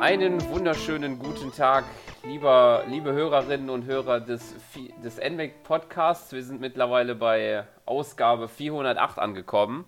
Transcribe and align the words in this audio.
Einen 0.00 0.42
wunderschönen 0.48 1.18
guten 1.18 1.52
Tag, 1.52 1.84
lieber, 2.24 2.84
liebe 2.88 3.12
Hörerinnen 3.12 3.68
und 3.68 3.84
Hörer 3.84 4.18
des, 4.18 4.54
des 5.04 5.18
NWEC 5.18 5.62
Podcasts. 5.62 6.32
Wir 6.32 6.42
sind 6.42 6.58
mittlerweile 6.58 7.14
bei 7.14 7.64
Ausgabe 7.84 8.48
408 8.48 9.18
angekommen. 9.18 9.84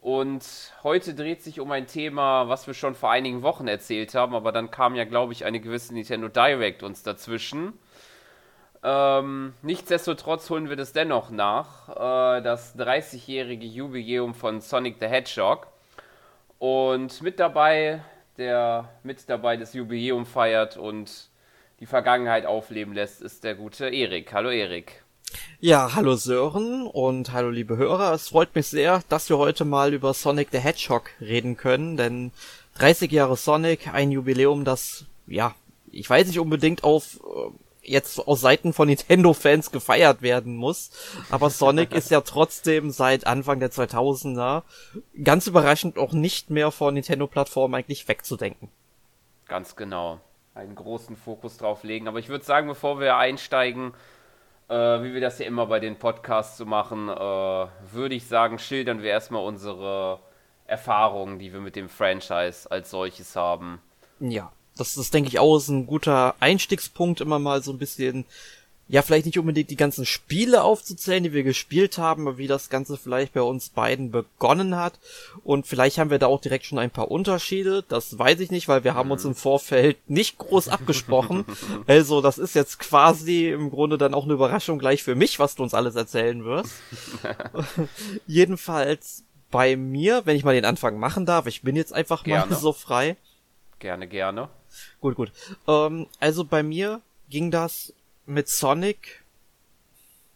Und 0.00 0.44
heute 0.84 1.14
dreht 1.14 1.42
sich 1.42 1.58
um 1.58 1.72
ein 1.72 1.88
Thema, 1.88 2.48
was 2.48 2.68
wir 2.68 2.74
schon 2.74 2.94
vor 2.94 3.10
einigen 3.10 3.42
Wochen 3.42 3.66
erzählt 3.66 4.14
haben, 4.14 4.36
aber 4.36 4.52
dann 4.52 4.70
kam 4.70 4.94
ja, 4.94 5.04
glaube 5.04 5.32
ich, 5.32 5.44
eine 5.44 5.58
gewisse 5.58 5.94
Nintendo 5.94 6.28
Direct 6.28 6.84
uns 6.84 7.02
dazwischen. 7.02 7.72
Ähm, 8.84 9.54
nichtsdestotrotz 9.62 10.48
holen 10.48 10.68
wir 10.68 10.76
das 10.76 10.92
dennoch 10.92 11.30
nach. 11.30 11.88
Äh, 11.88 12.42
das 12.42 12.78
30-jährige 12.78 13.66
Jubiläum 13.66 14.32
von 14.32 14.60
Sonic 14.60 14.98
the 15.00 15.08
Hedgehog. 15.08 15.66
Und 16.60 17.20
mit 17.20 17.40
dabei, 17.40 18.04
der 18.40 18.88
mit 19.04 19.28
dabei 19.28 19.56
das 19.56 19.74
Jubiläum 19.74 20.24
feiert 20.26 20.76
und 20.76 21.28
die 21.78 21.86
Vergangenheit 21.86 22.46
aufleben 22.46 22.94
lässt, 22.94 23.20
ist 23.22 23.44
der 23.44 23.54
gute 23.54 23.88
Erik. 23.88 24.32
Hallo 24.32 24.50
Erik. 24.50 25.04
Ja, 25.60 25.94
hallo 25.94 26.16
Sören 26.16 26.86
und 26.86 27.32
hallo 27.32 27.50
liebe 27.50 27.76
Hörer. 27.76 28.14
Es 28.14 28.28
freut 28.28 28.54
mich 28.54 28.66
sehr, 28.66 29.02
dass 29.10 29.28
wir 29.28 29.36
heute 29.36 29.64
mal 29.66 29.92
über 29.92 30.14
Sonic 30.14 30.48
the 30.52 30.58
Hedgehog 30.58 31.10
reden 31.20 31.56
können, 31.58 31.98
denn 31.98 32.32
30 32.78 33.12
Jahre 33.12 33.36
Sonic, 33.36 33.92
ein 33.92 34.10
Jubiläum, 34.10 34.64
das, 34.64 35.04
ja, 35.26 35.54
ich 35.92 36.08
weiß 36.08 36.26
nicht 36.26 36.40
unbedingt 36.40 36.82
auf 36.82 37.20
äh, 37.20 37.50
jetzt 37.82 38.18
aus 38.18 38.40
Seiten 38.40 38.72
von 38.72 38.88
Nintendo-Fans 38.88 39.70
gefeiert 39.70 40.22
werden 40.22 40.56
muss. 40.56 40.90
Aber 41.30 41.50
Sonic 41.50 41.92
ist 41.94 42.10
ja 42.10 42.20
trotzdem 42.20 42.90
seit 42.90 43.26
Anfang 43.26 43.60
der 43.60 43.70
2000er 43.70 44.62
ganz 45.22 45.46
überraschend 45.46 45.98
auch 45.98 46.12
nicht 46.12 46.50
mehr 46.50 46.70
von 46.70 46.94
Nintendo-Plattformen 46.94 47.74
eigentlich 47.74 48.06
wegzudenken. 48.08 48.68
Ganz 49.48 49.76
genau. 49.76 50.20
Einen 50.54 50.74
großen 50.74 51.16
Fokus 51.16 51.56
drauf 51.56 51.84
legen. 51.84 52.08
Aber 52.08 52.18
ich 52.18 52.28
würde 52.28 52.44
sagen, 52.44 52.68
bevor 52.68 53.00
wir 53.00 53.16
einsteigen, 53.16 53.94
äh, 54.68 54.74
wie 54.74 55.14
wir 55.14 55.20
das 55.20 55.38
ja 55.38 55.46
immer 55.46 55.66
bei 55.66 55.80
den 55.80 55.98
Podcasts 55.98 56.56
so 56.56 56.66
machen, 56.66 57.08
äh, 57.08 57.12
würde 57.12 58.14
ich 58.14 58.26
sagen, 58.26 58.58
schildern 58.58 59.02
wir 59.02 59.10
erstmal 59.10 59.44
unsere 59.44 60.20
Erfahrungen, 60.66 61.38
die 61.38 61.52
wir 61.52 61.60
mit 61.60 61.76
dem 61.76 61.88
Franchise 61.88 62.70
als 62.70 62.90
solches 62.90 63.34
haben. 63.34 63.80
Ja, 64.20 64.52
das, 64.80 64.94
das 64.94 65.10
denke 65.10 65.28
ich 65.28 65.38
auch 65.38 65.58
ist 65.58 65.68
ein 65.68 65.86
guter 65.86 66.34
Einstiegspunkt, 66.40 67.20
immer 67.20 67.38
mal 67.38 67.62
so 67.62 67.70
ein 67.70 67.78
bisschen, 67.78 68.24
ja, 68.88 69.02
vielleicht 69.02 69.26
nicht 69.26 69.38
unbedingt 69.38 69.70
die 69.70 69.76
ganzen 69.76 70.06
Spiele 70.06 70.64
aufzuzählen, 70.64 71.22
die 71.22 71.32
wir 71.32 71.42
gespielt 71.42 71.98
haben, 71.98 72.26
aber 72.26 72.38
wie 72.38 72.46
das 72.46 72.70
Ganze 72.70 72.96
vielleicht 72.96 73.34
bei 73.34 73.42
uns 73.42 73.68
beiden 73.68 74.10
begonnen 74.10 74.74
hat. 74.74 74.98
Und 75.44 75.66
vielleicht 75.66 75.98
haben 75.98 76.10
wir 76.10 76.18
da 76.18 76.26
auch 76.26 76.40
direkt 76.40 76.64
schon 76.64 76.78
ein 76.78 76.90
paar 76.90 77.10
Unterschiede. 77.10 77.84
Das 77.88 78.18
weiß 78.18 78.40
ich 78.40 78.50
nicht, 78.50 78.68
weil 78.68 78.82
wir 78.82 78.94
haben 78.94 79.10
uns 79.10 79.24
im 79.24 79.34
Vorfeld 79.34 79.98
nicht 80.08 80.38
groß 80.38 80.68
abgesprochen. 80.68 81.44
also, 81.86 82.20
das 82.22 82.38
ist 82.38 82.54
jetzt 82.54 82.80
quasi 82.80 83.50
im 83.50 83.70
Grunde 83.70 83.98
dann 83.98 84.14
auch 84.14 84.24
eine 84.24 84.32
Überraschung 84.32 84.78
gleich 84.78 85.02
für 85.02 85.14
mich, 85.14 85.38
was 85.38 85.54
du 85.54 85.62
uns 85.62 85.74
alles 85.74 85.94
erzählen 85.94 86.44
wirst. 86.44 86.72
Jedenfalls 88.26 89.24
bei 89.50 89.76
mir, 89.76 90.22
wenn 90.24 90.36
ich 90.36 90.44
mal 90.44 90.54
den 90.54 90.64
Anfang 90.64 90.98
machen 90.98 91.26
darf, 91.26 91.46
ich 91.46 91.62
bin 91.62 91.76
jetzt 91.76 91.92
einfach 91.92 92.24
Gerne. 92.24 92.50
mal 92.50 92.58
so 92.58 92.72
frei. 92.72 93.16
Gerne, 93.78 94.08
gerne. 94.08 94.48
Gut, 95.00 95.16
gut. 95.16 95.32
Ähm, 95.66 96.06
also 96.18 96.44
bei 96.44 96.62
mir 96.62 97.00
ging 97.28 97.50
das 97.50 97.92
mit 98.26 98.48
Sonic. 98.48 99.22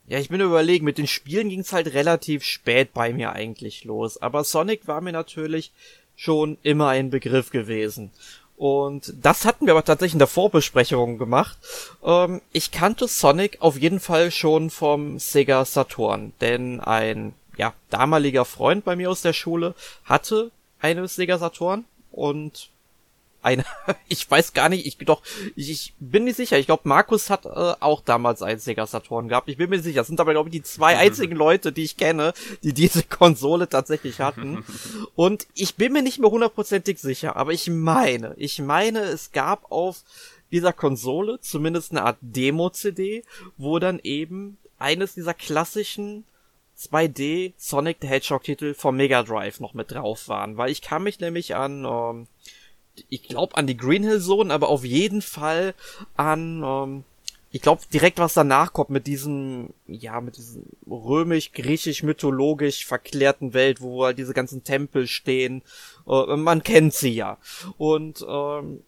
Ja, 0.07 0.19
ich 0.19 0.29
bin 0.29 0.41
überlegen, 0.41 0.85
mit 0.85 0.99
den 0.99 1.07
Spielen 1.07 1.49
ging 1.49 1.61
es 1.61 1.73
halt 1.73 1.95
relativ 1.95 2.45
spät 2.45 2.93
bei 2.93 3.13
mir 3.13 3.33
eigentlich 3.33 3.85
los. 3.85 4.21
Aber 4.21 4.45
Sonic 4.45 4.87
war 4.87 5.01
mir 5.01 5.13
natürlich 5.13 5.73
schon 6.17 6.59
immer 6.63 6.89
ein 6.89 7.11
Begriff 7.11 7.51
gewesen. 7.51 8.11
Und 8.57 9.13
das 9.21 9.45
hatten 9.45 9.67
wir 9.67 9.73
aber 9.73 9.85
tatsächlich 9.85 10.15
in 10.15 10.21
der 10.21 10.29
Vorbesprechung 10.29 11.19
gemacht. 11.19 11.59
Ähm, 12.05 12.41
ich 12.53 12.71
kannte 12.71 13.09
Sonic 13.09 13.61
auf 13.61 13.79
jeden 13.79 14.01
Fall 14.01 14.31
schon 14.31 14.71
vom 14.71 15.19
Sega 15.19 15.65
Saturn, 15.65 16.33
denn 16.41 16.81
ein 16.81 17.35
ja, 17.57 17.73
damaliger 17.91 18.45
Freund 18.45 18.85
bei 18.85 18.97
mir 18.97 19.11
aus 19.11 19.23
der 19.23 19.33
Schule 19.33 19.75
hatte 20.05 20.51
eine 20.81 21.09
Sega 21.09 21.39
Saturn 21.39 21.85
und 22.13 22.71
eine, 23.45 23.65
ich 24.09 24.29
weiß 24.29 24.53
gar 24.53 24.69
nicht, 24.69 24.87
ich 24.87 24.97
doch, 24.99 25.23
ich, 25.55 25.71
ich 25.71 25.95
bin 25.99 26.25
nicht 26.25 26.37
sicher. 26.37 26.59
Ich 26.59 26.67
glaube, 26.67 26.89
Markus 26.89 27.31
hat 27.31 27.45
äh, 27.45 27.49
auch 27.49 28.01
damals 28.01 28.43
einen 28.43 28.59
Sega 28.59 28.87
Saturn 28.87 29.29
gehabt. 29.29 29.49
Ich 29.49 29.57
bin 29.57 29.71
mir 29.71 29.81
sicher. 29.81 30.01
Das 30.01 30.07
sind 30.07 30.21
aber, 30.21 30.33
glaube 30.33 30.49
ich, 30.49 30.53
die 30.53 30.63
zwei 30.63 30.97
einzigen 30.99 31.37
Leute, 31.37 31.73
die 31.73 31.85
ich 31.85 31.97
kenne, 31.97 32.33
die 32.63 32.73
diese 32.73 33.03
Konsole 33.09 33.69
tatsächlich 33.69 34.21
hatten. 34.21 34.65
Und 35.15 35.47
ich 35.55 35.77
bin 35.77 35.93
mir 35.93 36.03
nicht 36.03 36.19
mehr 36.19 36.31
hundertprozentig 36.31 36.99
sicher, 36.99 37.37
aber 37.37 37.53
ich 37.53 37.69
meine, 37.69 38.35
ich 38.37 38.59
meine, 38.61 39.01
es 39.01 39.33
gab 39.33 39.71
auf 39.71 40.03
dieser 40.51 40.73
Konsole 40.73 41.41
zumindest 41.41 41.93
eine 41.93 42.03
Art 42.03 42.19
Demo-CD, 42.21 43.25
wo 43.57 43.79
dann 43.79 44.01
eben 44.03 44.57
eines 44.79 45.15
dieser 45.15 45.35
klassischen 45.35 46.25
2D 46.79 47.53
Sonic 47.57 47.99
the 48.01 48.09
Hedgehog 48.09 48.43
Titel 48.43 48.75
vom 48.75 48.97
Mega 48.97 49.23
Drive 49.23 49.61
noch 49.61 49.75
mit 49.75 49.91
drauf 49.91 50.29
waren, 50.29 50.57
weil 50.57 50.71
ich 50.71 50.83
kann 50.83 51.03
mich 51.03 51.21
nämlich 51.21 51.55
an 51.55 51.85
ähm, 51.85 52.27
ich 53.09 53.25
glaube 53.25 53.57
an 53.57 53.67
die 53.67 53.77
Green 53.77 54.03
Hill 54.03 54.21
Zone, 54.21 54.53
aber 54.53 54.69
auf 54.69 54.85
jeden 54.85 55.23
Fall 55.23 55.75
an, 56.17 56.63
ähm, 56.65 57.05
ich 57.51 57.63
glaube 57.63 57.83
direkt 57.93 58.19
was 58.19 58.35
danach 58.35 58.73
kommt 58.73 58.91
mit 58.91 59.07
diesem, 59.07 59.71
ja, 59.87 60.21
mit 60.21 60.37
diesem 60.37 60.65
römisch, 60.89 61.53
griechisch, 61.53 62.03
mythologisch 62.03 62.85
verklärten 62.85 63.55
Welt, 63.55 63.81
wo 63.81 64.05
halt 64.05 64.19
diese 64.19 64.35
ganzen 64.35 64.65
Tempel 64.65 65.07
stehen. 65.07 65.63
Äh, 66.07 66.37
man 66.37 66.63
kennt 66.63 66.95
sie 66.95 67.15
ja. 67.15 67.39
Und 67.79 68.25
ähm, 68.29 68.83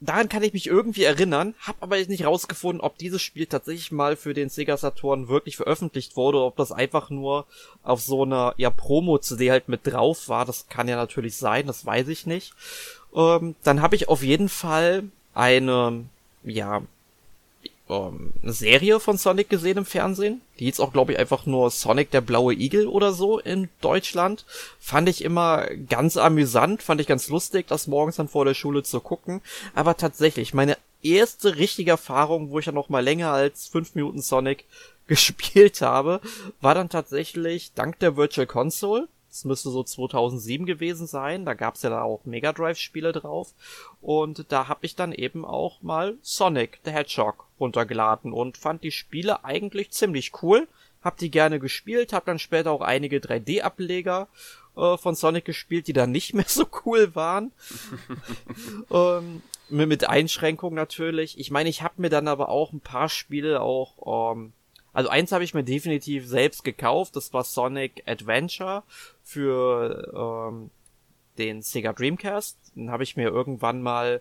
daran 0.00 0.28
kann 0.28 0.42
ich 0.42 0.52
mich 0.52 0.66
irgendwie 0.66 1.04
erinnern, 1.04 1.54
hab 1.60 1.82
aber 1.82 1.96
jetzt 1.96 2.08
nicht 2.08 2.24
rausgefunden, 2.24 2.80
ob 2.80 2.98
dieses 2.98 3.20
Spiel 3.20 3.46
tatsächlich 3.46 3.90
mal 3.90 4.16
für 4.16 4.32
den 4.32 4.48
Sega 4.48 4.76
Saturn 4.76 5.28
wirklich 5.28 5.56
veröffentlicht 5.56 6.16
wurde 6.16 6.40
ob 6.40 6.56
das 6.56 6.72
einfach 6.72 7.10
nur 7.10 7.46
auf 7.82 8.00
so 8.00 8.22
einer 8.22 8.54
ja 8.56 8.70
Promo-CD 8.70 9.50
halt 9.50 9.68
mit 9.68 9.86
drauf 9.86 10.28
war. 10.28 10.44
Das 10.44 10.68
kann 10.68 10.88
ja 10.88 10.96
natürlich 10.96 11.36
sein, 11.36 11.66
das 11.66 11.84
weiß 11.84 12.08
ich 12.08 12.26
nicht. 12.26 12.54
Ähm, 13.18 13.56
dann 13.64 13.82
habe 13.82 13.96
ich 13.96 14.08
auf 14.08 14.22
jeden 14.22 14.48
Fall 14.48 15.02
eine, 15.34 16.04
ja, 16.44 16.82
ähm, 17.88 18.32
Serie 18.44 19.00
von 19.00 19.16
Sonic 19.18 19.48
gesehen 19.48 19.78
im 19.78 19.84
Fernsehen. 19.84 20.40
Die 20.58 20.66
hieß 20.66 20.78
auch, 20.78 20.92
glaube 20.92 21.12
ich, 21.12 21.18
einfach 21.18 21.46
nur 21.46 21.70
Sonic 21.70 22.10
der 22.10 22.20
blaue 22.20 22.54
Igel 22.54 22.86
oder 22.86 23.12
so 23.12 23.38
in 23.40 23.68
Deutschland. 23.80 24.44
Fand 24.78 25.08
ich 25.08 25.24
immer 25.24 25.66
ganz 25.88 26.16
amüsant, 26.16 26.82
fand 26.82 27.00
ich 27.00 27.06
ganz 27.06 27.28
lustig, 27.28 27.66
das 27.66 27.88
morgens 27.88 28.16
dann 28.16 28.28
vor 28.28 28.44
der 28.44 28.54
Schule 28.54 28.82
zu 28.84 29.00
gucken. 29.00 29.40
Aber 29.74 29.96
tatsächlich, 29.96 30.54
meine 30.54 30.76
erste 31.02 31.56
richtige 31.56 31.92
Erfahrung, 31.92 32.50
wo 32.50 32.58
ich 32.58 32.66
ja 32.66 32.72
noch 32.72 32.88
mal 32.88 33.02
länger 33.02 33.32
als 33.32 33.66
fünf 33.66 33.94
Minuten 33.94 34.22
Sonic 34.22 34.64
gespielt 35.08 35.80
habe, 35.80 36.20
war 36.60 36.74
dann 36.74 36.90
tatsächlich 36.90 37.72
dank 37.74 37.98
der 37.98 38.16
Virtual 38.16 38.46
Console 38.46 39.08
das 39.38 39.44
müsste 39.44 39.70
so 39.70 39.84
2007 39.84 40.66
gewesen 40.66 41.06
sein. 41.06 41.44
Da 41.44 41.54
gab's 41.54 41.82
ja 41.82 41.90
da 41.90 42.02
auch 42.02 42.24
Mega 42.24 42.52
Drive-Spiele 42.52 43.12
drauf. 43.12 43.54
Und 44.00 44.46
da 44.50 44.66
habe 44.66 44.80
ich 44.84 44.96
dann 44.96 45.12
eben 45.12 45.44
auch 45.44 45.80
mal 45.80 46.16
Sonic 46.22 46.80
the 46.84 46.90
Hedgehog 46.90 47.46
runtergeladen 47.60 48.32
und 48.32 48.58
fand 48.58 48.82
die 48.82 48.90
Spiele 48.90 49.44
eigentlich 49.44 49.92
ziemlich 49.92 50.32
cool. 50.42 50.66
Hab 51.04 51.18
die 51.18 51.30
gerne 51.30 51.60
gespielt, 51.60 52.12
hab 52.12 52.24
dann 52.24 52.40
später 52.40 52.72
auch 52.72 52.80
einige 52.80 53.18
3D-Ableger 53.18 54.26
äh, 54.76 54.96
von 54.96 55.14
Sonic 55.14 55.44
gespielt, 55.44 55.86
die 55.86 55.92
dann 55.92 56.10
nicht 56.10 56.34
mehr 56.34 56.48
so 56.48 56.66
cool 56.84 57.14
waren. 57.14 57.52
ähm, 58.90 59.42
mit 59.68 60.08
Einschränkungen 60.08 60.74
natürlich. 60.74 61.38
Ich 61.38 61.52
meine, 61.52 61.68
ich 61.68 61.82
habe 61.82 61.94
mir 61.98 62.10
dann 62.10 62.26
aber 62.26 62.48
auch 62.48 62.72
ein 62.72 62.80
paar 62.80 63.08
Spiele 63.08 63.60
auch 63.60 64.32
ähm, 64.34 64.52
also 64.98 65.10
eins 65.10 65.30
habe 65.30 65.44
ich 65.44 65.54
mir 65.54 65.62
definitiv 65.62 66.26
selbst 66.26 66.64
gekauft, 66.64 67.14
das 67.14 67.32
war 67.32 67.44
Sonic 67.44 68.02
Adventure 68.04 68.82
für 69.22 70.48
ähm, 70.52 70.70
den 71.38 71.62
Sega 71.62 71.92
Dreamcast. 71.92 72.58
Den 72.74 72.90
habe 72.90 73.04
ich 73.04 73.16
mir 73.16 73.28
irgendwann 73.28 73.80
mal, 73.80 74.20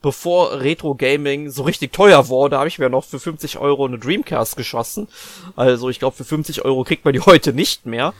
bevor 0.00 0.60
Retro 0.60 0.94
Gaming 0.94 1.50
so 1.50 1.64
richtig 1.64 1.92
teuer 1.92 2.28
wurde, 2.28 2.58
habe 2.58 2.68
ich 2.68 2.78
mir 2.78 2.90
noch 2.90 3.02
für 3.02 3.18
50 3.18 3.58
Euro 3.58 3.84
eine 3.84 3.98
Dreamcast 3.98 4.56
geschossen. 4.56 5.08
Also 5.56 5.88
ich 5.88 5.98
glaube, 5.98 6.14
für 6.14 6.24
50 6.24 6.64
Euro 6.64 6.84
kriegt 6.84 7.04
man 7.04 7.12
die 7.12 7.20
heute 7.26 7.52
nicht 7.52 7.84
mehr. 7.84 8.14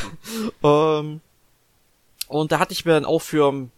ähm, 0.64 1.20
und 2.28 2.50
da 2.50 2.58
hatte 2.58 2.72
ich 2.72 2.86
mir 2.86 2.92
dann 2.92 3.04
auch 3.04 3.20
für 3.20 3.46
und 3.48 3.70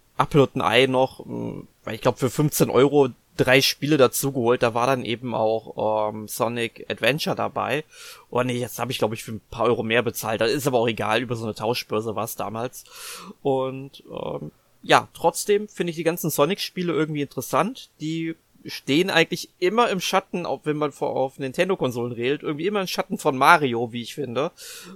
ein 0.54 0.62
Ei 0.62 0.86
noch, 0.86 1.26
weil 1.26 1.96
ich 1.96 2.02
glaube 2.02 2.18
für 2.18 2.30
15 2.30 2.70
Euro 2.70 3.08
drei 3.36 3.60
Spiele 3.60 3.96
dazugeholt. 3.96 4.62
Da 4.62 4.74
war 4.74 4.86
dann 4.86 5.04
eben 5.04 5.34
auch 5.34 6.10
ähm, 6.10 6.28
Sonic 6.28 6.86
Adventure 6.88 7.36
dabei. 7.36 7.84
Oh 8.30 8.42
nee, 8.42 8.58
jetzt 8.58 8.78
habe 8.78 8.92
ich 8.92 8.98
glaube 8.98 9.14
ich 9.14 9.24
für 9.24 9.32
ein 9.32 9.40
paar 9.50 9.66
Euro 9.66 9.82
mehr 9.82 10.02
bezahlt. 10.02 10.40
Das 10.40 10.50
ist 10.50 10.66
aber 10.66 10.78
auch 10.78 10.88
egal, 10.88 11.22
über 11.22 11.36
so 11.36 11.44
eine 11.44 11.54
Tauschbörse 11.54 12.16
war 12.16 12.24
es 12.24 12.36
damals. 12.36 12.84
Und 13.42 14.02
ähm, 14.10 14.50
ja, 14.82 15.08
trotzdem 15.14 15.68
finde 15.68 15.90
ich 15.90 15.96
die 15.96 16.04
ganzen 16.04 16.30
Sonic-Spiele 16.30 16.92
irgendwie 16.92 17.22
interessant. 17.22 17.90
Die 18.00 18.36
stehen 18.66 19.10
eigentlich 19.10 19.50
immer 19.58 19.90
im 19.90 20.00
Schatten, 20.00 20.46
auch 20.46 20.60
wenn 20.64 20.76
man 20.76 20.92
vor, 20.92 21.16
auf 21.16 21.38
Nintendo-Konsolen 21.38 22.12
redet, 22.12 22.42
irgendwie 22.42 22.66
immer 22.66 22.80
im 22.80 22.86
Schatten 22.86 23.18
von 23.18 23.36
Mario, 23.36 23.92
wie 23.92 24.02
ich 24.02 24.14
finde, 24.14 24.52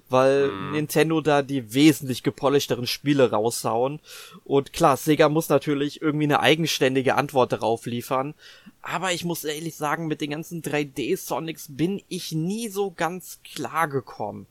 weil 0.08 0.49
mm. 0.49 0.72
Nintendo 0.72 1.20
da 1.20 1.43
die 1.43 1.75
wesentlich 1.75 2.22
gepolischteren 2.22 2.87
Spiele 2.87 3.31
raushauen. 3.31 4.00
Und 4.44 4.72
klar, 4.72 4.96
Sega 4.96 5.28
muss 5.28 5.49
natürlich 5.49 6.02
irgendwie 6.02 6.25
eine 6.25 6.40
eigenständige 6.40 7.14
Antwort 7.14 7.52
darauf 7.52 7.87
liefern. 7.87 8.34
Aber 8.82 9.12
ich 9.12 9.25
muss 9.25 9.44
ehrlich 9.44 9.76
sagen, 9.76 10.06
mit 10.06 10.20
den 10.20 10.31
ganzen 10.31 10.62
3D-Sonics 10.62 11.67
bin 11.76 12.02
ich 12.08 12.32
nie 12.32 12.69
so 12.69 12.90
ganz 12.90 13.40
klar 13.43 13.88
gekommen. 13.88 14.46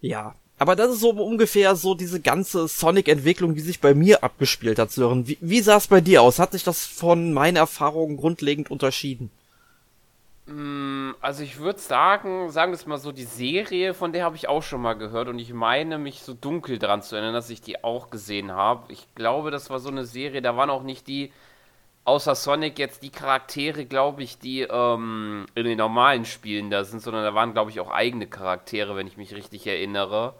Ja, 0.00 0.34
aber 0.60 0.76
das 0.76 0.90
ist 0.90 1.00
so 1.00 1.08
ungefähr 1.12 1.74
so 1.74 1.94
diese 1.94 2.20
ganze 2.20 2.68
Sonic-Entwicklung, 2.68 3.54
die 3.54 3.62
sich 3.62 3.80
bei 3.80 3.94
mir 3.94 4.22
abgespielt 4.22 4.78
hat, 4.78 4.90
Sören. 4.90 5.26
Wie, 5.26 5.38
wie 5.40 5.62
sah 5.62 5.78
es 5.78 5.86
bei 5.86 6.02
dir 6.02 6.20
aus? 6.20 6.38
Hat 6.38 6.52
sich 6.52 6.62
das 6.62 6.84
von 6.84 7.32
meinen 7.32 7.56
Erfahrungen 7.56 8.18
grundlegend 8.18 8.70
unterschieden? 8.70 9.30
Mm, 10.44 11.12
also 11.22 11.42
ich 11.42 11.60
würde 11.60 11.78
sagen, 11.78 12.50
sagen 12.50 12.72
wir 12.72 12.76
es 12.76 12.84
mal 12.84 12.98
so, 12.98 13.10
die 13.10 13.24
Serie, 13.24 13.94
von 13.94 14.12
der 14.12 14.26
habe 14.26 14.36
ich 14.36 14.48
auch 14.48 14.62
schon 14.62 14.82
mal 14.82 14.92
gehört 14.92 15.28
und 15.28 15.38
ich 15.38 15.54
meine 15.54 15.96
mich 15.96 16.20
so 16.20 16.34
dunkel 16.34 16.78
dran 16.78 17.00
zu 17.00 17.16
erinnern, 17.16 17.32
dass 17.32 17.48
ich 17.48 17.62
die 17.62 17.82
auch 17.82 18.10
gesehen 18.10 18.52
habe. 18.52 18.92
Ich 18.92 19.06
glaube, 19.14 19.50
das 19.50 19.70
war 19.70 19.78
so 19.78 19.88
eine 19.88 20.04
Serie, 20.04 20.42
da 20.42 20.58
waren 20.58 20.68
auch 20.68 20.82
nicht 20.82 21.06
die, 21.08 21.32
außer 22.04 22.34
Sonic 22.34 22.78
jetzt 22.78 23.02
die 23.02 23.08
Charaktere, 23.08 23.86
glaube 23.86 24.22
ich, 24.22 24.38
die 24.38 24.60
ähm, 24.60 25.46
in 25.54 25.64
den 25.64 25.78
normalen 25.78 26.26
Spielen 26.26 26.68
da 26.70 26.84
sind, 26.84 27.00
sondern 27.00 27.24
da 27.24 27.34
waren, 27.34 27.54
glaube 27.54 27.70
ich, 27.70 27.80
auch 27.80 27.90
eigene 27.90 28.26
Charaktere, 28.26 28.94
wenn 28.94 29.06
ich 29.06 29.16
mich 29.16 29.34
richtig 29.34 29.66
erinnere. 29.66 30.34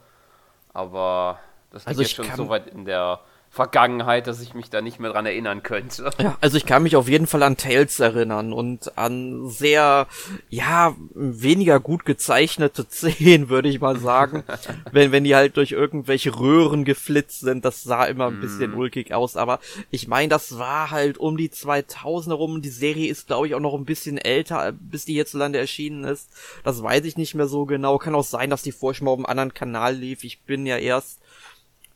Aber 0.73 1.39
das 1.71 1.83
liegt 1.83 1.89
also 1.89 2.03
jetzt 2.03 2.15
schon 2.15 2.37
so 2.37 2.49
weit 2.49 2.67
in 2.69 2.85
der 2.85 3.21
Vergangenheit, 3.52 4.29
dass 4.29 4.41
ich 4.41 4.55
mich 4.55 4.70
da 4.70 4.81
nicht 4.81 5.00
mehr 5.00 5.11
dran 5.11 5.26
erinnern 5.26 5.64
könnte. 5.64 6.08
Ja, 6.19 6.38
also 6.41 6.56
ich 6.56 6.67
kann 6.67 6.85
mich 6.85 6.94
auf 6.94 7.08
jeden 7.08 7.26
Fall 7.26 7.43
an 7.43 7.56
Tales 7.56 7.99
erinnern 7.99 8.52
und 8.52 8.97
an 8.97 9.49
sehr, 9.49 10.06
ja, 10.50 10.94
weniger 11.14 11.81
gut 11.81 12.05
gezeichnete 12.05 12.87
Szenen, 12.91 13.49
würde 13.49 13.69
ich 13.69 13.81
mal 13.81 13.99
sagen. 13.99 14.44
wenn, 14.93 15.11
wenn 15.11 15.25
die 15.25 15.35
halt 15.35 15.56
durch 15.56 15.73
irgendwelche 15.73 16.38
Röhren 16.38 16.85
geflitzt 16.85 17.41
sind, 17.41 17.64
das 17.64 17.82
sah 17.82 18.05
immer 18.05 18.29
ein 18.29 18.41
bisschen 18.41 18.70
mm. 18.70 18.79
ulkig 18.79 19.14
aus, 19.14 19.37
aber 19.37 19.58
ich 19.91 20.06
meine, 20.06 20.29
das 20.29 20.56
war 20.61 20.93
halt 20.93 21.19
um 21.19 21.37
die 21.37 21.50
2000 21.50 22.32
herum. 22.32 22.62
Die 22.62 22.69
Serie 22.69 23.11
ist, 23.11 23.26
glaube 23.26 23.49
ich, 23.49 23.56
auch 23.56 23.61
noch 23.61 23.75
ein 23.75 23.85
bisschen 23.85 24.17
älter, 24.17 24.70
bis 24.73 25.06
die 25.06 25.14
hierzulande 25.14 25.58
erschienen 25.58 26.05
ist. 26.05 26.31
Das 26.62 26.81
weiß 26.85 27.05
ich 27.05 27.17
nicht 27.17 27.35
mehr 27.35 27.49
so 27.49 27.67
genau. 27.67 27.99
Kann 27.99 28.14
auch 28.14 28.23
sein, 28.23 28.49
dass 28.49 28.62
die 28.62 28.70
vorher 28.70 28.94
schon 28.94 29.06
mal 29.06 29.11
auf 29.11 29.19
einem 29.19 29.26
anderen 29.26 29.55
Kanal 29.55 29.97
lief. 29.97 30.23
Ich 30.23 30.43
bin 30.43 30.67
ja 30.67 30.76
erst 30.76 31.20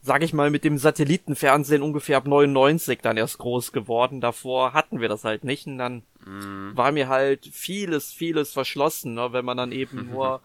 sag 0.06 0.22
ich 0.22 0.34
mal, 0.34 0.50
mit 0.50 0.64
dem 0.64 0.76
Satellitenfernsehen 0.76 1.80
ungefähr 1.80 2.18
ab 2.18 2.26
99 2.26 3.00
dann 3.00 3.16
erst 3.16 3.38
groß 3.38 3.72
geworden. 3.72 4.20
Davor 4.20 4.74
hatten 4.74 5.00
wir 5.00 5.08
das 5.08 5.24
halt 5.24 5.44
nicht 5.44 5.66
und 5.66 5.78
dann 5.78 6.02
mm. 6.26 6.76
war 6.76 6.92
mir 6.92 7.08
halt 7.08 7.48
vieles, 7.50 8.12
vieles 8.12 8.52
verschlossen, 8.52 9.14
ne? 9.14 9.32
wenn 9.32 9.46
man 9.46 9.56
dann 9.56 9.72
eben 9.72 10.10
nur 10.12 10.42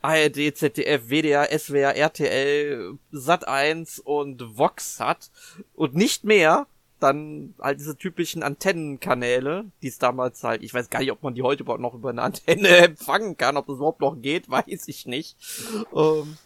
ARD, 0.00 0.56
ZDF, 0.56 1.10
WDR, 1.10 1.46
SWR, 1.58 1.94
RTL, 1.94 2.94
Sat1 3.12 4.00
und 4.00 4.56
Vox 4.56 4.98
hat 4.98 5.30
und 5.74 5.94
nicht 5.94 6.24
mehr. 6.24 6.66
Dann 6.98 7.54
halt 7.60 7.80
diese 7.80 7.98
typischen 7.98 8.44
Antennenkanäle, 8.44 9.64
die 9.82 9.88
es 9.88 9.98
damals 9.98 10.44
halt, 10.44 10.62
ich 10.62 10.72
weiß 10.72 10.88
gar 10.88 11.00
nicht, 11.00 11.10
ob 11.10 11.20
man 11.24 11.34
die 11.34 11.42
heute 11.42 11.64
überhaupt 11.64 11.82
noch 11.82 11.94
über 11.94 12.10
eine 12.10 12.22
Antenne 12.22 12.68
empfangen 12.76 13.36
kann, 13.36 13.56
ob 13.56 13.66
das 13.66 13.76
überhaupt 13.76 14.00
noch 14.00 14.16
geht, 14.22 14.48
weiß 14.48 14.86
ich 14.86 15.04
nicht. 15.04 15.36
Ähm, 15.94 16.38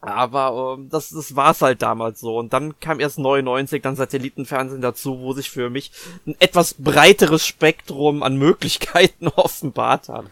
aber 0.00 0.76
ähm, 0.78 0.88
das, 0.88 1.10
das 1.10 1.34
war's 1.34 1.60
halt 1.60 1.82
damals 1.82 2.20
so. 2.20 2.38
Und 2.38 2.52
dann 2.52 2.78
kam 2.78 3.00
erst 3.00 3.18
99 3.18 3.82
dann 3.82 3.96
Satellitenfernsehen 3.96 4.80
dazu, 4.80 5.20
wo 5.20 5.32
sich 5.32 5.50
für 5.50 5.70
mich 5.70 5.90
ein 6.26 6.36
etwas 6.38 6.74
breiteres 6.74 7.44
Spektrum 7.44 8.22
an 8.22 8.36
Möglichkeiten 8.36 9.28
offenbart 9.36 10.08
hat. 10.08 10.26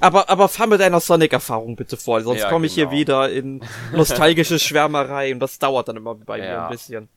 Aber, 0.00 0.30
aber 0.30 0.48
fahr 0.48 0.66
mit 0.66 0.80
deiner 0.80 1.00
Sonic-Erfahrung 1.00 1.76
bitte 1.76 1.96
vor, 1.96 2.20
sonst 2.22 2.40
ja, 2.42 2.48
komme 2.48 2.66
ich 2.66 2.74
genau. 2.74 2.90
hier 2.90 2.98
wieder 2.98 3.30
in 3.30 3.62
nostalgische 3.92 4.58
Schwärmerei 4.58 5.32
und 5.32 5.40
das 5.40 5.58
dauert 5.58 5.88
dann 5.88 5.96
immer 5.96 6.14
bei 6.14 6.38
ja. 6.38 6.44
mir 6.44 6.62
ein 6.64 6.70
bisschen. 6.70 7.08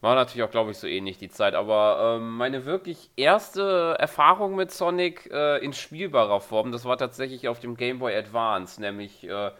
War 0.00 0.14
natürlich 0.16 0.42
auch, 0.42 0.50
glaube 0.50 0.72
ich, 0.72 0.78
so 0.78 0.86
ähnlich 0.86 1.18
die 1.18 1.28
Zeit. 1.28 1.54
Aber 1.54 2.16
ähm, 2.16 2.36
meine 2.36 2.64
wirklich 2.64 3.10
erste 3.16 3.96
Erfahrung 3.98 4.56
mit 4.56 4.72
Sonic 4.72 5.30
äh, 5.32 5.64
in 5.64 5.72
spielbarer 5.72 6.40
Form, 6.40 6.72
das 6.72 6.84
war 6.84 6.98
tatsächlich 6.98 7.48
auf 7.48 7.60
dem 7.60 7.76
Game 7.76 8.00
Boy 8.00 8.16
Advance, 8.16 8.80
nämlich 8.80 9.22
äh, 9.24 9.50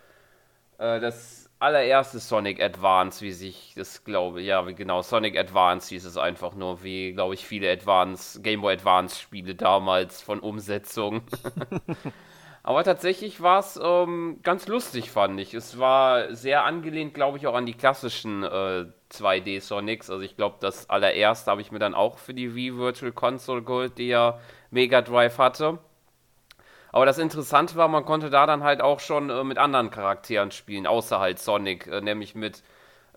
äh, 0.78 1.00
das 1.00 1.41
allererste 1.62 2.18
Sonic 2.18 2.60
Advance, 2.60 3.24
wie 3.24 3.32
sich 3.32 3.72
das 3.76 4.04
glaube, 4.04 4.42
ja, 4.42 4.60
genau, 4.62 5.02
Sonic 5.02 5.38
Advance 5.38 5.90
hieß 5.90 6.04
es 6.04 6.16
einfach 6.16 6.54
nur, 6.54 6.82
wie 6.82 7.12
glaube 7.12 7.34
ich 7.34 7.46
viele 7.46 7.70
Advance, 7.70 8.42
Game 8.42 8.60
Boy 8.60 8.74
Advance 8.74 9.20
Spiele 9.20 9.54
damals 9.54 10.20
von 10.20 10.40
Umsetzung. 10.40 11.22
Aber 12.64 12.84
tatsächlich 12.84 13.40
war 13.40 13.58
es 13.58 13.78
ähm, 13.82 14.38
ganz 14.42 14.68
lustig, 14.68 15.10
fand 15.10 15.40
ich. 15.40 15.52
Es 15.52 15.80
war 15.80 16.32
sehr 16.34 16.64
angelehnt, 16.64 17.12
glaube 17.12 17.38
ich, 17.38 17.46
auch 17.48 17.54
an 17.54 17.66
die 17.66 17.74
klassischen 17.74 18.44
äh, 18.44 18.86
2D 19.10 19.60
Sonics. 19.60 20.10
Also 20.10 20.22
ich 20.22 20.36
glaube, 20.36 20.58
das 20.60 20.88
allererste 20.88 21.50
habe 21.50 21.60
ich 21.60 21.72
mir 21.72 21.80
dann 21.80 21.94
auch 21.94 22.18
für 22.18 22.34
die 22.34 22.54
Wii 22.54 22.76
Virtual 22.76 23.10
Console 23.10 23.62
geholt, 23.62 23.98
die 23.98 24.08
ja 24.08 24.38
Mega 24.70 25.02
Drive 25.02 25.38
hatte. 25.38 25.78
Aber 26.92 27.06
das 27.06 27.18
Interessante 27.18 27.74
war, 27.76 27.88
man 27.88 28.04
konnte 28.04 28.28
da 28.30 28.46
dann 28.46 28.62
halt 28.62 28.82
auch 28.82 29.00
schon 29.00 29.30
äh, 29.30 29.44
mit 29.44 29.58
anderen 29.58 29.90
Charakteren 29.90 30.50
spielen, 30.50 30.86
außer 30.86 31.18
halt 31.18 31.38
Sonic, 31.38 31.86
äh, 31.86 32.02
nämlich 32.02 32.34
mit 32.34 32.62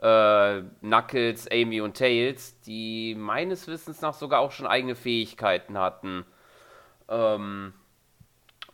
äh, 0.01 0.61
Knuckles, 0.81 1.49
Amy 1.51 1.81
und 1.81 1.97
Tails, 1.97 2.59
die 2.61 3.15
meines 3.15 3.67
Wissens 3.67 4.01
nach 4.01 4.13
sogar 4.13 4.39
auch 4.39 4.51
schon 4.51 4.65
eigene 4.65 4.95
Fähigkeiten 4.95 5.77
hatten. 5.77 6.25
Ähm, 7.09 7.73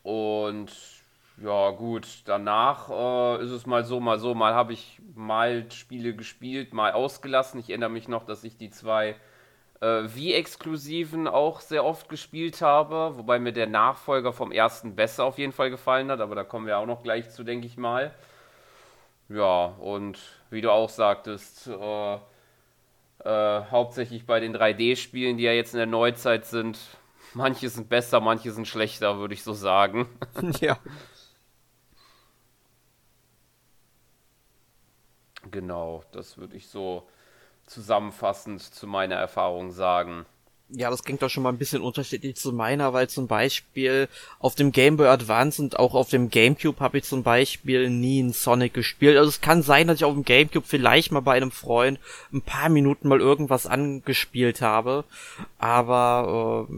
und 0.04 0.72
ja, 1.44 1.72
gut, 1.72 2.08
danach 2.26 2.90
äh, 2.90 3.44
ist 3.44 3.52
es 3.52 3.66
mal 3.66 3.84
so, 3.84 4.00
mal 4.00 4.20
so. 4.20 4.36
Mal 4.36 4.54
habe 4.54 4.74
ich 4.74 5.02
mal 5.16 5.66
Spiele 5.72 6.16
gespielt, 6.16 6.74
mal 6.74 6.92
ausgelassen. 6.92 7.60
Ich 7.60 7.70
erinnere 7.70 7.90
mich 7.90 8.08
noch, 8.08 8.24
dass 8.26 8.44
ich 8.44 8.58
die 8.58 8.70
zwei 8.70 9.16
äh, 9.82 10.04
Wii-Exklusiven 10.16 11.28
auch 11.28 11.60
sehr 11.62 11.84
oft 11.84 12.08
gespielt 12.10 12.62
habe, 12.62 13.18
wobei 13.18 13.40
mir 13.40 13.52
der 13.52 13.68
Nachfolger 13.68 14.32
vom 14.34 14.52
ersten 14.52 14.96
besser 14.96 15.26
auf 15.26 15.38
jeden 15.38 15.52
Fall 15.54 15.70
gefallen 15.70 16.10
hat, 16.12 16.22
aber 16.22 16.36
da 16.36 16.44
kommen 16.44 16.68
wir 16.68 16.78
auch 16.78 16.86
noch 16.86 17.04
gleich 17.04 17.32
zu, 17.32 17.44
denke 17.44 17.68
ich 17.68 17.78
mal. 17.78 18.14
Ja, 19.30 19.66
und 19.66 20.20
wie 20.50 20.62
du 20.62 20.72
auch 20.72 20.90
sagtest, 20.90 21.68
äh, 21.68 22.16
äh, 23.24 23.64
hauptsächlich 23.72 24.26
bei 24.26 24.40
den 24.40 24.56
3D-Spielen, 24.56 25.38
die 25.38 25.44
ja 25.44 25.52
jetzt 25.54 25.74
in 25.74 25.78
der 25.78 25.88
Neuzeit 25.88 26.46
sind, 26.46 26.80
manche 27.34 27.70
sind 27.70 27.90
besser, 27.90 28.20
manche 28.20 28.52
sind 28.52 28.68
schlechter, 28.68 29.20
würde 29.20 29.34
ich 29.34 29.44
so 29.44 29.54
sagen. 29.54 30.08
ja. 30.62 30.78
Genau, 35.50 36.04
das 36.12 36.38
würde 36.38 36.56
ich 36.56 36.68
so 36.68 37.08
zusammenfassend 37.66 38.62
zu 38.62 38.88
meiner 38.88 39.16
Erfahrung 39.16 39.72
sagen. 39.72 40.26
Ja, 40.74 40.90
das 40.90 41.04
klingt 41.04 41.22
doch 41.22 41.30
schon 41.30 41.44
mal 41.44 41.50
ein 41.50 41.58
bisschen 41.58 41.82
unterschiedlich 41.82 42.38
zu 42.38 42.54
meiner, 42.54 42.94
weil 42.94 43.10
zum 43.10 43.28
Beispiel 43.28 44.08
auf 44.40 44.56
dem 44.56 44.72
Game 44.72 44.96
Boy 44.96 45.08
Advance 45.08 45.62
und 45.62 45.78
auch 45.78 45.94
auf 45.94 46.10
dem 46.10 46.30
GameCube 46.30 46.80
habe 46.80 47.00
ich 47.00 47.04
zum 47.04 47.24
Beispiel 47.24 47.90
nie 47.90 48.22
einen 48.22 48.32
Sonic 48.32 48.74
gespielt. 48.74 49.18
Also 49.18 49.28
es 49.28 49.42
kann 49.42 49.64
sein, 49.64 49.88
dass 49.88 49.98
ich 49.98 50.06
auf 50.06 50.14
dem 50.14 50.24
GameCube 50.24 50.66
vielleicht 50.66 51.12
mal 51.12 51.20
bei 51.20 51.34
einem 51.34 51.52
Freund 51.52 52.00
ein 52.32 52.42
paar 52.42 52.70
Minuten 52.70 53.10
mal 53.10 53.20
irgendwas 53.20 53.66
angespielt 53.66 54.62
habe, 54.62 55.04
aber 55.58 56.68
äh, 56.70 56.74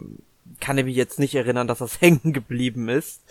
kann 0.63 0.77
ich 0.77 0.85
mich 0.85 0.95
jetzt 0.95 1.19
nicht 1.19 1.35
erinnern, 1.35 1.67
dass 1.67 1.79
das 1.79 1.99
hängen 2.01 2.31
geblieben 2.31 2.87
ist. 2.87 3.21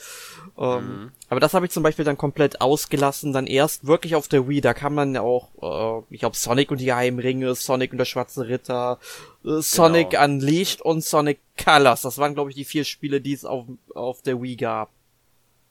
Ähm, 0.59 0.87
mhm. 0.87 1.13
Aber 1.31 1.41
das 1.41 1.55
habe 1.55 1.65
ich 1.65 1.73
zum 1.73 1.83
Beispiel 1.83 2.05
dann 2.05 2.19
komplett 2.19 2.61
ausgelassen, 2.61 3.33
dann 3.33 3.47
erst 3.47 3.87
wirklich 3.87 4.15
auf 4.15 4.29
der 4.29 4.49
Wii, 4.49 4.61
da 4.61 4.75
kann 4.75 4.95
man 4.95 5.15
ja 5.15 5.23
auch, 5.23 5.49
äh, 5.63 6.15
ich 6.15 6.21
glaube, 6.21 6.37
Sonic 6.37 6.71
und 6.71 6.79
die 6.79 6.85
Geheimringe, 6.85 7.55
Sonic 7.55 7.93
und 7.93 7.99
der 7.99 8.05
Schwarze 8.05 8.49
Ritter, 8.49 8.99
äh, 9.47 9.63
Sonic 9.63 10.11
genau. 10.11 10.25
Unleashed 10.25 10.83
und 10.83 11.03
Sonic 11.03 11.41
Colors. 11.57 12.03
Das 12.03 12.19
waren, 12.19 12.35
glaube 12.35 12.51
ich, 12.51 12.57
die 12.57 12.67
vier 12.67 12.85
Spiele, 12.85 13.23
die 13.23 13.33
es 13.33 13.47
auf, 13.47 13.65
auf 13.95 14.21
der 14.21 14.43
Wii 14.43 14.57
gab. 14.57 14.91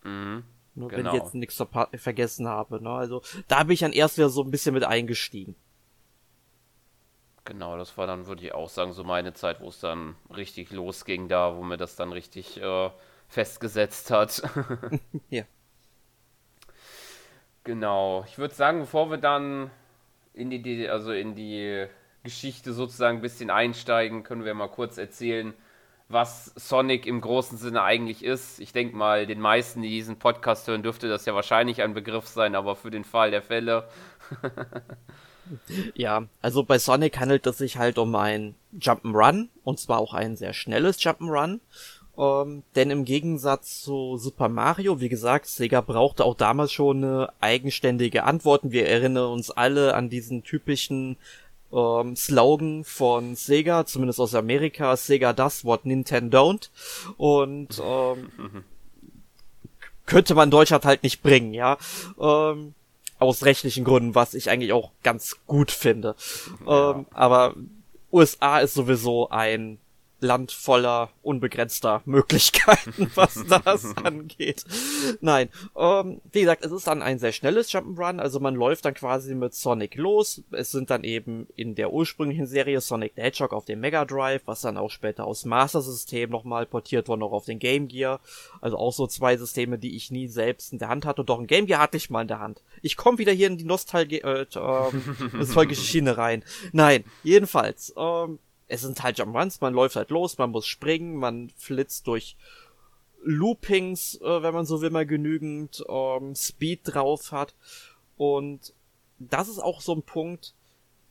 Mhm. 0.04 0.44
Nur 0.74 0.90
genau. 0.90 0.98
wenn 0.98 1.06
ich 1.06 1.12
genau. 1.12 1.24
jetzt 1.24 1.36
nichts 1.36 1.64
vergessen 2.02 2.48
habe. 2.48 2.82
Ne? 2.82 2.90
Also 2.90 3.22
da 3.48 3.64
bin 3.64 3.74
ich 3.74 3.82
dann 3.82 3.94
erst 3.94 4.18
wieder 4.18 4.30
so 4.30 4.42
ein 4.42 4.50
bisschen 4.50 4.74
mit 4.74 4.84
eingestiegen. 4.84 5.56
Genau, 7.52 7.78
das 7.78 7.98
war 7.98 8.08
dann, 8.08 8.28
würde 8.28 8.46
ich 8.46 8.54
auch 8.54 8.70
sagen, 8.70 8.94
so 8.94 9.04
meine 9.04 9.34
Zeit, 9.34 9.60
wo 9.60 9.68
es 9.68 9.82
dann 9.82 10.16
richtig 10.34 10.72
losging 10.72 11.28
da, 11.28 11.58
wo 11.58 11.64
mir 11.64 11.76
das 11.76 11.98
dann 11.98 12.14
richtig 12.14 12.62
äh, 12.62 12.90
festgesetzt 13.28 14.10
hat. 14.10 14.42
ja. 15.30 15.44
Genau. 17.66 18.24
Ich 18.26 18.38
würde 18.38 18.54
sagen, 18.56 18.80
bevor 18.80 19.10
wir 19.12 19.18
dann 19.18 19.70
in 20.34 20.50
die, 20.50 20.88
also 20.88 21.12
in 21.12 21.36
die 21.36 21.88
Geschichte 22.24 22.72
sozusagen 22.72 23.18
ein 23.18 23.22
bisschen 23.22 23.50
einsteigen, 23.50 24.24
können 24.24 24.46
wir 24.46 24.54
mal 24.54 24.70
kurz 24.70 24.98
erzählen, 24.98 25.54
was 26.08 26.46
Sonic 26.56 27.06
im 27.06 27.20
großen 27.20 27.58
Sinne 27.58 27.84
eigentlich 27.84 28.24
ist. 28.24 28.62
Ich 28.62 28.72
denke 28.72 28.96
mal, 28.96 29.28
den 29.28 29.42
meisten, 29.42 29.82
die 29.82 29.90
diesen 29.90 30.20
Podcast 30.20 30.70
hören, 30.70 30.84
dürfte 30.84 31.10
das 31.10 31.26
ja 31.26 31.36
wahrscheinlich 31.36 31.82
ein 31.82 31.94
Begriff 31.94 32.28
sein, 32.28 32.56
aber 32.56 32.78
für 32.78 32.92
den 32.92 33.04
Fall 33.04 33.32
der 33.32 33.42
Fälle 33.42 33.90
Ja, 35.96 36.28
also 36.42 36.64
bei 36.64 36.80
Sonic 36.80 37.20
handelt 37.20 37.46
es 37.48 37.58
sich 37.58 37.78
halt 37.78 37.98
um 37.98 38.16
ein 38.16 38.56
Jump'n'Run 38.80 39.50
und 39.64 39.80
zwar 39.80 40.00
auch 40.00 40.14
ein 40.14 40.36
sehr 40.36 40.54
schnelles 40.54 41.00
Jump'n'Run. 41.02 41.60
Ähm, 42.18 42.64
denn 42.76 42.92
im 42.92 43.06
Gegensatz 43.06 43.82
zu 43.82 44.18
Super 44.18 44.50
Mario, 44.50 45.00
wie 45.00 45.10
gesagt, 45.10 45.48
Sega 45.48 45.82
brauchte 45.82 46.26
auch 46.26 46.36
damals 46.36 46.72
schon 46.72 47.04
eine 47.04 47.34
eigenständige 47.40 48.26
Antworten. 48.26 48.72
Wir 48.72 48.88
erinnern 48.88 49.32
uns 49.32 49.50
alle 49.50 49.96
an 49.96 50.10
diesen 50.10 50.44
typischen 50.44 51.18
ähm, 51.72 52.16
Slogan 52.16 52.84
von 52.84 53.36
Sega, 53.36 53.86
zumindest 53.86 54.20
aus 54.20 54.36
Amerika, 54.36 54.96
Sega 54.98 55.34
does 55.34 55.64
what 55.64 55.86
Nintendo 55.86 56.50
don't. 56.50 56.70
Und 57.18 57.82
ähm, 57.84 58.30
könnte 60.06 60.36
man 60.36 60.52
Deutschland 60.52 60.86
halt 60.86 61.04
nicht 61.04 61.24
bringen, 61.24 61.54
ja. 61.54 61.78
Ähm, 62.20 62.74
aus 63.22 63.46
rechtlichen 63.46 63.84
Gründen, 63.84 64.16
was 64.16 64.34
ich 64.34 64.50
eigentlich 64.50 64.74
auch 64.74 64.92
ganz 65.04 65.38
gut 65.46 65.72
finde. 65.72 66.16
Ja. 66.66 66.92
Ähm, 66.92 67.06
aber 67.12 67.56
USA 68.12 68.60
ist 68.60 68.74
sowieso 68.74 69.30
ein 69.30 69.78
Land 70.24 70.52
voller 70.52 71.10
unbegrenzter 71.22 72.02
Möglichkeiten, 72.06 73.12
was 73.16 73.44
das 73.64 73.96
angeht. 74.04 74.64
Nein, 75.22 75.50
ähm, 75.78 76.22
wie 76.32 76.42
gesagt, 76.42 76.66
es 76.66 76.72
ist 76.72 76.88
dann 76.88 77.02
ein 77.02 77.20
sehr 77.20 77.32
schnelles 77.32 77.72
Jump'n'Run, 77.72 78.20
also 78.20 78.40
man 78.40 78.56
läuft 78.56 78.86
dann 78.86 78.94
quasi 78.94 79.36
mit 79.36 79.54
Sonic 79.54 79.96
los. 79.96 80.44
Es 80.52 80.72
sind 80.72 80.90
dann 80.90 81.04
eben 81.04 81.48
in 81.56 81.76
der 81.76 81.94
ursprünglichen 81.94 82.48
Serie 82.48 82.82
Sonic 82.82 83.12
the 83.16 83.22
Hedgehog 83.22 83.54
auf 83.54 83.66
dem 83.66 83.80
Mega 83.80 84.06
Drive, 84.06 84.44
was 84.46 84.62
dann 84.62 84.78
auch 84.78 84.90
später 84.90 85.26
aus 85.26 85.46
Master 85.46 85.82
System 85.82 86.30
nochmal 86.30 86.66
portiert 86.66 87.08
wurde, 87.08 87.20
noch 87.20 87.32
auf 87.32 87.46
den 87.46 87.60
Game 87.60 87.88
Gear. 87.88 88.20
Also 88.62 88.78
auch 88.78 88.94
so 88.94 89.08
zwei 89.08 89.38
Systeme, 89.38 89.78
die 89.78 89.96
ich 89.96 90.12
nie 90.12 90.28
selbst 90.28 90.74
in 90.74 90.80
der 90.80 90.90
Hand 90.90 91.06
hatte. 91.06 91.22
Und 91.22 91.30
doch 91.30 91.40
ein 91.40 91.48
Game 91.48 91.66
Gear 91.66 91.82
hatte 91.82 91.98
ich 91.98 92.10
mal 92.10 92.22
in 92.22 92.28
der 92.28 92.40
Hand. 92.40 92.62
Ich 92.82 92.98
komme 92.98 93.18
wieder 93.18 93.32
hier 93.32 93.48
in 93.48 93.58
die 93.58 93.66
Nostalgie, 93.66 94.22
äh, 94.22 94.42
äh, 94.44 95.76
Schiene 95.76 96.18
rein. 96.18 96.44
Nein, 96.72 97.04
jedenfalls, 97.24 97.94
ähm, 97.98 98.40
es 98.72 98.82
sind 98.82 99.04
halt 99.04 99.20
Jump'n'Runs, 99.20 99.58
man 99.60 99.74
läuft 99.74 99.98
halt 99.98 100.12
los, 100.12 100.38
man 100.38 100.52
muss 100.52 100.66
springen, 100.66 101.18
man 101.18 101.50
flitzt 101.58 102.08
durch 102.08 102.38
Loopings, 103.22 104.16
äh, 104.22 104.42
wenn 104.42 104.54
man 104.54 104.66
so 104.66 104.82
will, 104.82 104.90
mal 104.90 105.06
genügend 105.06 105.84
ähm, 105.90 106.36
Speed 106.36 106.80
drauf 106.86 107.34
hat. 107.34 107.54
Und 108.16 108.74
das 109.20 109.50
ist 109.50 109.60
auch 109.60 109.82
so 109.82 109.94
ein 109.94 110.04
Punkt, 110.04 110.54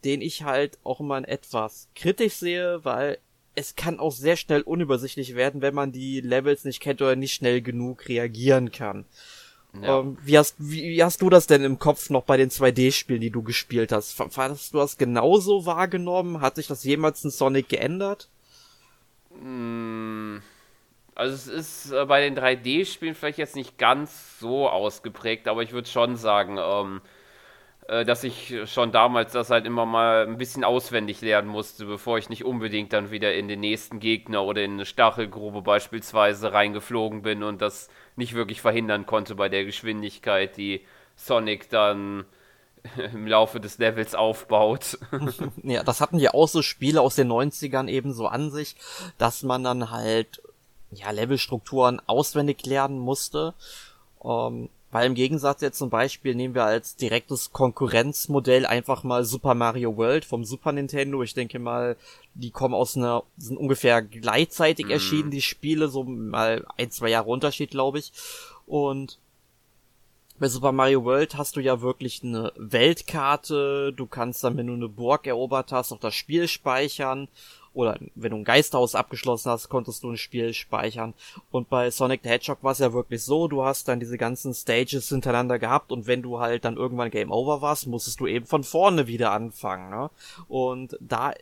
den 0.03 0.21
ich 0.21 0.41
halt 0.41 0.79
auch 0.83 1.01
immer 1.01 1.27
etwas 1.27 1.87
kritisch 1.93 2.33
sehe, 2.33 2.83
weil 2.83 3.19
es 3.53 3.75
kann 3.75 3.99
auch 3.99 4.11
sehr 4.11 4.37
schnell 4.37 4.61
unübersichtlich 4.61 5.35
werden, 5.35 5.61
wenn 5.61 5.75
man 5.75 5.91
die 5.91 6.19
Levels 6.19 6.63
nicht 6.63 6.79
kennt 6.79 6.99
oder 6.99 7.15
nicht 7.15 7.33
schnell 7.33 7.61
genug 7.61 8.09
reagieren 8.09 8.71
kann. 8.71 9.05
Ja. 9.79 9.99
Ähm, 9.99 10.17
wie, 10.23 10.37
hast, 10.37 10.55
wie, 10.57 10.83
wie, 10.83 11.03
hast 11.03 11.21
du 11.21 11.29
das 11.29 11.47
denn 11.47 11.63
im 11.63 11.79
Kopf 11.79 12.09
noch 12.09 12.23
bei 12.23 12.37
den 12.37 12.49
2D-Spielen, 12.49 13.21
die 13.21 13.29
du 13.29 13.41
gespielt 13.41 13.91
hast? 13.91 14.19
Hast 14.19 14.73
du 14.73 14.77
das 14.77 14.97
genauso 14.97 15.65
wahrgenommen? 15.65 16.41
Hat 16.41 16.55
sich 16.55 16.67
das 16.67 16.83
jemals 16.83 17.23
in 17.23 17.29
Sonic 17.29 17.69
geändert? 17.69 18.29
Mm, 19.41 20.37
also 21.15 21.33
es 21.33 21.47
ist 21.47 21.91
äh, 21.91 22.05
bei 22.05 22.21
den 22.21 22.37
3D-Spielen 22.37 23.15
vielleicht 23.15 23.37
jetzt 23.37 23.55
nicht 23.55 23.77
ganz 23.77 24.39
so 24.39 24.67
ausgeprägt, 24.67 25.47
aber 25.47 25.63
ich 25.63 25.71
würde 25.71 25.87
schon 25.87 26.17
sagen, 26.17 26.57
ähm, 26.57 26.97
äh, 26.97 27.20
dass 27.87 28.23
ich 28.23 28.55
schon 28.65 28.91
damals 28.91 29.33
das 29.33 29.49
halt 29.49 29.65
immer 29.65 29.85
mal 29.85 30.27
ein 30.27 30.37
bisschen 30.37 30.63
auswendig 30.63 31.21
lernen 31.21 31.49
musste, 31.49 31.85
bevor 31.85 32.17
ich 32.17 32.29
nicht 32.29 32.45
unbedingt 32.45 32.93
dann 32.93 33.11
wieder 33.11 33.33
in 33.33 33.47
den 33.47 33.59
nächsten 33.59 33.99
Gegner 33.99 34.43
oder 34.43 34.63
in 34.63 34.73
eine 34.73 34.85
Stachelgrube 34.85 35.61
beispielsweise 35.61 36.53
reingeflogen 36.53 37.21
bin 37.21 37.43
und 37.43 37.61
das 37.61 37.89
nicht 38.15 38.33
wirklich 38.33 38.61
verhindern 38.61 39.05
konnte 39.05 39.35
bei 39.35 39.49
der 39.49 39.65
Geschwindigkeit, 39.65 40.57
die 40.57 40.85
Sonic 41.15 41.69
dann 41.69 42.25
im 43.13 43.27
Laufe 43.27 43.59
des 43.59 43.77
Levels 43.77 44.15
aufbaut. 44.15 44.97
ja, 45.63 45.83
das 45.83 46.01
hatten 46.01 46.19
ja 46.19 46.33
auch 46.33 46.47
so 46.47 46.61
Spiele 46.61 47.01
aus 47.01 47.15
den 47.15 47.31
90ern 47.31 47.87
eben 47.87 48.13
so 48.13 48.27
an 48.27 48.51
sich, 48.51 48.75
dass 49.17 49.43
man 49.43 49.63
dann 49.63 49.91
halt 49.91 50.41
ja 50.91 51.11
Levelstrukturen 51.11 52.01
auswendig 52.07 52.65
lernen 52.65 52.99
musste. 52.99 53.53
Ähm, 54.23 54.69
weil 54.91 55.07
im 55.07 55.15
Gegensatz 55.15 55.61
jetzt 55.61 55.77
zum 55.77 55.89
Beispiel 55.89 56.35
nehmen 56.35 56.53
wir 56.53 56.65
als 56.65 56.95
direktes 56.95 57.51
Konkurrenzmodell 57.51 58.65
einfach 58.65 59.03
mal 59.03 59.23
Super 59.23 59.55
Mario 59.55 59.95
World 59.95 60.25
vom 60.25 60.43
Super 60.43 60.73
Nintendo. 60.73 61.23
Ich 61.23 61.33
denke 61.33 61.59
mal, 61.59 61.95
die 62.33 62.51
kommen 62.51 62.73
aus 62.73 62.97
einer, 62.97 63.23
sind 63.37 63.57
ungefähr 63.57 64.01
gleichzeitig 64.01 64.87
mm. 64.87 64.91
erschienen, 64.91 65.31
die 65.31 65.41
Spiele, 65.41 65.87
so 65.87 66.03
mal 66.03 66.65
ein, 66.77 66.91
zwei 66.91 67.09
Jahre 67.09 67.29
Unterschied, 67.29 67.71
glaube 67.71 67.99
ich. 67.99 68.11
Und 68.67 69.17
bei 70.39 70.49
Super 70.49 70.71
Mario 70.71 71.05
World 71.05 71.37
hast 71.37 71.55
du 71.55 71.59
ja 71.59 71.81
wirklich 71.81 72.23
eine 72.23 72.51
Weltkarte. 72.57 73.93
Du 73.93 74.07
kannst 74.07 74.43
dann, 74.43 74.57
wenn 74.57 74.67
du 74.67 74.73
eine 74.73 74.89
Burg 74.89 75.27
erobert 75.27 75.71
hast, 75.71 75.91
auch 75.91 75.99
das 75.99 76.15
Spiel 76.15 76.47
speichern 76.47 77.27
oder 77.73 77.97
wenn 78.15 78.31
du 78.31 78.37
ein 78.37 78.43
Geisterhaus 78.43 78.95
abgeschlossen 78.95 79.51
hast, 79.51 79.69
konntest 79.69 80.03
du 80.03 80.11
ein 80.11 80.17
Spiel 80.17 80.53
speichern. 80.53 81.13
Und 81.51 81.69
bei 81.69 81.89
Sonic 81.89 82.21
the 82.23 82.29
Hedgehog 82.29 82.63
war 82.63 82.73
es 82.73 82.79
ja 82.79 82.93
wirklich 82.93 83.23
so, 83.23 83.47
du 83.47 83.63
hast 83.63 83.87
dann 83.87 83.99
diese 83.99 84.17
ganzen 84.17 84.53
Stages 84.53 85.09
hintereinander 85.09 85.59
gehabt 85.59 85.91
und 85.91 86.07
wenn 86.07 86.21
du 86.21 86.39
halt 86.39 86.65
dann 86.65 86.77
irgendwann 86.77 87.11
Game 87.11 87.31
Over 87.31 87.61
warst, 87.61 87.87
musstest 87.87 88.19
du 88.19 88.27
eben 88.27 88.45
von 88.45 88.63
vorne 88.63 89.07
wieder 89.07 89.31
anfangen. 89.31 89.89
Ne? 89.89 90.09
Und 90.47 90.97
da 90.99 91.33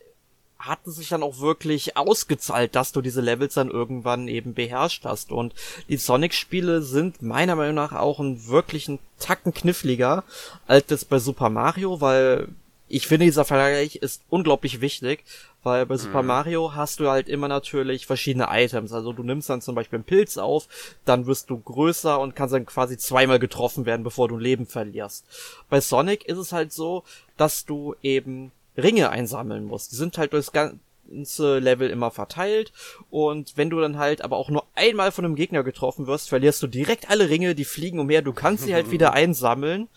hat 0.60 0.86
es 0.86 0.98
sich 0.98 1.08
dann 1.08 1.24
auch 1.24 1.40
wirklich 1.40 1.96
ausgezahlt, 1.96 2.76
dass 2.76 2.92
du 2.92 3.02
diese 3.02 3.22
Levels 3.22 3.54
dann 3.54 3.72
irgendwann 3.72 4.28
eben 4.28 4.54
beherrscht 4.54 5.06
hast. 5.06 5.32
Und 5.32 5.56
die 5.88 5.98
Sonic-Spiele 5.98 6.82
sind 6.82 7.22
meiner 7.22 7.56
Meinung 7.56 7.76
nach 7.76 7.94
auch 7.94 8.20
ein 8.20 8.46
wirklichen 8.48 9.00
Tacken 9.20 9.54
kniffliger 9.54 10.26
als 10.68 10.86
das 10.88 11.06
bei 11.06 11.18
Super 11.18 11.50
Mario, 11.50 12.02
weil 12.02 12.50
ich 12.90 13.08
finde, 13.08 13.26
dieser 13.26 13.46
Vergleich 13.46 13.98
ist 13.98 14.24
unglaublich 14.30 14.82
wichtig, 14.82 15.24
weil 15.64 15.86
bei 15.86 15.98
Super 15.98 16.22
mhm. 16.22 16.28
Mario 16.28 16.76
hast 16.76 17.00
du 17.00 17.10
halt 17.10 17.28
immer 17.28 17.48
natürlich 17.48 18.06
verschiedene 18.06 18.48
Items. 18.50 18.94
Also 18.94 19.14
du 19.14 19.24
nimmst 19.24 19.50
dann 19.50 19.62
zum 19.62 19.76
Beispiel 19.76 19.98
einen 19.98 20.06
Pilz 20.06 20.38
auf, 20.38 20.68
dann 21.06 21.26
wirst 21.26 21.50
du 21.50 21.60
größer 21.60 22.20
und 22.20 22.36
kannst 22.36 22.54
dann 22.54 22.66
quasi 22.66 22.98
zweimal 22.98 23.40
getroffen 23.40 23.86
werden, 23.86 24.04
bevor 24.04 24.28
du 24.28 24.38
ein 24.38 24.42
Leben 24.42 24.66
verlierst. 24.66 25.26
Bei 25.70 25.82
Sonic 25.82 26.26
ist 26.26 26.38
es 26.38 26.52
halt 26.52 26.72
so, 26.72 27.04
dass 27.38 27.66
du 27.66 27.96
eben 28.02 28.52
Ringe 28.78 29.10
einsammeln 29.10 29.66
musst. 29.66 29.92
Die 29.92 29.98
sind 29.98 30.18
halt 30.18 30.34
durchs 30.34 30.52
ganze 30.52 31.60
Level 31.60 31.90
immer 31.90 32.12
verteilt 32.12 32.72
und 33.10 33.58
wenn 33.58 33.70
du 33.70 33.80
dann 33.82 33.98
halt 33.98 34.22
aber 34.22 34.38
auch 34.38 34.50
nur 34.50 34.66
einmal 34.76 35.12
von 35.12 35.26
einem 35.26 35.36
Gegner 35.36 35.64
getroffen 35.64 36.08
wirst, 36.08 36.30
verlierst 36.30 36.64
du 36.64 36.68
direkt 36.68 37.10
alle 37.10 37.30
Ringe, 37.30 37.56
die 37.56 37.66
fliegen 37.66 38.00
umher, 38.00 38.22
du 38.22 38.34
kannst 38.34 38.64
sie 38.64 38.74
halt 38.74 38.92
wieder 38.92 39.14
einsammeln. 39.14 39.90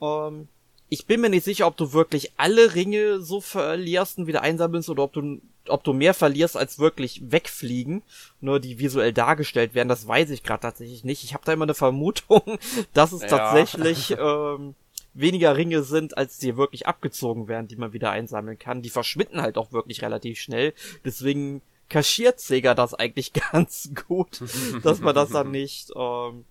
Ähm, 0.00 0.48
ich 0.90 1.06
bin 1.06 1.20
mir 1.20 1.30
nicht 1.30 1.44
sicher, 1.44 1.68
ob 1.68 1.76
du 1.76 1.92
wirklich 1.92 2.32
alle 2.36 2.74
Ringe 2.74 3.20
so 3.20 3.40
verlierst 3.40 4.18
und 4.18 4.26
wieder 4.26 4.42
einsammelst 4.42 4.90
oder 4.90 5.04
ob 5.04 5.12
du, 5.12 5.40
ob 5.68 5.84
du 5.84 5.92
mehr 5.92 6.14
verlierst 6.14 6.56
als 6.56 6.80
wirklich 6.80 7.22
wegfliegen, 7.30 8.02
nur 8.40 8.58
die 8.58 8.80
visuell 8.80 9.12
dargestellt 9.12 9.74
werden. 9.74 9.88
Das 9.88 10.06
weiß 10.06 10.30
ich 10.30 10.42
gerade 10.42 10.62
tatsächlich 10.62 11.04
nicht. 11.04 11.22
Ich 11.22 11.32
habe 11.32 11.44
da 11.46 11.52
immer 11.52 11.64
eine 11.64 11.74
Vermutung, 11.74 12.58
dass 12.92 13.12
es 13.12 13.22
ja. 13.22 13.28
tatsächlich 13.28 14.16
ähm, 14.18 14.74
weniger 15.14 15.56
Ringe 15.56 15.84
sind, 15.84 16.18
als 16.18 16.38
die 16.38 16.56
wirklich 16.56 16.88
abgezogen 16.88 17.46
werden, 17.46 17.68
die 17.68 17.76
man 17.76 17.92
wieder 17.92 18.10
einsammeln 18.10 18.58
kann. 18.58 18.82
Die 18.82 18.90
verschwinden 18.90 19.40
halt 19.40 19.58
auch 19.58 19.70
wirklich 19.70 20.02
relativ 20.02 20.40
schnell. 20.40 20.74
Deswegen 21.04 21.62
kaschiert 21.88 22.40
Sega 22.40 22.74
das 22.74 22.94
eigentlich 22.94 23.32
ganz 23.52 23.90
gut, 24.08 24.42
dass 24.82 24.98
man 24.98 25.14
das 25.14 25.30
dann 25.30 25.50
nicht 25.52 25.92
ähm, 25.94 26.44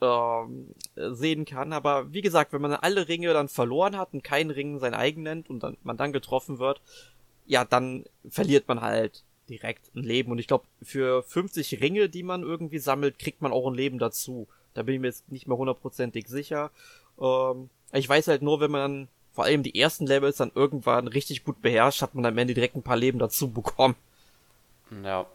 ähm, 0.00 0.74
sehen 0.94 1.44
kann. 1.44 1.72
Aber 1.72 2.12
wie 2.12 2.22
gesagt, 2.22 2.52
wenn 2.52 2.62
man 2.62 2.72
alle 2.72 3.08
Ringe 3.08 3.32
dann 3.32 3.48
verloren 3.48 3.96
hat 3.96 4.12
und 4.12 4.24
keinen 4.24 4.50
Ring 4.50 4.78
sein 4.78 4.94
eigen 4.94 5.22
nennt 5.22 5.50
und 5.50 5.62
dann, 5.62 5.76
man 5.82 5.96
dann 5.96 6.12
getroffen 6.12 6.58
wird, 6.58 6.80
ja, 7.46 7.64
dann 7.64 8.04
verliert 8.28 8.68
man 8.68 8.80
halt 8.80 9.22
direkt 9.48 9.94
ein 9.94 10.02
Leben. 10.02 10.32
Und 10.32 10.38
ich 10.38 10.48
glaube, 10.48 10.64
für 10.82 11.22
50 11.22 11.80
Ringe, 11.80 12.08
die 12.08 12.22
man 12.22 12.42
irgendwie 12.42 12.78
sammelt, 12.78 13.18
kriegt 13.18 13.42
man 13.42 13.52
auch 13.52 13.66
ein 13.66 13.74
Leben 13.74 13.98
dazu. 13.98 14.48
Da 14.74 14.82
bin 14.82 14.96
ich 14.96 15.00
mir 15.00 15.08
jetzt 15.08 15.30
nicht 15.30 15.46
mehr 15.46 15.56
hundertprozentig 15.56 16.28
sicher. 16.28 16.70
Ähm, 17.20 17.70
ich 17.92 18.08
weiß 18.08 18.28
halt 18.28 18.42
nur, 18.42 18.60
wenn 18.60 18.70
man 18.70 19.08
vor 19.32 19.44
allem 19.44 19.62
die 19.62 19.78
ersten 19.78 20.06
Levels 20.06 20.38
dann 20.38 20.50
irgendwann 20.54 21.08
richtig 21.08 21.44
gut 21.44 21.62
beherrscht, 21.62 22.02
hat 22.02 22.14
man 22.14 22.26
am 22.26 22.38
Ende 22.38 22.54
direkt 22.54 22.74
ein 22.74 22.82
paar 22.82 22.96
Leben 22.96 23.18
dazu 23.18 23.50
bekommen. 23.50 23.94
Ja. 25.04 25.26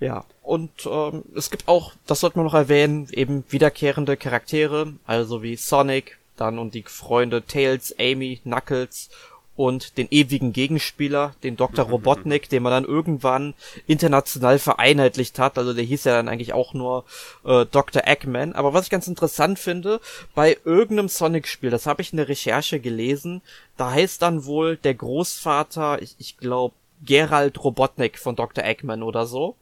Ja, 0.00 0.24
und 0.42 0.70
ähm, 0.86 1.24
es 1.34 1.50
gibt 1.50 1.66
auch, 1.66 1.92
das 2.06 2.20
sollte 2.20 2.38
man 2.38 2.46
noch 2.46 2.54
erwähnen, 2.54 3.08
eben 3.10 3.44
wiederkehrende 3.48 4.16
Charaktere, 4.16 4.94
also 5.06 5.42
wie 5.42 5.56
Sonic, 5.56 6.18
dann 6.36 6.58
und 6.58 6.74
die 6.74 6.84
Freunde 6.84 7.42
Tails, 7.44 7.94
Amy, 7.98 8.40
Knuckles 8.42 9.10
und 9.58 9.98
den 9.98 10.06
ewigen 10.12 10.52
Gegenspieler, 10.52 11.34
den 11.42 11.56
Dr. 11.56 11.84
Robotnik, 11.90 12.48
den 12.48 12.62
man 12.62 12.70
dann 12.70 12.84
irgendwann 12.84 13.54
international 13.88 14.60
vereinheitlicht 14.60 15.40
hat. 15.40 15.58
Also 15.58 15.74
der 15.74 15.82
hieß 15.82 16.04
ja 16.04 16.12
dann 16.12 16.28
eigentlich 16.28 16.52
auch 16.52 16.74
nur 16.74 17.04
äh, 17.44 17.66
Dr. 17.66 18.02
Eggman. 18.06 18.52
Aber 18.52 18.72
was 18.72 18.84
ich 18.84 18.90
ganz 18.90 19.08
interessant 19.08 19.58
finde, 19.58 20.00
bei 20.36 20.56
irgendeinem 20.64 21.08
Sonic-Spiel, 21.08 21.70
das 21.70 21.86
habe 21.86 22.02
ich 22.02 22.12
in 22.12 22.18
der 22.18 22.28
Recherche 22.28 22.78
gelesen, 22.78 23.42
da 23.76 23.90
heißt 23.90 24.22
dann 24.22 24.44
wohl 24.44 24.76
der 24.76 24.94
Großvater, 24.94 26.00
ich, 26.02 26.14
ich 26.18 26.36
glaube, 26.36 26.76
Gerald 27.04 27.62
Robotnik 27.64 28.16
von 28.16 28.36
Dr. 28.36 28.64
Eggman 28.64 29.02
oder 29.02 29.26
so. 29.26 29.56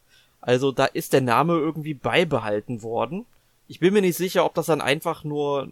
Also 0.47 0.71
da 0.71 0.85
ist 0.85 1.13
der 1.13 1.23
Name 1.23 1.55
irgendwie 1.55 1.95
beibehalten 1.95 2.83
worden. 2.83 3.27
Ich 3.67 3.81
bin 3.81 3.93
mir 3.93 4.01
nicht 4.01 4.17
sicher, 4.17 4.45
ob 4.45 4.55
das 4.55 4.67
dann 4.67 4.81
einfach 4.81 5.25
nur 5.25 5.69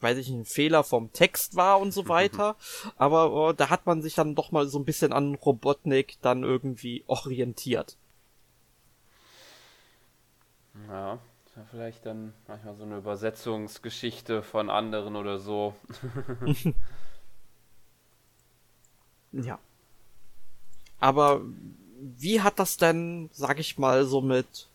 weiß 0.00 0.18
ich, 0.18 0.28
ein 0.30 0.44
Fehler 0.44 0.82
vom 0.82 1.12
Text 1.12 1.56
war 1.56 1.80
und 1.80 1.92
so 1.92 2.08
weiter. 2.08 2.56
Aber 2.96 3.50
äh, 3.50 3.54
da 3.54 3.70
hat 3.70 3.86
man 3.86 4.02
sich 4.02 4.14
dann 4.14 4.34
doch 4.34 4.50
mal 4.50 4.66
so 4.66 4.78
ein 4.78 4.84
bisschen 4.84 5.12
an 5.12 5.34
Robotnik 5.34 6.16
dann 6.22 6.42
irgendwie 6.42 7.04
orientiert. 7.06 7.96
Ja, 10.88 11.18
vielleicht 11.70 12.06
dann 12.06 12.32
manchmal 12.48 12.74
so 12.76 12.84
eine 12.84 12.96
Übersetzungsgeschichte 12.96 14.42
von 14.42 14.70
anderen 14.70 15.16
oder 15.16 15.38
so. 15.38 15.74
ja. 19.32 19.58
Aber 20.98 21.42
wie 22.00 22.40
hat 22.40 22.58
das 22.58 22.76
denn, 22.76 23.30
sag 23.32 23.58
ich 23.58 23.78
mal, 23.78 24.04
so 24.04 24.20
mit 24.20 24.66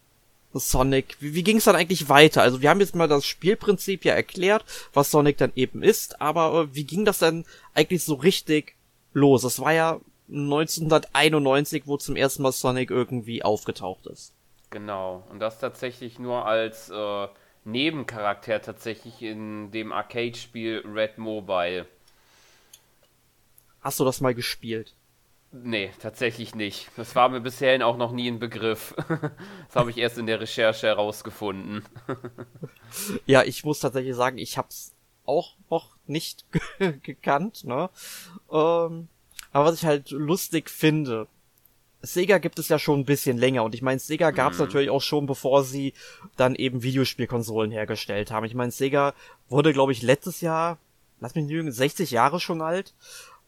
Sonic, 0.54 1.18
wie, 1.20 1.34
wie 1.34 1.44
ging 1.44 1.58
es 1.58 1.66
dann 1.66 1.76
eigentlich 1.76 2.08
weiter? 2.08 2.42
Also 2.42 2.62
wir 2.62 2.70
haben 2.70 2.80
jetzt 2.80 2.96
mal 2.96 3.08
das 3.08 3.26
Spielprinzip 3.26 4.06
ja 4.06 4.14
erklärt, 4.14 4.64
was 4.94 5.12
Sonic 5.12 5.38
dann 5.38 5.52
eben 5.56 5.84
ist, 5.84 6.22
aber 6.22 6.62
äh, 6.62 6.76
wie 6.76 6.86
ging 6.86 7.06
das 7.06 7.20
dann 7.20 7.46
eigentlich 7.74 8.04
so 8.04 8.16
richtig 8.16 8.76
los? 9.14 9.42
Das 9.42 9.60
war 9.60 9.74
ja 9.74 10.00
1991, 10.30 11.84
wo 11.86 11.98
zum 11.98 12.16
ersten 12.16 12.44
Mal 12.44 12.52
Sonic 12.52 12.90
irgendwie 12.90 13.44
aufgetaucht 13.44 14.08
ist. 14.08 14.34
Genau, 14.70 15.24
und 15.30 15.40
das 15.40 15.60
tatsächlich 15.60 16.20
nur 16.20 16.46
als 16.46 16.90
äh, 16.90 17.28
Nebencharakter 17.64 18.62
tatsächlich 18.62 19.22
in 19.22 19.72
dem 19.72 19.92
Arcade-Spiel 19.92 20.84
Red 20.86 21.18
Mobile. 21.18 21.86
Hast 23.82 24.00
du 24.00 24.06
das 24.06 24.22
mal 24.22 24.34
gespielt? 24.34 24.94
Nee, 25.52 25.92
tatsächlich 26.02 26.54
nicht. 26.54 26.90
Das 26.98 27.16
war 27.16 27.30
mir 27.30 27.40
bisher 27.40 27.86
auch 27.88 27.98
noch 27.98 28.12
nie 28.12 28.28
ein 28.28 28.40
Begriff. 28.40 28.94
das 29.08 29.76
habe 29.76 29.90
ich 29.90 29.98
erst 29.98 30.18
in 30.18 30.26
der 30.26 30.42
Recherche 30.42 30.88
herausgefunden. 30.88 31.86
ja, 33.26 33.44
ich 33.44 33.64
muss 33.64 33.80
tatsächlich 33.80 34.16
sagen, 34.16 34.38
ich 34.38 34.58
habe 34.58 34.68
es 34.70 34.94
auch 35.26 35.56
noch 35.70 35.96
nicht 36.08 36.46
gekannt. 37.04 37.64
Ne? 37.64 37.90
Ähm, 38.52 39.08
aber 39.52 39.66
was 39.66 39.76
ich 39.76 39.86
halt 39.86 40.12
lustig 40.12 40.70
finde, 40.70 41.28
Sega 42.02 42.38
gibt 42.38 42.60
es 42.60 42.68
ja 42.68 42.78
schon 42.78 43.00
ein 43.00 43.06
bisschen 43.06 43.38
länger 43.38 43.64
und 43.64 43.74
ich 43.74 43.82
meine, 43.82 44.00
Sega 44.00 44.32
gab 44.32 44.52
es 44.52 44.60
mhm. 44.60 44.66
natürlich 44.66 44.90
auch 44.90 45.02
schon, 45.02 45.26
bevor 45.26 45.64
sie 45.64 45.94
dann 46.36 46.56
eben 46.56 46.84
Videospielkonsolen 46.84 47.72
hergestellt 47.72 48.32
haben. 48.32 48.46
Ich 48.46 48.54
meine, 48.54 48.72
Sega 48.72 49.14
wurde, 49.50 49.74
glaube 49.74 49.92
ich, 49.92 50.02
letztes 50.02 50.42
Jahr, 50.42 50.78
lass 51.20 51.34
mich 51.34 51.46
nicht 51.46 51.54
lügen, 51.54 51.72
60 51.72 52.12
Jahre 52.12 52.40
schon 52.40 52.62
alt 52.62 52.94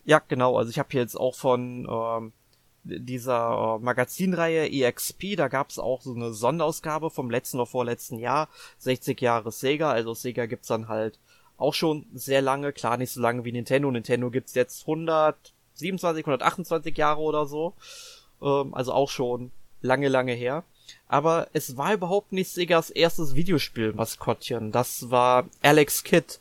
ja, 0.07 0.21
genau. 0.25 0.57
Also 0.57 0.71
ich 0.71 0.79
habe 0.79 0.87
hier 0.89 1.01
jetzt 1.01 1.19
auch 1.19 1.35
von 1.35 1.85
ähm, 1.89 2.31
dieser 2.85 3.77
äh, 3.77 3.83
Magazinreihe 3.83 4.71
EXP, 4.71 5.35
da 5.35 5.49
gab 5.49 5.69
es 5.69 5.79
auch 5.79 6.01
so 6.01 6.15
eine 6.15 6.33
Sonderausgabe 6.33 7.09
vom 7.09 7.29
letzten 7.29 7.57
oder 7.57 7.65
vorletzten 7.65 8.17
Jahr, 8.17 8.47
60 8.77 9.19
Jahre 9.19 9.51
Sega. 9.51 9.91
Also 9.91 10.13
Sega 10.13 10.45
gibt's 10.45 10.69
dann 10.69 10.87
halt 10.87 11.19
auch 11.57 11.73
schon 11.73 12.05
sehr 12.13 12.41
lange, 12.41 12.71
klar 12.71 12.95
nicht 12.95 13.11
so 13.11 13.19
lange 13.19 13.43
wie 13.43 13.51
Nintendo. 13.51 13.91
Nintendo 13.91 14.31
gibt's 14.31 14.55
jetzt 14.55 14.83
127, 14.83 16.23
128 16.25 16.97
Jahre 16.97 17.19
oder 17.19 17.45
so. 17.45 17.73
Ähm, 18.41 18.73
also 18.73 18.93
auch 18.93 19.09
schon 19.09 19.51
lange, 19.81 20.07
lange 20.07 20.31
her. 20.31 20.63
Aber 21.09 21.49
es 21.51 21.75
war 21.75 21.93
überhaupt 21.93 22.31
nicht 22.31 22.49
Segas 22.49 22.91
erstes 22.91 23.35
Videospiel-Maskottchen. 23.35 24.71
Das 24.71 25.11
war 25.11 25.49
Alex 25.61 26.05
Kidd. 26.05 26.39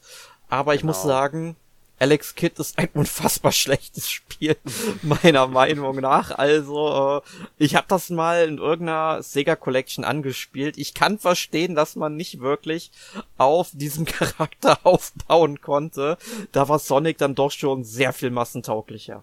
Aber 0.49 0.77
ich 0.77 0.83
genau. 0.83 0.93
muss 0.93 1.03
sagen, 1.03 1.57
Alex 1.99 2.35
Kidd 2.35 2.59
ist 2.59 2.79
ein 2.79 2.91
unfassbar 2.93 3.53
schlechtes 3.53 4.11
Spiel, 4.11 4.57
meiner 5.03 5.47
Meinung 5.47 5.97
nach. 5.97 6.31
Also, 6.31 7.23
äh, 7.25 7.45
ich 7.57 7.75
habe 7.75 7.87
das 7.89 8.11
mal 8.11 8.47
in 8.47 8.59
irgendeiner 8.59 9.23
Sega 9.23 9.57
Collection 9.57 10.05
angespielt. 10.05 10.77
Ich 10.77 10.93
kann 10.93 11.19
verstehen, 11.19 11.75
dass 11.75 11.97
man 11.97 12.17
nicht 12.17 12.41
wirklich 12.41 12.91
auf 13.39 13.71
diesem 13.73 14.05
Charakter 14.05 14.79
aufbauen 14.85 15.61
konnte. 15.63 16.19
Da 16.53 16.69
war 16.69 16.79
Sonic 16.79 17.17
dann 17.19 17.35
doch 17.35 17.51
schon 17.51 17.83
sehr 17.83 18.13
viel 18.13 18.31
massentauglicher. 18.31 19.23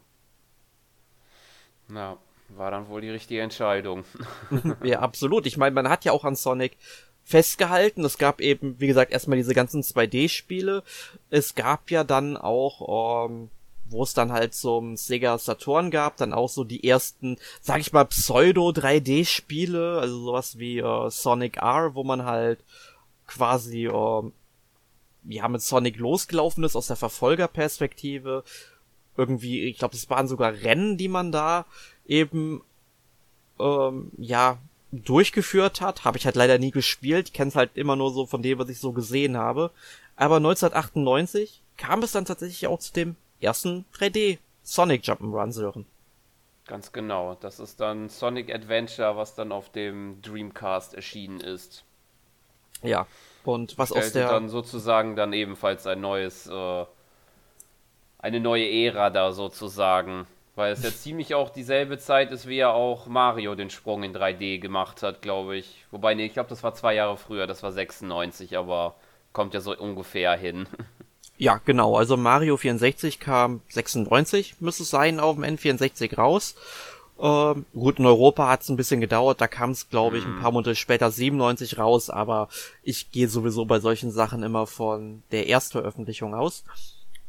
Na, 1.87 2.17
war 2.49 2.71
dann 2.71 2.87
wohl 2.87 3.01
die 3.01 3.09
richtige 3.09 3.41
Entscheidung. 3.41 4.03
ja, 4.83 4.99
absolut. 4.99 5.45
Ich 5.45 5.57
meine, 5.57 5.75
man 5.75 5.89
hat 5.89 6.05
ja 6.05 6.11
auch 6.11 6.23
an 6.23 6.35
Sonic 6.35 6.77
festgehalten. 7.23 8.03
Es 8.03 8.17
gab 8.17 8.41
eben, 8.41 8.79
wie 8.79 8.87
gesagt, 8.87 9.11
erstmal 9.11 9.37
diese 9.37 9.53
ganzen 9.53 9.81
2D-Spiele. 9.81 10.83
Es 11.29 11.55
gab 11.55 11.89
ja 11.89 12.03
dann 12.03 12.37
auch, 12.37 13.27
ähm, 13.27 13.49
wo 13.85 14.03
es 14.03 14.13
dann 14.13 14.31
halt 14.31 14.53
zum 14.53 14.97
Sega 14.97 15.37
Saturn 15.37 15.91
gab, 15.91 16.17
dann 16.17 16.33
auch 16.33 16.49
so 16.49 16.63
die 16.63 16.87
ersten, 16.87 17.37
sag 17.61 17.79
ich 17.79 17.93
mal, 17.93 18.05
Pseudo-3D-Spiele, 18.05 19.99
also 19.99 20.25
sowas 20.25 20.57
wie 20.57 20.79
äh, 20.79 21.09
Sonic 21.09 21.57
R, 21.57 21.95
wo 21.95 22.03
man 22.03 22.25
halt 22.25 22.59
quasi, 23.27 23.85
äh, 23.85 24.31
ja, 25.25 25.47
mit 25.47 25.61
Sonic 25.61 25.97
losgelaufen 25.97 26.63
ist 26.63 26.75
aus 26.75 26.87
der 26.87 26.97
Verfolgerperspektive. 26.97 28.43
Irgendwie, 29.15 29.63
ich 29.63 29.77
glaube, 29.77 29.95
es 29.95 30.09
waren 30.09 30.27
sogar 30.27 30.53
Rennen, 30.53 30.97
die 30.97 31.07
man 31.07 31.31
da 31.31 31.65
eben 32.05 32.61
ähm, 33.59 34.11
ja 34.17 34.57
durchgeführt 34.93 35.81
hat. 35.81 36.05
Habe 36.05 36.17
ich 36.17 36.25
halt 36.25 36.35
leider 36.35 36.59
nie 36.59 36.71
gespielt. 36.71 37.29
Ich 37.29 37.33
kenne 37.33 37.49
es 37.49 37.55
halt 37.55 37.71
immer 37.75 37.95
nur 37.95 38.11
so 38.11 38.25
von 38.25 38.41
dem, 38.41 38.59
was 38.59 38.69
ich 38.69 38.79
so 38.79 38.91
gesehen 38.91 39.37
habe. 39.37 39.71
Aber 40.15 40.37
1998 40.37 41.61
kam 41.77 42.03
es 42.03 42.11
dann 42.11 42.25
tatsächlich 42.25 42.67
auch 42.67 42.79
zu 42.79 42.93
dem 42.93 43.15
ersten 43.41 43.85
3D 43.97 44.37
Sonic 44.61 45.03
Jump'n'Run, 45.03 45.51
Sören. 45.51 45.85
Ganz 46.67 46.91
genau. 46.91 47.35
Das 47.41 47.59
ist 47.59 47.79
dann 47.79 48.07
Sonic 48.07 48.53
Adventure, 48.53 49.17
was 49.17 49.35
dann 49.35 49.51
auf 49.51 49.69
dem 49.71 50.21
Dreamcast 50.21 50.93
erschienen 50.93 51.41
ist. 51.41 51.83
Ja. 52.81 53.07
Und 53.43 53.77
was 53.77 53.91
aus 53.91 54.13
der 54.13 54.29
dann 54.29 54.47
sozusagen 54.47 55.15
dann 55.15 55.33
ebenfalls 55.33 55.85
ein 55.85 55.99
neues 55.99 56.47
äh, 56.47 56.85
eine 58.19 58.39
neue 58.39 58.65
Ära 58.65 59.09
da 59.09 59.33
sozusagen 59.33 60.25
weil 60.55 60.73
es 60.73 60.83
ja 60.83 60.91
ziemlich 60.95 61.35
auch 61.35 61.49
dieselbe 61.49 61.97
Zeit 61.97 62.31
ist, 62.31 62.47
wie 62.47 62.57
ja 62.57 62.71
auch 62.71 63.07
Mario 63.07 63.55
den 63.55 63.69
Sprung 63.69 64.03
in 64.03 64.15
3D 64.15 64.59
gemacht 64.59 65.03
hat, 65.03 65.21
glaube 65.21 65.57
ich. 65.57 65.85
Wobei, 65.91 66.13
nee, 66.13 66.25
ich 66.25 66.33
glaube, 66.33 66.49
das 66.49 66.63
war 66.63 66.73
zwei 66.73 66.95
Jahre 66.95 67.17
früher, 67.17 67.47
das 67.47 67.63
war 67.63 67.71
96, 67.71 68.57
aber 68.57 68.95
kommt 69.31 69.53
ja 69.53 69.61
so 69.61 69.75
ungefähr 69.77 70.35
hin. 70.35 70.67
Ja, 71.35 71.59
genau. 71.65 71.97
Also 71.97 72.15
Mario 72.15 72.57
64 72.57 73.19
kam 73.19 73.61
96, 73.69 74.61
müsste 74.61 74.83
es 74.83 74.91
sein, 74.91 75.19
auf 75.19 75.35
dem 75.35 75.43
N64 75.43 76.15
raus. 76.15 76.55
Ähm, 77.19 77.65
gut, 77.73 77.99
in 77.99 78.05
Europa 78.05 78.49
hat 78.49 78.61
es 78.61 78.69
ein 78.69 78.75
bisschen 78.75 79.01
gedauert, 79.01 79.39
da 79.39 79.47
kam 79.47 79.71
es, 79.71 79.89
glaube 79.89 80.17
ich, 80.17 80.25
ein 80.25 80.39
paar 80.41 80.51
Monate 80.51 80.75
später 80.75 81.11
97 81.11 81.77
raus, 81.77 82.09
aber 82.09 82.49
ich 82.81 83.11
gehe 83.11 83.27
sowieso 83.27 83.65
bei 83.65 83.79
solchen 83.79 84.11
Sachen 84.11 84.43
immer 84.43 84.67
von 84.67 85.23
der 85.31 85.47
Erstveröffentlichung 85.47 86.33
aus. 86.33 86.63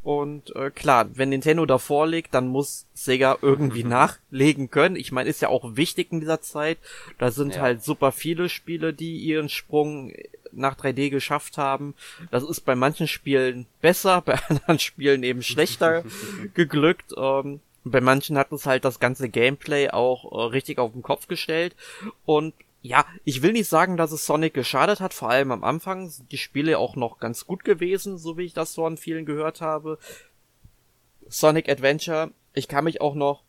Und 0.04 0.54
äh, 0.54 0.70
klar, 0.70 1.08
wenn 1.14 1.30
Nintendo 1.30 1.64
davor 1.64 2.06
liegt, 2.06 2.34
dann 2.34 2.46
muss 2.46 2.86
Sega 2.92 3.38
irgendwie 3.40 3.84
nachlegen 3.84 4.70
können. 4.70 4.96
Ich 4.96 5.12
meine, 5.12 5.30
ist 5.30 5.40
ja 5.40 5.48
auch 5.48 5.76
wichtig 5.76 6.12
in 6.12 6.20
dieser 6.20 6.42
Zeit. 6.42 6.76
Da 7.18 7.30
sind 7.30 7.56
ja. 7.56 7.62
halt 7.62 7.82
super 7.82 8.12
viele 8.12 8.50
Spiele, 8.50 8.92
die 8.92 9.16
ihren 9.16 9.48
Sprung 9.48 10.12
nach 10.52 10.76
3D 10.76 11.08
geschafft 11.08 11.56
haben. 11.56 11.94
Das 12.30 12.42
ist 12.42 12.60
bei 12.60 12.74
manchen 12.74 13.08
Spielen 13.08 13.64
besser, 13.80 14.20
bei 14.24 14.38
anderen 14.50 14.78
Spielen 14.78 15.22
eben 15.22 15.42
schlechter 15.42 16.04
geglückt. 16.54 17.14
Ähm, 17.16 17.60
bei 17.84 18.02
manchen 18.02 18.36
hat 18.36 18.52
es 18.52 18.66
halt 18.66 18.84
das 18.84 19.00
ganze 19.00 19.30
Gameplay 19.30 19.88
auch 19.88 20.32
äh, 20.32 20.50
richtig 20.50 20.78
auf 20.78 20.92
den 20.92 21.02
Kopf 21.02 21.28
gestellt. 21.28 21.74
Und 22.26 22.52
ja, 22.84 23.06
ich 23.24 23.40
will 23.40 23.52
nicht 23.52 23.70
sagen, 23.70 23.96
dass 23.96 24.12
es 24.12 24.26
Sonic 24.26 24.52
geschadet 24.52 25.00
hat, 25.00 25.14
vor 25.14 25.30
allem 25.30 25.52
am 25.52 25.64
Anfang 25.64 26.10
sind 26.10 26.30
die 26.30 26.36
Spiele 26.36 26.76
auch 26.76 26.96
noch 26.96 27.18
ganz 27.18 27.46
gut 27.46 27.64
gewesen, 27.64 28.18
so 28.18 28.36
wie 28.36 28.44
ich 28.44 28.52
das 28.52 28.74
so 28.74 28.84
an 28.84 28.98
vielen 28.98 29.24
gehört 29.24 29.62
habe. 29.62 29.98
Sonic 31.26 31.70
Adventure, 31.70 32.32
ich 32.52 32.68
kann 32.68 32.84
mich 32.84 33.00
auch 33.00 33.14
noch 33.14 33.42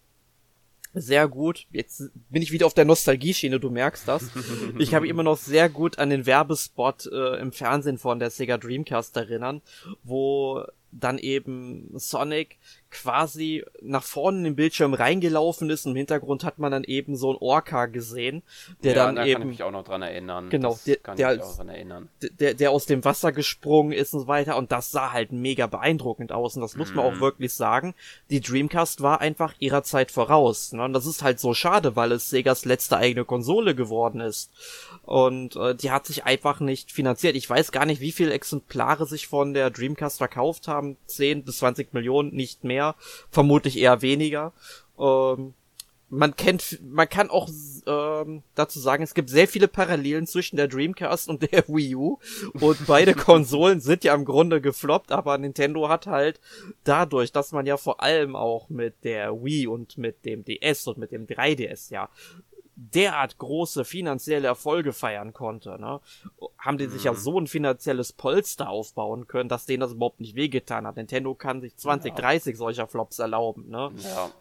sehr 0.93 1.28
gut, 1.28 1.67
jetzt 1.71 2.12
bin 2.30 2.41
ich 2.41 2.54
wieder 2.54 2.65
auf 2.65 2.74
der 2.74 2.86
Nostalgie-Schiene, 2.86 3.60
du 3.60 3.69
merkst 3.69 4.08
das. 4.08 4.30
Ich 4.80 4.93
habe 4.93 5.06
immer 5.06 5.24
noch 5.24 5.38
sehr 5.38 5.67
gut 5.67 6.00
an 6.00 6.12
den 6.12 6.26
Werbespot 6.26 7.08
äh, 7.08 7.36
im 7.41 7.52
Fernsehen 7.52 7.98
von 7.98 8.19
der 8.19 8.30
Sega 8.30 8.58
Dreamcast 8.58 9.17
erinnern, 9.17 9.62
wo 10.04 10.63
dann 10.99 11.17
eben 11.17 11.89
Sonic 11.95 12.58
quasi 12.89 13.63
nach 13.81 14.03
vorne 14.03 14.38
in 14.38 14.43
den 14.45 14.55
Bildschirm 14.55 14.93
reingelaufen 14.93 15.69
ist 15.69 15.86
im 15.86 15.95
Hintergrund 15.95 16.45
hat 16.45 16.60
man 16.60 16.71
dann 16.71 16.86
eben 16.86 17.17
so 17.17 17.31
ein 17.31 17.38
Orca 17.39 17.88
gesehen, 17.88 18.41
der 18.84 18.95
ja, 18.95 19.05
dann 19.05 19.15
da 19.17 19.25
eben 19.25 19.34
kann 19.34 19.41
ich 19.41 19.47
mich 19.47 19.63
auch 19.63 19.71
noch 19.71 19.84
dran 19.84 20.01
erinnern. 20.01 20.49
Genau, 20.49 20.71
das 20.71 20.84
der, 20.86 20.95
kann 20.97 21.17
der, 21.17 21.36
ich 21.36 21.41
auch 21.41 21.58
dran 21.58 21.69
erinnern. 21.69 22.10
Der, 22.39 22.53
der 22.53 22.71
aus 22.71 22.86
dem 22.86 23.03
Wasser 23.03 23.34
gesprungen 23.34 23.91
ist 23.91 24.13
und 24.13 24.21
so 24.21 24.27
weiter 24.27 24.55
und 24.55 24.71
das 24.71 24.91
sah 24.91 25.12
halt 25.12 25.34
mega 25.34 25.67
beeindruckend 25.67 26.31
aus 26.31 26.55
und 26.55 26.62
das 26.62 26.77
muss 26.77 26.93
man 26.93 27.05
auch 27.05 27.15
mhm. 27.15 27.19
wirklich 27.19 27.53
sagen. 27.53 27.95
Die 28.29 28.39
Dreamcast 28.39 29.01
war 29.01 29.19
einfach 29.19 29.53
ihrer 29.60 29.84
Zeit 29.84 30.12
voraus. 30.12 30.71
Ne? 30.71 30.84
Und 30.84 30.93
das 30.93 31.05
ist 31.05 31.21
halt 31.21 31.39
so 31.39 31.53
schade, 31.53 31.95
weil 31.95 32.13
es 32.13 32.29
Segas 32.29 32.63
letzte 32.63 32.97
eigene 32.97 33.25
Konsole 33.25 33.75
geworden 33.75 34.21
ist. 34.21 34.51
Und 35.03 35.55
äh, 35.58 35.75
die 35.75 35.91
hat 35.91 36.05
sich 36.05 36.23
einfach 36.23 36.60
nicht 36.60 36.91
finanziert. 36.91 37.36
Ich 37.36 37.49
weiß 37.49 37.71
gar 37.71 37.86
nicht, 37.86 37.99
wie 37.99 38.12
viele 38.12 38.34
Exemplare 38.34 39.05
sich 39.05 39.27
von 39.27 39.53
der 39.53 39.69
Dreamcast 39.69 40.17
verkauft 40.17 40.67
haben. 40.67 40.85
10 41.08 41.43
bis 41.43 41.58
20 41.60 41.93
Millionen, 41.93 42.34
nicht 42.34 42.63
mehr. 42.63 42.95
Vermutlich 43.30 43.78
eher 43.78 44.02
weniger. 44.02 44.54
Ähm, 45.00 45.54
man 46.10 46.36
kennt, 46.36 46.80
man 46.84 47.10
kann 47.10 47.30
auch 47.30 47.50
ähm, 47.88 48.43
dazu 48.54 48.80
sagen, 48.80 49.04
es 49.04 49.13
gibt 49.13 49.30
sehr 49.30 49.48
viele 49.48 49.67
Parallelen 49.67 50.28
zwischen 50.28 50.56
der 50.56 50.67
Dreamcast 50.67 51.30
und 51.30 51.52
der 51.52 51.63
Wii 51.67 51.95
U 51.95 52.19
und 52.54 52.86
beide 52.88 53.13
Konsolen 53.15 53.82
sind 53.82 54.04
ja 54.04 54.13
im 54.13 54.26
Grunde 54.26 54.62
gefloppt, 54.62 55.12
aber 55.12 55.38
Nintendo 55.38 55.89
hat 55.89 56.08
halt 56.08 56.39
dadurch, 56.84 57.32
dass 57.32 57.52
man 57.52 57.65
ja 57.65 57.78
vor 57.78 58.02
allem 58.02 58.36
auch 58.36 58.69
mit 58.69 59.04
der 59.04 59.43
Wii 59.43 59.67
und 59.67 59.98
mit 59.98 60.26
dem 60.26 60.45
DS 60.45 60.88
und 60.88 60.98
mit 60.98 61.12
dem 61.12 61.26
3DS 61.26 61.91
ja 61.91 62.10
derart 62.75 63.38
große 63.38 63.85
finanzielle 63.85 64.47
Erfolge 64.47 64.93
feiern 64.93 65.33
konnte, 65.33 65.79
ne, 65.79 66.01
haben 66.57 66.77
die 66.77 66.88
sich 66.88 67.05
ja 67.05 67.13
mhm. 67.13 67.17
so 67.17 67.39
ein 67.39 67.47
finanzielles 67.47 68.13
Polster 68.13 68.69
aufbauen 68.69 69.27
können, 69.27 69.49
dass 69.49 69.65
denen 69.65 69.81
das 69.81 69.93
überhaupt 69.93 70.19
nicht 70.19 70.35
wehgetan 70.35 70.85
hat. 70.85 70.97
Nintendo 70.97 71.33
kann 71.35 71.61
sich 71.61 71.75
20, 71.77 72.11
ja. 72.11 72.15
30 72.15 72.57
solcher 72.57 72.88
Flops 72.88 73.19
erlauben, 73.19 73.69
ne. 73.69 73.91
Ja. 73.97 74.31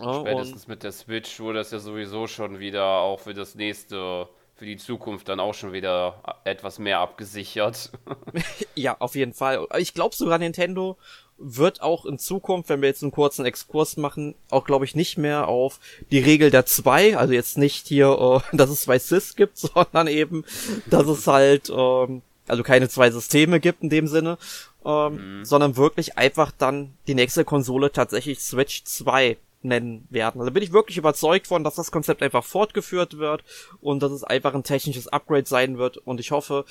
Ja, 0.00 0.20
Spätestens 0.20 0.66
mit 0.66 0.82
der 0.82 0.90
Switch 0.90 1.38
wurde 1.38 1.60
das 1.60 1.70
ja 1.70 1.78
sowieso 1.78 2.26
schon 2.26 2.58
wieder 2.58 2.84
auch 2.84 3.20
für 3.20 3.32
das 3.32 3.54
nächste, 3.54 4.28
für 4.56 4.64
die 4.64 4.76
Zukunft 4.76 5.28
dann 5.28 5.38
auch 5.38 5.54
schon 5.54 5.72
wieder 5.72 6.40
etwas 6.42 6.80
mehr 6.80 6.98
abgesichert. 6.98 7.92
ja, 8.74 8.96
auf 8.98 9.14
jeden 9.14 9.34
Fall. 9.34 9.66
Ich 9.78 9.94
glaube 9.94 10.16
sogar 10.16 10.38
Nintendo 10.38 10.98
wird 11.38 11.82
auch 11.82 12.06
in 12.06 12.18
Zukunft, 12.18 12.68
wenn 12.68 12.80
wir 12.80 12.88
jetzt 12.88 13.02
einen 13.02 13.12
kurzen 13.12 13.44
Exkurs 13.44 13.96
machen, 13.96 14.34
auch 14.50 14.64
glaube 14.64 14.84
ich 14.84 14.94
nicht 14.94 15.18
mehr 15.18 15.48
auf 15.48 15.80
die 16.10 16.20
Regel 16.20 16.50
der 16.50 16.66
zwei, 16.66 17.16
also 17.16 17.34
jetzt 17.34 17.58
nicht 17.58 17.86
hier, 17.86 18.42
äh, 18.52 18.56
dass 18.56 18.70
es 18.70 18.82
zwei 18.82 18.98
Sys 18.98 19.36
gibt, 19.36 19.58
sondern 19.58 20.06
eben, 20.06 20.44
dass 20.86 21.06
es 21.06 21.26
halt, 21.26 21.70
ähm, 21.70 22.22
also 22.46 22.62
keine 22.62 22.88
zwei 22.88 23.10
Systeme 23.10 23.60
gibt 23.60 23.82
in 23.82 23.90
dem 23.90 24.06
Sinne, 24.06 24.38
ähm, 24.84 25.38
mhm. 25.38 25.44
sondern 25.44 25.76
wirklich 25.76 26.18
einfach 26.18 26.52
dann 26.52 26.94
die 27.06 27.14
nächste 27.14 27.44
Konsole 27.44 27.90
tatsächlich 27.90 28.40
Switch 28.40 28.84
2 28.84 29.36
nennen 29.62 30.06
werden. 30.10 30.40
Also 30.40 30.52
bin 30.52 30.62
ich 30.62 30.72
wirklich 30.72 30.98
überzeugt 30.98 31.46
von, 31.46 31.64
dass 31.64 31.74
das 31.74 31.90
Konzept 31.90 32.22
einfach 32.22 32.44
fortgeführt 32.44 33.18
wird 33.18 33.42
und 33.80 34.02
dass 34.02 34.12
es 34.12 34.22
einfach 34.22 34.54
ein 34.54 34.62
technisches 34.62 35.08
Upgrade 35.08 35.46
sein 35.46 35.78
wird 35.78 35.96
und 35.96 36.20
ich 36.20 36.30
hoffe, 36.30 36.66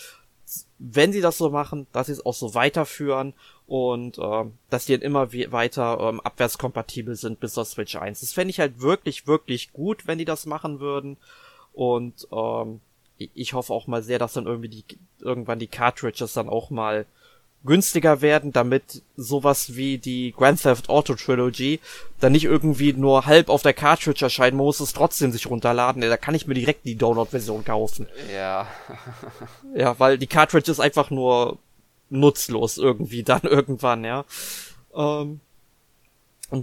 wenn 0.77 1.11
sie 1.11 1.21
das 1.21 1.37
so 1.37 1.49
machen, 1.49 1.87
dass 1.91 2.07
sie 2.07 2.13
es 2.13 2.25
auch 2.25 2.33
so 2.33 2.53
weiterführen 2.53 3.33
und 3.67 4.17
äh, 4.17 4.45
dass 4.69 4.85
die 4.85 4.93
dann 4.93 5.01
immer 5.01 5.31
weiter 5.33 5.99
ähm, 5.99 6.19
abwärtskompatibel 6.21 7.15
sind 7.15 7.39
bis 7.39 7.53
zur 7.53 7.65
Switch 7.65 7.95
1. 7.95 8.19
Das 8.19 8.33
fände 8.33 8.51
ich 8.51 8.59
halt 8.59 8.81
wirklich, 8.81 9.27
wirklich 9.27 9.71
gut, 9.73 10.05
wenn 10.07 10.17
die 10.17 10.25
das 10.25 10.45
machen 10.45 10.79
würden. 10.79 11.17
Und 11.73 12.27
ähm, 12.31 12.81
ich 13.17 13.53
hoffe 13.53 13.73
auch 13.73 13.87
mal 13.87 14.03
sehr, 14.03 14.19
dass 14.19 14.33
dann 14.33 14.45
irgendwie 14.45 14.69
die 14.69 14.83
irgendwann 15.21 15.59
die 15.59 15.67
Cartridges 15.67 16.33
dann 16.33 16.49
auch 16.49 16.69
mal 16.69 17.05
günstiger 17.65 18.21
werden, 18.21 18.51
damit 18.51 19.01
sowas 19.15 19.75
wie 19.75 19.97
die 19.97 20.33
Grand 20.35 20.61
Theft 20.61 20.89
Auto 20.89 21.15
Trilogy 21.15 21.79
dann 22.19 22.33
nicht 22.33 22.43
irgendwie 22.43 22.91
nur 22.93 23.25
halb 23.25 23.49
auf 23.49 23.61
der 23.61 23.73
Cartridge 23.73 24.25
erscheinen 24.25 24.57
muss, 24.57 24.81
es 24.81 24.93
trotzdem 24.93 25.31
sich 25.31 25.49
runterladen. 25.49 26.01
Da 26.01 26.17
kann 26.17 26.35
ich 26.35 26.45
mir 26.45 26.55
direkt 26.55 26.85
die 26.85 26.95
Download-Version 26.95 27.63
kaufen. 27.63 28.07
Ja. 28.33 28.67
ja, 29.75 29.97
weil 29.99 30.17
die 30.17 30.27
Cartridge 30.27 30.69
ist 30.69 30.81
einfach 30.81 31.09
nur 31.09 31.57
nutzlos 32.13 32.77
irgendwie 32.77 33.23
dann 33.23 33.41
irgendwann, 33.41 34.03
ja. 34.03 34.25
Ähm, 34.95 35.39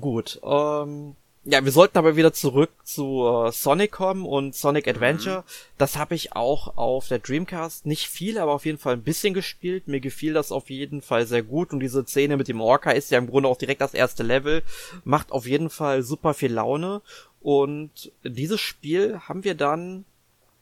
gut. 0.01 0.41
Ähm, 0.43 1.17
ja, 1.45 1.65
wir 1.65 1.73
sollten 1.73 1.97
aber 1.97 2.17
wieder 2.17 2.35
zurück 2.35 2.71
zu 2.85 3.27
äh, 3.27 3.51
Sonic 3.51 3.93
kommen 3.93 4.27
und 4.27 4.55
Sonic 4.55 4.87
mhm. 4.87 4.93
Adventure. 4.93 5.39
Mhm. 5.39 5.45
Das 5.79 5.97
habe 5.97 6.15
ich 6.15 6.37
auch 6.37 6.77
auf 6.77 7.09
der 7.09 7.19
Dreamcast 7.19 7.87
nicht 7.87 8.07
viel, 8.09 8.39
aber 8.39 8.53
auf 8.53 8.67
jeden 8.67 8.79
Fall 8.79 8.95
ein 8.95 9.03
bisschen 9.03 9.33
gespielt. 9.33 9.89
Mir 9.89 10.01
gefiel 10.01 10.35
das 10.35 10.53
auf 10.53 10.69
jeden 10.69 11.01
Fall 11.01 11.27
sehr 11.27 11.43
gut 11.43 11.73
und 11.73 11.81
diese 11.81 12.05
Szene 12.05 12.37
mit 12.37 12.49
dem 12.49 12.61
Orca 12.61 12.91
ist 12.91 13.11
ja 13.11 13.19
im 13.19 13.27
Grunde 13.27 13.49
auch 13.49 13.57
direkt 13.57 13.81
das 13.81 13.95
erste 13.95 14.23
Level. 14.23 14.63
Macht 15.05 15.33
auf 15.33 15.47
jeden 15.47 15.71
Fall 15.71 16.03
super 16.03 16.35
viel 16.35 16.53
Laune 16.53 17.01
und 17.41 18.13
dieses 18.23 18.61
Spiel 18.61 19.19
haben 19.21 19.45
wir 19.45 19.55
dann 19.55 20.05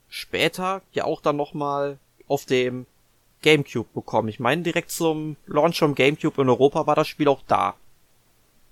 später 0.09 0.81
ja 0.93 1.05
auch 1.05 1.21
dann 1.21 1.37
nochmal 1.37 1.99
auf 2.29 2.47
dem 2.47 2.87
GameCube 3.43 3.89
bekommen. 3.95 4.29
Ich 4.29 4.41
meine, 4.41 4.63
direkt 4.63 4.91
zum 4.91 5.37
Launch 5.47 5.79
vom 5.79 5.95
GameCube 5.95 6.43
in 6.43 6.49
Europa 6.49 6.87
war 6.87 6.97
das 6.97 7.09
Spiel 7.09 7.29
auch 7.29 7.43
da. 7.47 7.75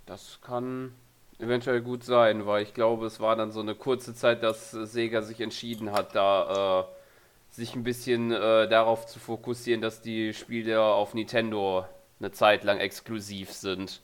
Das 0.06 0.38
kann 0.40 0.92
eventuell 1.38 1.80
gut 1.82 2.04
sein, 2.04 2.46
weil 2.46 2.62
ich 2.62 2.74
glaube, 2.74 3.06
es 3.06 3.20
war 3.20 3.36
dann 3.36 3.52
so 3.52 3.60
eine 3.60 3.74
kurze 3.74 4.14
Zeit, 4.14 4.42
dass 4.42 4.70
Sega 4.70 5.22
sich 5.22 5.40
entschieden 5.40 5.92
hat, 5.92 6.14
da 6.14 6.80
äh, 6.80 7.54
sich 7.54 7.74
ein 7.74 7.84
bisschen 7.84 8.32
äh, 8.32 8.68
darauf 8.68 9.06
zu 9.06 9.18
fokussieren, 9.18 9.80
dass 9.80 10.02
die 10.02 10.34
Spiele 10.34 10.82
auf 10.82 11.14
Nintendo 11.14 11.84
eine 12.20 12.32
Zeit 12.32 12.64
lang 12.64 12.78
exklusiv 12.78 13.52
sind. 13.52 14.00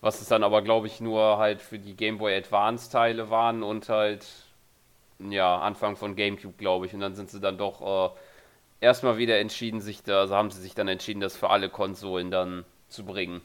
Was 0.00 0.20
es 0.20 0.28
dann 0.28 0.44
aber, 0.44 0.62
glaube 0.62 0.86
ich, 0.86 1.00
nur 1.00 1.38
halt 1.38 1.62
für 1.62 1.78
die 1.78 1.94
Game 1.96 2.18
Boy 2.18 2.36
Advance 2.36 2.90
Teile 2.90 3.30
waren 3.30 3.62
und 3.62 3.88
halt, 3.88 4.26
ja, 5.18 5.58
Anfang 5.58 5.96
von 5.96 6.14
GameCube, 6.14 6.54
glaube 6.58 6.86
ich. 6.86 6.94
Und 6.94 7.00
dann 7.00 7.14
sind 7.14 7.30
sie 7.30 7.40
dann 7.40 7.56
doch 7.58 8.12
äh, 8.12 8.14
erstmal 8.84 9.18
wieder 9.18 9.38
entschieden, 9.38 9.80
sich 9.80 10.02
da, 10.02 10.20
also 10.20 10.34
haben 10.34 10.50
sie 10.50 10.60
sich 10.60 10.74
dann 10.74 10.88
entschieden, 10.88 11.20
das 11.20 11.36
für 11.36 11.50
alle 11.50 11.68
Konsolen 11.68 12.30
dann 12.30 12.64
zu 12.88 13.04
bringen. 13.04 13.40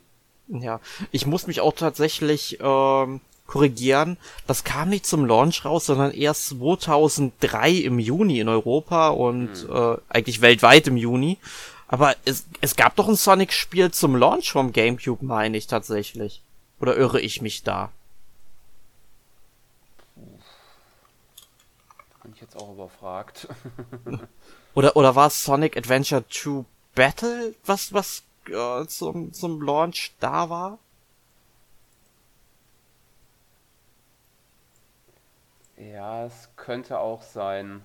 Ja, 0.48 0.80
ich 1.12 1.26
muss 1.26 1.48
mich 1.48 1.62
auch 1.62 1.74
tatsächlich 1.74 2.60
ähm, 2.62 3.22
korrigieren. 3.48 4.18
Das 4.48 4.64
kam 4.64 4.90
nicht 4.90 5.06
zum 5.06 5.26
Launch 5.26 5.66
raus, 5.66 5.86
sondern 5.86 6.12
erst 6.12 6.50
2003 6.50 7.72
im 7.72 8.00
Juni 8.00 8.40
in 8.40 8.50
Europa 8.50 9.10
und 9.10 9.50
hm. 9.68 9.76
äh, 9.76 9.98
eigentlich 10.10 10.42
weltweit 10.42 10.88
im 10.88 10.98
Juni. 10.98 11.38
Aber 11.88 12.16
es, 12.26 12.46
es 12.62 12.76
gab 12.76 12.96
doch 12.96 13.08
ein 13.08 13.16
Sonic-Spiel 13.16 13.92
zum 13.92 14.16
Launch 14.16 14.52
vom 14.52 14.72
GameCube, 14.72 15.26
meine 15.26 15.58
ich 15.58 15.66
tatsächlich. 15.66 16.44
Oder 16.80 16.96
irre 16.96 17.20
ich 17.20 17.42
mich 17.42 17.64
da? 17.64 17.92
Bin 22.24 22.34
ich 22.34 22.42
jetzt 22.42 22.56
auch 22.56 22.72
überfragt. 22.74 23.48
oder, 24.74 24.96
oder 24.96 25.16
war 25.16 25.28
es 25.28 25.44
Sonic 25.44 25.78
Adventure 25.78 26.28
2 26.30 26.66
Battle, 26.96 27.56
was, 27.66 27.94
was 27.94 28.24
äh, 28.48 28.86
zum, 28.88 29.32
zum 29.34 29.62
Launch 29.62 30.14
da 30.20 30.50
war? 30.50 30.80
Ja, 35.78 36.26
es 36.26 36.50
könnte 36.58 37.00
auch 37.00 37.22
sein. 37.22 37.82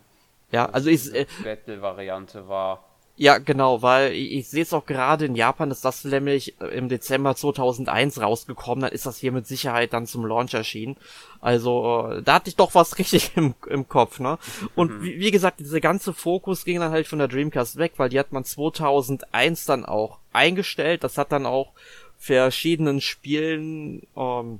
Ja, 0.51 0.67
also 0.67 0.91
ich. 0.91 1.15
Äh, 1.15 1.27
Battle-Variante 1.43 2.49
war. 2.49 2.85
Ja, 3.17 3.39
genau, 3.39 3.81
weil 3.81 4.13
ich, 4.13 4.33
ich 4.33 4.49
sehe 4.49 4.63
es 4.63 4.73
auch 4.73 4.87
gerade 4.87 5.27
in 5.27 5.37
Japan, 5.37 5.71
ist 5.71 5.85
das 5.85 6.03
nämlich 6.05 6.61
im 6.61 6.89
Dezember 6.89 7.37
2001 7.37 8.21
rausgekommen, 8.21 8.83
dann 8.83 8.93
ist 8.93 9.07
das 9.07 9.19
hier 9.19 9.31
mit 9.31 9.47
Sicherheit 9.47 9.93
dann 9.93 10.07
zum 10.07 10.27
Launch 10.27 10.53
erschienen. 10.53 10.97
Also 11.41 12.09
äh, 12.11 12.23
da 12.23 12.35
hatte 12.35 12.49
ich 12.49 12.57
doch 12.57 12.75
was 12.75 12.99
richtig 12.99 13.37
im, 13.37 13.55
im 13.69 13.89
Kopf, 13.89 14.19
ne? 14.19 14.39
Und 14.75 14.91
mhm. 14.91 15.03
wie, 15.03 15.21
wie 15.21 15.31
gesagt, 15.31 15.61
dieser 15.61 15.81
ganze 15.81 16.13
Fokus 16.13 16.65
ging 16.65 16.81
dann 16.81 16.91
halt 16.91 17.07
von 17.07 17.21
der 17.21 17.29
Dreamcast 17.29 17.77
weg, 17.77 17.93
weil 17.99 18.09
die 18.09 18.19
hat 18.19 18.33
man 18.33 18.45
2001 18.45 19.65
dann 19.65 19.85
auch 19.85 20.19
eingestellt. 20.33 21.05
Das 21.05 21.17
hat 21.17 21.31
dann 21.31 21.47
auch 21.47 21.73
verschiedenen 22.19 23.01
Spielen 23.01 24.09
ähm, 24.17 24.59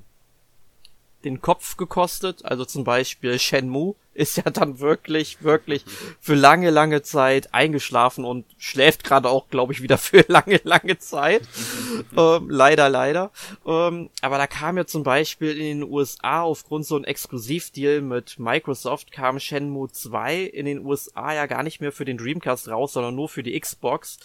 den 1.25 1.41
Kopf 1.41 1.75
gekostet. 1.75 2.45
Also 2.45 2.63
zum 2.63 2.83
Beispiel 2.83 3.37
Shenmue 3.39 3.95
ist 4.13 4.37
ja 4.37 4.43
dann 4.43 4.79
wirklich, 4.79 5.43
wirklich 5.43 5.83
für 6.21 6.35
lange, 6.35 6.69
lange 6.69 7.01
Zeit 7.01 7.53
eingeschlafen 7.53 8.23
und 8.23 8.45
schläft 8.57 9.03
gerade 9.03 9.29
auch, 9.29 9.49
glaube 9.49 9.73
ich, 9.73 9.81
wieder 9.81 9.97
für 9.97 10.23
lange, 10.27 10.61
lange 10.63 10.97
Zeit. 10.99 11.41
ähm, 12.17 12.49
leider, 12.49 12.89
leider. 12.89 13.31
Ähm, 13.65 14.09
aber 14.21 14.37
da 14.37 14.47
kam 14.47 14.77
ja 14.77 14.85
zum 14.85 15.03
Beispiel 15.03 15.51
in 15.51 15.81
den 15.81 15.91
USA 15.91 16.41
aufgrund 16.41 16.85
so 16.85 16.95
ein 16.95 17.03
Exklusivdeal 17.03 18.01
mit 18.01 18.39
Microsoft 18.39 19.11
kam 19.11 19.39
Shenmue 19.39 19.91
2 19.91 20.41
in 20.41 20.65
den 20.65 20.85
USA 20.85 21.33
ja 21.33 21.45
gar 21.45 21.63
nicht 21.63 21.81
mehr 21.81 21.91
für 21.91 22.05
den 22.05 22.17
Dreamcast 22.17 22.69
raus, 22.69 22.93
sondern 22.93 23.15
nur 23.15 23.27
für 23.27 23.43
die 23.43 23.59
Xbox. 23.59 24.19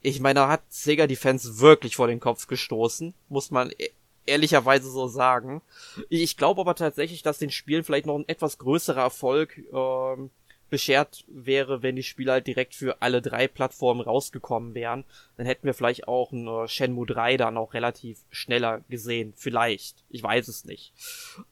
Ich 0.00 0.18
meine, 0.20 0.40
da 0.40 0.48
hat 0.48 0.62
Sega 0.68 1.06
die 1.06 1.16
Fans 1.16 1.60
wirklich 1.60 1.94
vor 1.94 2.08
den 2.08 2.18
Kopf 2.18 2.48
gestoßen, 2.48 3.14
muss 3.28 3.52
man 3.52 3.70
e- 3.70 3.90
ehrlicherweise 4.26 4.90
so 4.90 5.08
sagen. 5.08 5.62
Ich 6.08 6.36
glaube 6.36 6.60
aber 6.60 6.74
tatsächlich, 6.74 7.22
dass 7.22 7.38
den 7.38 7.50
Spielen 7.50 7.84
vielleicht 7.84 8.06
noch 8.06 8.16
ein 8.16 8.28
etwas 8.28 8.58
größerer 8.58 9.00
Erfolg 9.00 9.58
ähm, 9.72 10.30
beschert 10.72 11.24
wäre, 11.28 11.82
wenn 11.82 11.96
die 11.96 12.02
Spiele 12.02 12.32
halt 12.32 12.46
direkt 12.46 12.74
für 12.74 13.02
alle 13.02 13.20
drei 13.20 13.46
Plattformen 13.46 14.00
rausgekommen 14.00 14.74
wären. 14.74 15.04
Dann 15.36 15.44
hätten 15.44 15.66
wir 15.66 15.74
vielleicht 15.74 16.08
auch 16.08 16.32
ein 16.32 16.48
äh, 16.48 16.66
Shenmue 16.66 17.04
3 17.04 17.36
dann 17.36 17.58
auch 17.58 17.74
relativ 17.74 18.20
schneller 18.30 18.80
gesehen. 18.88 19.34
Vielleicht. 19.36 20.02
Ich 20.08 20.22
weiß 20.22 20.48
es 20.48 20.64
nicht. 20.64 20.94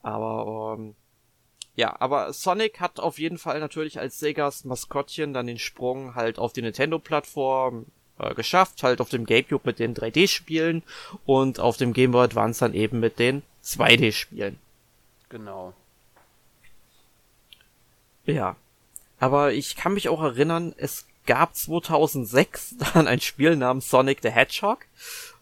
Aber 0.01 0.75
ähm, 0.79 0.95
ja, 1.75 1.95
aber 2.01 2.33
Sonic 2.33 2.79
hat 2.79 2.99
auf 2.99 3.19
jeden 3.19 3.37
Fall 3.37 3.59
natürlich 3.59 3.99
als 3.99 4.19
Segas 4.19 4.65
Maskottchen 4.65 5.33
dann 5.33 5.47
den 5.47 5.59
Sprung 5.59 6.15
halt 6.15 6.39
auf 6.39 6.51
die 6.51 6.63
Nintendo-Plattform 6.63 7.85
äh, 8.21 8.33
geschafft, 8.35 8.83
halt 8.83 9.01
auf 9.01 9.09
dem 9.09 9.25
GameCube 9.25 9.63
mit 9.65 9.79
den 9.79 9.95
3D-Spielen 9.95 10.83
und 11.25 11.59
auf 11.59 11.77
dem 11.77 11.93
Game 11.93 12.11
Boy 12.11 12.23
Advance 12.23 12.59
dann 12.59 12.73
eben 12.73 12.99
mit 12.99 13.19
den 13.19 13.41
2D-Spielen. 13.63 14.59
Genau. 15.29 15.73
Ja. 18.25 18.55
Aber 19.19 19.53
ich 19.53 19.75
kann 19.75 19.93
mich 19.93 20.09
auch 20.09 20.21
erinnern, 20.21 20.73
es 20.77 21.05
gab 21.25 21.55
2006 21.55 22.75
dann 22.93 23.07
ein 23.07 23.21
Spiel 23.21 23.55
namens 23.55 23.89
Sonic 23.89 24.19
the 24.21 24.29
Hedgehog. 24.29 24.85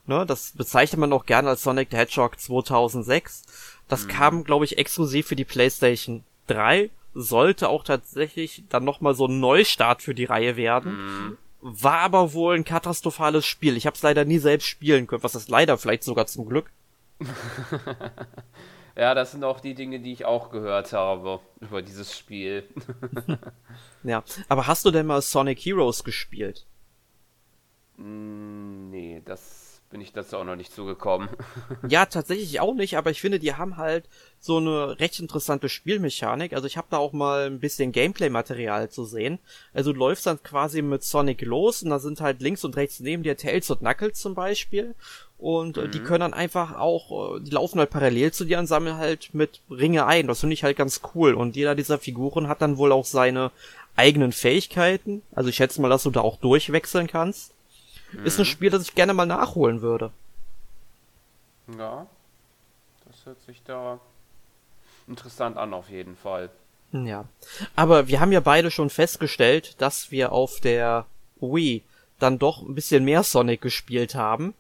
Ne, 0.06 0.26
das 0.26 0.54
bezeichnet 0.56 1.00
man 1.00 1.14
auch 1.14 1.26
gerne 1.26 1.50
als 1.50 1.62
Sonic 1.62 1.90
the 1.92 1.98
Hedgehog 1.98 2.40
2006. 2.40 3.44
Das 3.88 4.06
mhm. 4.06 4.08
kam, 4.10 4.44
glaube 4.44 4.66
ich, 4.66 4.78
exklusiv 4.78 5.28
für 5.28 5.36
die 5.36 5.46
PlayStation 5.46 6.24
3. 6.48 6.90
Sollte 7.14 7.70
auch 7.70 7.84
tatsächlich 7.84 8.64
dann 8.70 8.86
nochmal 8.86 9.14
so 9.14 9.28
ein 9.28 9.40
Neustart 9.40 10.02
für 10.02 10.16
die 10.16 10.26
Reihe 10.26 10.56
werden. 10.56 11.28
Mhm. 11.28 11.38
War 11.62 12.00
aber 12.00 12.34
wohl 12.34 12.56
ein 12.56 12.64
katastrophales 12.64 13.46
Spiel. 13.46 13.76
Ich 13.76 13.86
habe 13.86 13.96
es 13.96 14.02
leider 14.02 14.24
nie 14.24 14.38
selbst 14.38 14.68
spielen 14.68 15.08
können. 15.08 15.24
Was 15.24 15.36
ist 15.36 15.50
leider, 15.50 15.78
vielleicht 15.78 16.04
sogar 16.04 16.26
zum 16.28 16.48
Glück. 16.48 16.72
ja, 18.96 19.14
das 19.14 19.32
sind 19.32 19.44
auch 19.44 19.60
die 19.60 19.74
Dinge, 19.74 20.00
die 20.00 20.14
ich 20.14 20.24
auch 20.24 20.52
gehört 20.52 20.94
habe 20.94 21.42
über 21.60 21.82
dieses 21.82 22.18
Spiel. 22.18 22.64
ja, 24.04 24.24
aber 24.48 24.68
hast 24.68 24.86
du 24.86 24.92
denn 24.92 25.06
mal 25.06 25.22
Sonic 25.22 25.60
Heroes 25.60 26.06
gespielt? 26.06 26.66
Mm, 27.98 28.90
nee, 28.90 29.22
das 29.26 29.69
bin 29.90 30.02
ich 30.02 30.14
dazu 30.14 30.38
auch 30.38 30.44
noch 30.44 30.56
nicht 30.56 30.74
zugekommen. 30.74 31.30
ja, 31.90 32.06
tatsächlich 32.06 32.60
auch 32.60 32.74
nicht, 32.76 32.98
aber 32.98 33.10
ich 33.10 33.22
finde, 33.22 33.40
die 33.40 33.56
haben 33.56 33.78
halt 33.78 34.06
so 34.40 34.58
eine 34.58 35.00
recht 35.00 35.20
interessante 35.20 35.68
Spielmechanik. 35.68 36.54
Also 36.54 36.68
ich 36.68 36.78
habe 36.78 36.88
da 36.92 36.98
auch 36.98 37.12
mal 37.12 37.48
ein 37.48 37.60
bisschen 37.60 37.92
Gameplay-Material 37.92 38.90
zu 38.90 39.06
sehen. 39.06 39.40
Also 39.74 39.92
du 39.92 40.00
läufst 40.00 40.28
dann 40.28 40.42
quasi 40.44 40.82
mit 40.82 41.04
Sonic 41.04 41.42
los 41.42 41.82
und 41.82 41.90
da 41.90 42.00
sind 42.00 42.22
halt 42.22 42.42
links 42.42 42.64
und 42.64 42.78
rechts 42.78 43.00
neben 43.00 43.24
dir 43.24 43.36
Tails 43.36 43.70
und 43.72 43.80
Knuckles 43.80 44.20
zum 44.20 44.36
Beispiel. 44.36 44.94
Und 45.40 45.78
äh, 45.78 45.86
mhm. 45.86 45.92
die 45.92 46.00
können 46.00 46.20
dann 46.20 46.34
einfach 46.34 46.78
auch, 46.78 47.38
äh, 47.38 47.40
die 47.42 47.52
laufen 47.52 47.80
halt 47.80 47.90
parallel 47.90 48.32
zu 48.32 48.46
dir 48.46 48.60
und 48.60 48.68
sammeln 48.68 48.98
halt 48.98 49.34
mit 49.34 49.62
Ringe 49.72 50.06
ein. 50.06 50.28
Das 50.28 50.42
finde 50.42 50.54
ich 50.54 50.64
halt 50.64 50.78
ganz 50.78 51.02
cool. 51.16 51.34
Und 51.34 51.56
jeder 51.56 51.76
dieser 51.76 51.98
Figuren 51.98 52.48
hat 52.48 52.62
dann 52.62 52.78
wohl 52.78 52.92
auch 52.92 53.06
seine 53.06 53.52
eigenen 53.96 54.34
Fähigkeiten. 54.34 55.24
Also 55.34 55.50
ich 55.50 55.56
schätze 55.56 55.82
mal, 55.82 55.90
dass 55.90 56.04
du 56.04 56.12
da 56.12 56.22
auch 56.22 56.38
durchwechseln 56.38 57.08
kannst. 57.08 57.54
Mhm. 58.12 58.26
Ist 58.26 58.40
ein 58.40 58.46
Spiel, 58.46 58.70
das 58.70 58.84
ich 58.84 58.96
gerne 58.96 59.14
mal 59.14 59.26
nachholen 59.26 59.82
würde. 59.82 60.12
Ja, 61.78 62.08
das 63.06 63.26
hört 63.26 63.42
sich 63.42 63.62
da 63.64 64.00
interessant 65.08 65.58
an 65.58 65.74
auf 65.74 65.90
jeden 65.90 66.16
Fall. 66.16 66.50
Ja, 66.92 67.26
aber 67.76 68.08
wir 68.08 68.20
haben 68.20 68.32
ja 68.32 68.40
beide 68.40 68.72
schon 68.72 68.90
festgestellt, 68.90 69.76
dass 69.80 70.10
wir 70.10 70.32
auf 70.32 70.60
der 70.60 71.06
Wii 71.40 71.84
dann 72.18 72.40
doch 72.40 72.62
ein 72.62 72.76
bisschen 72.76 73.06
mehr 73.06 73.24
Sonic 73.24 73.62
gespielt 73.62 74.16
haben. 74.16 74.56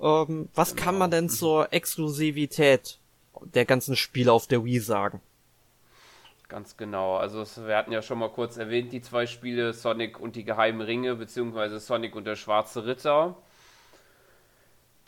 Ähm, 0.00 0.48
was 0.54 0.74
genau. 0.74 0.84
kann 0.84 0.98
man 0.98 1.10
denn 1.10 1.28
zur 1.28 1.72
Exklusivität 1.72 2.98
der 3.54 3.64
ganzen 3.64 3.96
Spiele 3.96 4.32
auf 4.32 4.46
der 4.46 4.64
Wii 4.64 4.80
sagen? 4.80 5.20
Ganz 6.48 6.78
genau. 6.78 7.18
Also 7.18 7.44
wir 7.66 7.76
hatten 7.76 7.92
ja 7.92 8.00
schon 8.00 8.18
mal 8.18 8.30
kurz 8.30 8.56
erwähnt, 8.56 8.90
die 8.92 9.02
zwei 9.02 9.26
Spiele, 9.26 9.74
Sonic 9.74 10.18
und 10.18 10.34
die 10.34 10.44
geheimen 10.44 10.80
Ringe, 10.80 11.14
beziehungsweise 11.14 11.78
Sonic 11.78 12.16
und 12.16 12.26
der 12.26 12.36
schwarze 12.36 12.86
Ritter, 12.86 13.36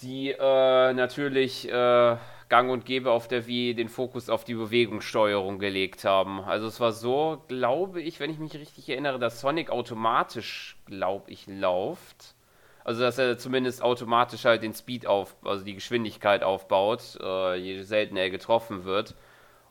die 0.02 0.32
äh, 0.32 0.92
natürlich 0.92 1.66
äh, 1.66 2.16
gang 2.50 2.70
und 2.70 2.84
gäbe 2.84 3.10
auf 3.10 3.26
der 3.26 3.46
Wii 3.46 3.74
den 3.74 3.88
Fokus 3.88 4.28
auf 4.28 4.44
die 4.44 4.52
Bewegungssteuerung 4.52 5.58
gelegt 5.58 6.04
haben. 6.04 6.40
Also 6.40 6.66
es 6.66 6.78
war 6.78 6.92
so, 6.92 7.42
glaube 7.48 8.02
ich, 8.02 8.20
wenn 8.20 8.30
ich 8.30 8.38
mich 8.38 8.52
richtig 8.54 8.90
erinnere, 8.90 9.18
dass 9.18 9.40
Sonic 9.40 9.70
automatisch, 9.70 10.76
glaube 10.84 11.30
ich, 11.30 11.46
läuft. 11.46 12.34
Also 12.84 13.00
dass 13.00 13.16
er 13.16 13.38
zumindest 13.38 13.82
automatisch 13.82 14.44
halt 14.44 14.62
den 14.62 14.74
Speed 14.74 15.06
auf, 15.06 15.34
also 15.42 15.64
die 15.64 15.74
Geschwindigkeit 15.74 16.42
aufbaut, 16.42 17.18
äh, 17.22 17.56
je 17.56 17.82
seltener 17.82 18.20
er 18.20 18.30
getroffen 18.30 18.84
wird 18.84 19.14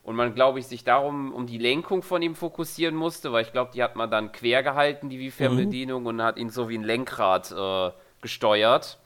und 0.02 0.16
man, 0.16 0.34
glaube 0.34 0.58
ich, 0.58 0.66
sich 0.66 0.84
darum 0.84 1.32
um 1.32 1.46
die 1.46 1.58
Lenkung 1.58 2.02
von 2.02 2.22
ihm 2.22 2.34
fokussieren 2.34 2.94
musste, 2.94 3.32
weil 3.32 3.44
ich 3.44 3.52
glaube, 3.52 3.70
die 3.74 3.82
hat 3.82 3.96
man 3.96 4.10
dann 4.10 4.32
quer 4.32 4.62
gehalten, 4.62 5.08
die 5.08 5.18
Wii-Fernbedienung, 5.18 6.02
mhm. 6.02 6.08
und 6.08 6.22
hat 6.22 6.38
ihn 6.38 6.50
so 6.50 6.68
wie 6.68 6.78
ein 6.78 6.84
Lenkrad 6.84 7.52
äh, 7.52 7.90
gesteuert. 8.22 8.98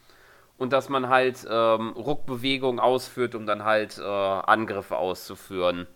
Und 0.56 0.72
dass 0.72 0.88
man 0.88 1.08
halt 1.08 1.44
ähm, 1.50 1.90
Ruckbewegungen 1.90 2.78
ausführt, 2.78 3.34
um 3.34 3.44
dann 3.44 3.64
halt 3.64 3.98
äh, 3.98 4.02
Angriffe 4.02 4.96
auszuführen. 4.96 5.88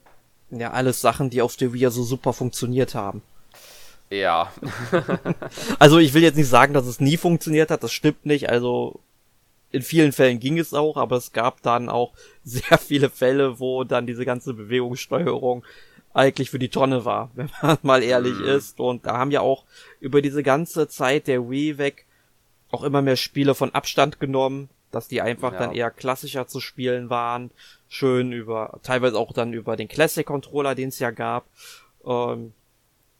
Ja, 0.50 0.72
alles 0.72 1.00
Sachen, 1.00 1.30
die 1.30 1.42
auf 1.42 1.56
der 1.56 1.72
Wii 1.72 1.82
ja 1.82 1.90
so 1.90 2.02
super 2.02 2.32
funktioniert 2.32 2.96
haben. 2.96 3.22
Ja. 4.10 4.52
also 5.78 5.98
ich 5.98 6.12
will 6.14 6.22
jetzt 6.22 6.36
nicht 6.36 6.48
sagen, 6.48 6.74
dass 6.74 6.86
es 6.86 6.98
nie 6.98 7.16
funktioniert 7.16 7.70
hat, 7.70 7.84
das 7.84 7.92
stimmt 7.92 8.26
nicht. 8.26 8.50
Also 8.50 9.00
in 9.70 9.82
vielen 9.82 10.12
Fällen 10.12 10.40
ging 10.40 10.58
es 10.58 10.74
auch, 10.74 10.96
aber 10.96 11.16
es 11.16 11.32
gab 11.32 11.62
dann 11.62 11.88
auch 11.88 12.12
sehr 12.44 12.78
viele 12.78 13.10
Fälle, 13.10 13.60
wo 13.60 13.84
dann 13.84 14.06
diese 14.06 14.24
ganze 14.24 14.54
Bewegungssteuerung 14.54 15.64
eigentlich 16.14 16.50
für 16.50 16.58
die 16.58 16.70
Tonne 16.70 17.04
war, 17.04 17.30
wenn 17.34 17.50
man 17.62 17.78
mal 17.82 18.02
ehrlich 18.02 18.38
mhm. 18.38 18.44
ist. 18.44 18.80
Und 18.80 19.06
da 19.06 19.18
haben 19.18 19.30
ja 19.30 19.40
auch 19.40 19.64
über 20.00 20.22
diese 20.22 20.42
ganze 20.42 20.88
Zeit 20.88 21.26
der 21.26 21.48
Wii 21.48 21.78
weg 21.78 22.06
auch 22.70 22.82
immer 22.82 23.00
mehr 23.00 23.16
Spiele 23.16 23.54
von 23.54 23.74
Abstand 23.74 24.20
genommen, 24.20 24.68
dass 24.90 25.08
die 25.08 25.22
einfach 25.22 25.52
ja. 25.52 25.58
dann 25.58 25.72
eher 25.72 25.90
klassischer 25.90 26.46
zu 26.46 26.60
spielen 26.60 27.08
waren. 27.08 27.50
Schön 27.88 28.32
über, 28.32 28.78
teilweise 28.82 29.18
auch 29.18 29.32
dann 29.32 29.54
über 29.54 29.76
den 29.76 29.88
Classic 29.88 30.26
Controller, 30.26 30.74
den 30.74 30.90
es 30.90 30.98
ja 30.98 31.10
gab. 31.10 31.46
Ähm, 32.04 32.52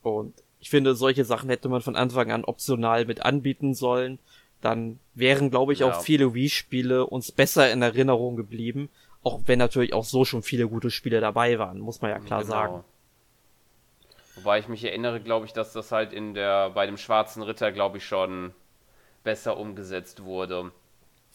und 0.03 0.35
ich 0.59 0.69
finde, 0.69 0.93
solche 0.93 1.25
Sachen 1.25 1.49
hätte 1.49 1.69
man 1.69 1.81
von 1.81 1.95
Anfang 1.95 2.31
an 2.31 2.43
optional 2.43 3.05
mit 3.05 3.21
anbieten 3.23 3.73
sollen 3.73 4.19
dann 4.61 4.99
wären, 5.13 5.49
glaube 5.49 5.73
ich, 5.73 5.79
ja. 5.79 5.89
auch 5.89 6.01
viele 6.01 6.33
Wii-Spiele 6.33 7.05
uns 7.05 7.31
besser 7.31 7.71
in 7.71 7.81
Erinnerung 7.81 8.35
geblieben. 8.35 8.89
Auch 9.23 9.41
wenn 9.45 9.59
natürlich 9.59 9.93
auch 9.93 10.05
so 10.05 10.25
schon 10.25 10.43
viele 10.43 10.67
gute 10.67 10.91
Spiele 10.91 11.19
dabei 11.19 11.59
waren, 11.59 11.79
muss 11.79 12.01
man 12.01 12.11
ja 12.11 12.19
klar 12.19 12.41
genau. 12.41 12.53
sagen. 12.53 12.83
Wobei 14.35 14.59
ich 14.59 14.67
mich 14.67 14.83
erinnere, 14.83 15.19
glaube 15.19 15.45
ich, 15.45 15.53
dass 15.53 15.73
das 15.73 15.91
halt 15.91 16.13
in 16.13 16.33
der, 16.33 16.69
bei 16.69 16.85
dem 16.85 16.97
Schwarzen 16.97 17.43
Ritter, 17.43 17.71
glaube 17.71 17.97
ich, 17.97 18.05
schon 18.05 18.53
besser 19.23 19.57
umgesetzt 19.57 20.23
wurde. 20.23 20.71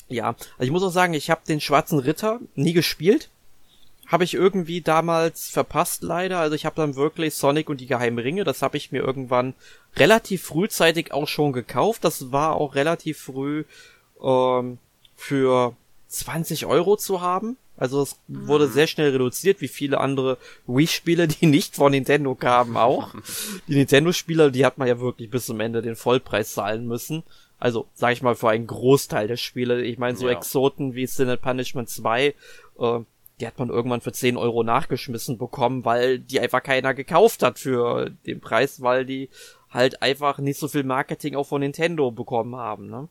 Ja, 0.09 0.29
also 0.29 0.45
ich 0.61 0.71
muss 0.71 0.83
auch 0.83 0.91
sagen, 0.91 1.15
ich 1.15 1.31
habe 1.31 1.43
den 1.47 1.61
Schwarzen 1.61 1.99
Ritter 1.99 2.41
nie 2.55 2.73
gespielt 2.73 3.31
habe 4.07 4.25
ich 4.25 4.35
irgendwie 4.35 4.81
damals 4.81 5.49
verpasst 5.49 6.03
leider. 6.03 6.38
Also 6.38 6.55
ich 6.55 6.67
habe 6.67 6.77
dann 6.77 6.97
wirklich 6.97 7.35
Sonic 7.35 7.69
und 7.69 7.81
die 7.81 7.87
geheimen 7.87 8.19
Ringe, 8.19 8.45
das 8.45 8.62
habe 8.62 8.77
ich 8.77 8.93
mir 8.93 9.03
irgendwann 9.03 9.55
relativ 9.97 10.43
frühzeitig 10.43 11.12
auch 11.12 11.29
schon 11.29 11.53
gekauft. 11.53 12.05
Das 12.05 12.33
war 12.33 12.57
auch 12.57 12.75
relativ 12.75 13.19
früh 13.19 13.64
ähm, 14.23 14.79
für 15.17 15.77
20 16.09 16.67
Euro 16.67 16.97
zu 16.97 17.21
haben. 17.21 17.57
Also 17.77 18.03
es 18.03 18.17
wurde 18.29 18.67
mhm. 18.69 18.73
sehr 18.73 18.87
schnell 18.87 19.11
reduziert, 19.11 19.61
wie 19.61 19.69
viele 19.69 19.99
andere 19.99 20.38
Wii-Spiele, 20.67 21.27
die 21.27 21.47
nicht 21.47 21.75
von 21.75 21.90
Nintendo 21.90 22.35
kamen, 22.35 22.77
auch. 22.77 23.14
Die 23.67 23.75
Nintendo-Spiele, 23.75 24.53
die 24.53 24.64
hat 24.64 24.79
man 24.79 24.87
ja 24.87 25.01
wirklich 25.01 25.29
bis 25.29 25.47
zum 25.47 25.59
Ende 25.59 25.83
den 25.83 25.97
Vollpreis 25.97 26.55
zahlen 26.55 26.87
müssen. 26.87 27.25
Also, 27.59 27.87
sag 27.95 28.12
ich 28.12 28.23
mal, 28.23 28.37
für 28.37 28.51
einen 28.51 28.67
Großteil 28.67 29.27
der 29.27 29.37
Spiele. 29.37 29.83
Ich 29.83 29.99
meine, 29.99 30.17
so 30.17 30.27
ja. 30.29 30.37
Exoten 30.37 30.95
wie 30.95 31.07
Sin 31.07 31.37
Punishment 31.38 31.88
2, 31.88 32.27
äh, 32.79 33.01
die 33.40 33.47
hat 33.47 33.59
man 33.59 33.68
irgendwann 33.68 34.01
für 34.01 34.12
10 34.12 34.37
Euro 34.37 34.62
nachgeschmissen 34.62 35.38
bekommen, 35.38 35.85
weil 35.85 36.18
die 36.18 36.40
einfach 36.40 36.62
keiner 36.62 36.94
gekauft 36.94 37.42
hat 37.42 37.59
für 37.59 38.11
den 38.27 38.40
Preis, 38.40 38.81
weil 38.81 39.05
die 39.05 39.31
halt 39.70 40.03
einfach 40.03 40.38
nicht 40.38 40.59
so 40.59 40.68
viel 40.68 40.85
Marketing 40.85 41.35
auch 41.35 41.47
von 41.47 41.61
Nintendo 41.61 42.11
bekommen 42.11 42.57
haben, 42.57 42.88
ne? 42.88 43.09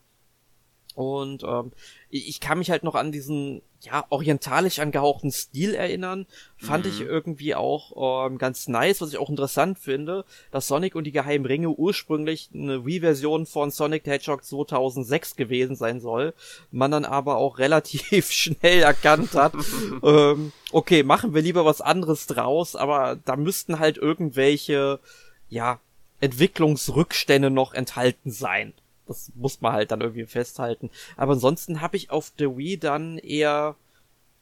Und 0.96 1.44
ähm, 1.44 1.72
ich 2.10 2.40
kann 2.40 2.60
mich 2.60 2.70
halt 2.70 2.84
noch 2.84 2.96
an 2.96 3.12
diesen 3.12 3.62
ja 3.82 4.06
orientalisch 4.10 4.80
angehauchten 4.80 5.32
Stil 5.32 5.74
erinnern. 5.74 6.26
Fand 6.58 6.86
mhm. 6.86 6.92
ich 6.92 7.02
irgendwie 7.02 7.56
auch 7.56 8.28
ähm, 8.28 8.38
ganz 8.38 8.68
nice, 8.68 9.02
was 9.02 9.10
ich 9.10 9.18
auch 9.18 9.30
interessant 9.30 9.80
finde, 9.80 10.26
dass 10.52 10.68
Sonic 10.68 10.96
und 10.96 11.04
die 11.04 11.12
geheimen 11.12 11.46
Ringe 11.46 11.70
ursprünglich 11.70 12.50
eine 12.54 12.86
Wii-Version 12.86 13.46
von 13.46 13.72
Sonic 13.72 14.04
the 14.06 14.12
Hedgehog 14.12 14.44
2006 14.44 15.36
gewesen 15.36 15.76
sein 15.76 16.00
soll. 16.00 16.34
Man 16.72 16.92
dann 16.92 17.06
aber 17.06 17.38
auch 17.38 17.58
relativ 17.64 18.32
schnell 18.32 18.82
erkannt 18.84 19.34
hat, 19.34 19.54
ähm, 20.04 20.52
okay, 20.72 21.04
machen 21.04 21.34
wir 21.34 21.42
lieber 21.42 21.66
was 21.66 21.82
anderes 21.82 22.28
draus, 22.28 22.76
aber 22.76 23.18
da 23.26 23.36
müssten 23.36 23.80
halt 23.80 23.98
irgendwelche 23.98 25.00
ja 25.50 25.80
Entwicklungsrückstände 26.22 27.50
noch 27.50 27.74
enthalten 27.74 28.32
sein 28.32 28.74
das 29.08 29.32
muss 29.36 29.62
man 29.62 29.74
halt 29.74 29.92
dann 29.92 30.02
irgendwie 30.02 30.26
festhalten. 30.26 30.90
Aber 31.18 31.34
ansonsten 31.34 31.82
habe 31.82 31.98
ich 31.98 32.12
auf 32.12 32.32
der 32.38 32.58
Wii 32.58 32.78
dann 32.78 33.18
eher 33.18 33.76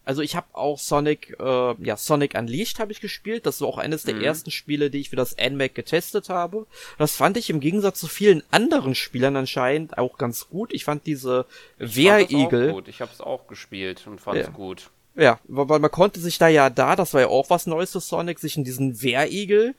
also 0.04 0.22
ich 0.22 0.36
habe 0.36 0.48
auch 0.54 0.80
Sonic, 0.80 1.36
äh, 1.40 1.74
ja, 1.84 1.96
Sonic 1.96 2.34
Unleashed 2.36 2.80
habe 2.80 2.92
ich 2.92 3.02
gespielt. 3.02 3.46
Das 3.46 3.62
war 3.62 3.68
auch 3.68 3.78
eines 3.78 4.04
der 4.04 4.16
mhm. 4.16 4.24
ersten 4.24 4.52
Spiele, 4.52 4.90
die 4.90 5.00
ich 5.00 5.12
für 5.12 5.16
das 5.16 5.36
NMAC 5.38 5.76
getestet 5.76 6.30
habe. 6.30 6.66
Das 6.98 7.16
fand 7.16 7.38
ich 7.38 7.50
im 7.50 7.60
Gegensatz 7.60 8.00
zu 8.00 8.08
vielen 8.08 8.42
anderen 8.50 8.96
Spielern 8.96 9.36
anscheinend 9.36 9.98
auch 9.98 10.18
ganz 10.18 10.50
gut. 10.50 10.74
Ich 10.74 10.86
fand 10.86 11.06
diese 11.06 11.46
Wehrigel. 11.78 12.84
Ich 12.88 13.02
habe 13.02 13.12
es 13.14 13.22
auch 13.22 13.48
gespielt 13.48 14.08
und 14.08 14.20
fand 14.20 14.40
es 14.40 14.48
ja. 14.48 14.54
gut. 14.54 14.90
Ja, 15.16 15.40
weil 15.44 15.80
man 15.80 15.92
konnte 15.92 16.20
sich 16.20 16.38
da 16.38 16.48
ja 16.48 16.70
da, 16.70 16.96
das 16.96 17.14
war 17.14 17.22
ja 17.22 17.28
auch 17.28 17.50
was 17.50 17.68
Neues 17.68 17.92
für 17.92 18.00
Sonic, 18.00 18.40
sich 18.40 18.58
in 18.58 18.64
diesen 18.64 19.02
Wehrigel 19.02 19.76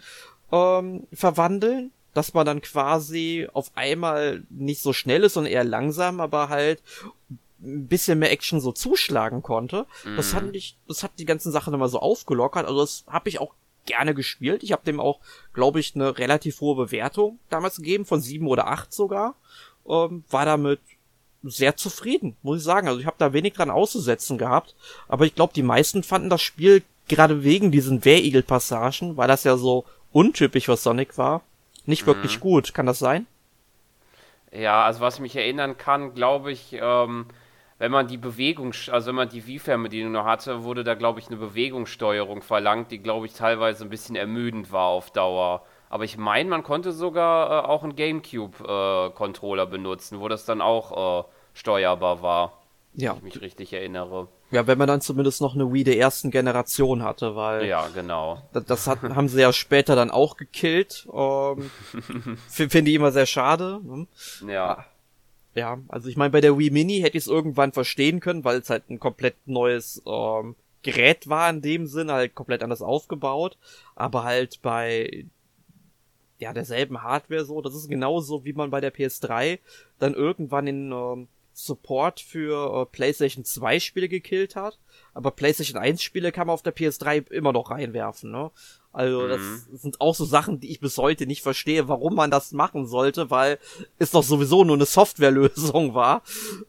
ähm, 0.52 1.06
verwandeln 1.12 1.90
dass 2.14 2.34
man 2.34 2.46
dann 2.46 2.60
quasi 2.60 3.48
auf 3.52 3.70
einmal 3.74 4.42
nicht 4.50 4.82
so 4.82 4.92
schnell 4.92 5.24
ist, 5.24 5.34
sondern 5.34 5.52
eher 5.52 5.64
langsam, 5.64 6.20
aber 6.20 6.48
halt 6.48 6.82
ein 7.62 7.86
bisschen 7.86 8.18
mehr 8.18 8.32
Action 8.32 8.60
so 8.60 8.72
zuschlagen 8.72 9.42
konnte. 9.42 9.86
Mhm. 10.04 10.16
Das 10.16 10.34
hat 10.34 10.44
ich, 10.52 10.76
das 10.88 11.02
hat 11.02 11.12
die 11.18 11.24
ganzen 11.24 11.52
Sachen 11.52 11.74
immer 11.74 11.88
so 11.88 12.00
aufgelockert. 12.00 12.66
Also 12.66 12.80
das 12.80 13.04
habe 13.06 13.28
ich 13.28 13.40
auch 13.40 13.54
gerne 13.86 14.14
gespielt. 14.14 14.62
Ich 14.62 14.72
habe 14.72 14.84
dem 14.84 15.00
auch, 15.00 15.20
glaube 15.52 15.80
ich, 15.80 15.94
eine 15.94 16.18
relativ 16.18 16.60
hohe 16.60 16.76
Bewertung 16.76 17.38
damals 17.48 17.76
gegeben, 17.76 18.04
von 18.04 18.20
sieben 18.20 18.46
oder 18.46 18.68
acht 18.68 18.92
sogar. 18.92 19.34
Ähm, 19.88 20.24
war 20.30 20.44
damit 20.44 20.80
sehr 21.42 21.76
zufrieden, 21.76 22.36
muss 22.42 22.58
ich 22.58 22.64
sagen. 22.64 22.88
Also 22.88 23.00
ich 23.00 23.06
habe 23.06 23.16
da 23.18 23.32
wenig 23.32 23.54
dran 23.54 23.70
auszusetzen 23.70 24.38
gehabt. 24.38 24.74
Aber 25.08 25.24
ich 25.24 25.34
glaube, 25.34 25.52
die 25.54 25.62
meisten 25.62 26.02
fanden 26.02 26.30
das 26.30 26.42
Spiel 26.42 26.82
gerade 27.08 27.42
wegen 27.42 27.72
diesen 27.72 28.04
Wehrigel-Passagen, 28.04 29.16
weil 29.16 29.28
das 29.28 29.44
ja 29.44 29.56
so 29.56 29.84
untypisch 30.12 30.66
für 30.66 30.76
Sonic 30.76 31.18
war, 31.18 31.42
nicht 31.86 32.06
wirklich 32.06 32.38
Mhm. 32.38 32.40
gut. 32.40 32.74
Kann 32.74 32.86
das 32.86 32.98
sein? 32.98 33.26
Ja, 34.52 34.84
also 34.84 35.00
was 35.00 35.14
ich 35.16 35.20
mich 35.20 35.36
erinnern 35.36 35.76
kann, 35.78 36.14
glaube 36.14 36.52
ich, 36.52 36.74
ähm, 36.74 37.26
wenn 37.78 37.90
man 37.90 38.06
die 38.06 38.18
Bewegung, 38.18 38.72
also 38.90 39.08
wenn 39.08 39.14
man 39.14 39.28
die 39.28 39.46
Wii-Fernbedienung 39.46 40.12
noch 40.12 40.24
hatte, 40.26 40.62
wurde 40.62 40.84
da, 40.84 40.94
glaube 40.94 41.20
ich, 41.20 41.28
eine 41.28 41.36
Bewegungssteuerung 41.36 42.42
verlangt, 42.42 42.90
die, 42.90 42.98
glaube 42.98 43.26
ich, 43.26 43.32
teilweise 43.34 43.84
ein 43.84 43.90
bisschen 43.90 44.14
ermüdend 44.16 44.70
war 44.72 44.86
auf 44.88 45.10
Dauer. 45.10 45.64
Aber 45.88 46.04
ich 46.04 46.16
meine, 46.18 46.48
man 46.50 46.62
konnte 46.62 46.92
sogar 46.92 47.64
äh, 47.64 47.66
auch 47.68 47.82
einen 47.82 47.96
GameCube-Controller 47.96 49.66
benutzen, 49.66 50.20
wo 50.20 50.28
das 50.28 50.44
dann 50.44 50.60
auch 50.60 51.24
äh, 51.24 51.28
steuerbar 51.54 52.22
war, 52.22 52.52
Ja. 52.94 53.10
wenn 53.10 53.16
ich 53.16 53.22
mich 53.22 53.40
richtig 53.40 53.72
erinnere. 53.72 54.28
Ja, 54.52 54.66
wenn 54.66 54.78
man 54.78 54.86
dann 54.86 55.00
zumindest 55.00 55.40
noch 55.40 55.54
eine 55.54 55.72
Wii 55.72 55.82
der 55.82 55.98
ersten 55.98 56.30
Generation 56.30 57.02
hatte, 57.02 57.34
weil 57.34 57.66
Ja, 57.66 57.88
genau. 57.88 58.42
das, 58.52 58.64
das 58.66 58.86
hat, 58.86 59.02
haben 59.02 59.28
sie 59.28 59.40
ja 59.40 59.52
später 59.52 59.96
dann 59.96 60.10
auch 60.10 60.36
gekillt. 60.36 61.08
Ähm, 61.12 61.70
Finde 62.48 62.90
ich 62.90 62.96
immer 62.96 63.10
sehr 63.12 63.26
schade. 63.26 63.80
ne? 63.82 64.06
Ja, 64.46 64.84
Ja, 65.54 65.78
also 65.88 66.08
ich 66.08 66.16
meine, 66.16 66.30
bei 66.30 66.40
der 66.40 66.58
Wii 66.58 66.70
Mini 66.70 67.00
hätte 67.00 67.16
ich 67.16 67.24
es 67.24 67.30
irgendwann 67.30 67.72
verstehen 67.72 68.20
können, 68.20 68.44
weil 68.44 68.58
es 68.58 68.70
halt 68.70 68.88
ein 68.90 69.00
komplett 69.00 69.36
neues 69.46 70.02
ähm, 70.06 70.54
Gerät 70.82 71.28
war 71.28 71.48
in 71.48 71.62
dem 71.62 71.86
Sinne, 71.86 72.12
halt 72.12 72.34
komplett 72.34 72.62
anders 72.62 72.82
aufgebaut. 72.82 73.56
Aber 73.94 74.24
halt 74.24 74.60
bei 74.62 75.24
ja 76.38 76.52
derselben 76.52 77.02
Hardware 77.02 77.44
so, 77.44 77.60
das 77.62 77.74
ist 77.74 77.88
genauso 77.88 78.44
wie 78.44 78.52
man 78.52 78.70
bei 78.70 78.80
der 78.80 78.92
PS3 78.92 79.60
dann 79.98 80.12
irgendwann 80.14 80.66
den 80.66 80.90
ähm, 80.92 81.28
Support 81.54 82.20
für 82.20 82.82
äh, 82.82 82.86
PlayStation 82.86 83.44
2 83.44 83.80
Spiele 83.80 84.08
gekillt 84.08 84.56
hat. 84.56 84.78
Aber 85.14 85.30
PlayStation 85.30 85.78
1 85.80 86.02
Spiele 86.02 86.32
kann 86.32 86.46
man 86.46 86.54
auf 86.54 86.62
der 86.62 86.74
PS3 86.74 87.30
immer 87.30 87.52
noch 87.52 87.70
reinwerfen, 87.70 88.30
ne? 88.30 88.50
Also 88.94 89.26
das 89.26 89.40
Mhm. 89.40 89.62
sind 89.72 90.00
auch 90.02 90.14
so 90.14 90.24
Sachen, 90.26 90.60
die 90.60 90.70
ich 90.70 90.80
bis 90.80 90.98
heute 90.98 91.26
nicht 91.26 91.42
verstehe, 91.42 91.88
warum 91.88 92.14
man 92.14 92.30
das 92.30 92.52
machen 92.52 92.86
sollte, 92.86 93.30
weil 93.30 93.58
es 93.98 94.10
doch 94.10 94.22
sowieso 94.22 94.64
nur 94.64 94.76
eine 94.76 94.84
Softwarelösung 94.86 95.94
war. 95.94 96.22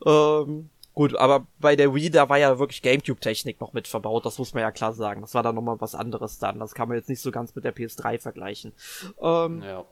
Ähm, 0.05 0.69
gut, 0.93 1.15
aber 1.15 1.45
bei 1.59 1.75
der 1.75 1.93
Wii, 1.93 2.09
da 2.11 2.29
war 2.29 2.37
ja 2.37 2.59
wirklich 2.59 2.81
Gamecube-Technik 2.81 3.59
noch 3.59 3.73
mit 3.73 3.87
verbaut, 3.89 4.25
das 4.25 4.37
muss 4.37 4.53
man 4.53 4.61
ja 4.61 4.71
klar 4.71 4.93
sagen. 4.93 5.19
Das 5.21 5.33
war 5.33 5.43
dann 5.43 5.55
nochmal 5.55 5.81
was 5.81 5.95
anderes 5.95 6.39
dann. 6.39 6.59
Das 6.59 6.73
kann 6.73 6.87
man 6.87 6.97
jetzt 6.97 7.09
nicht 7.09 7.21
so 7.21 7.31
ganz 7.31 7.55
mit 7.55 7.65
der 7.65 7.75
PS3 7.75 8.19
vergleichen. 8.19 8.71
Ähm, 9.21 9.61
ja. 9.61 9.85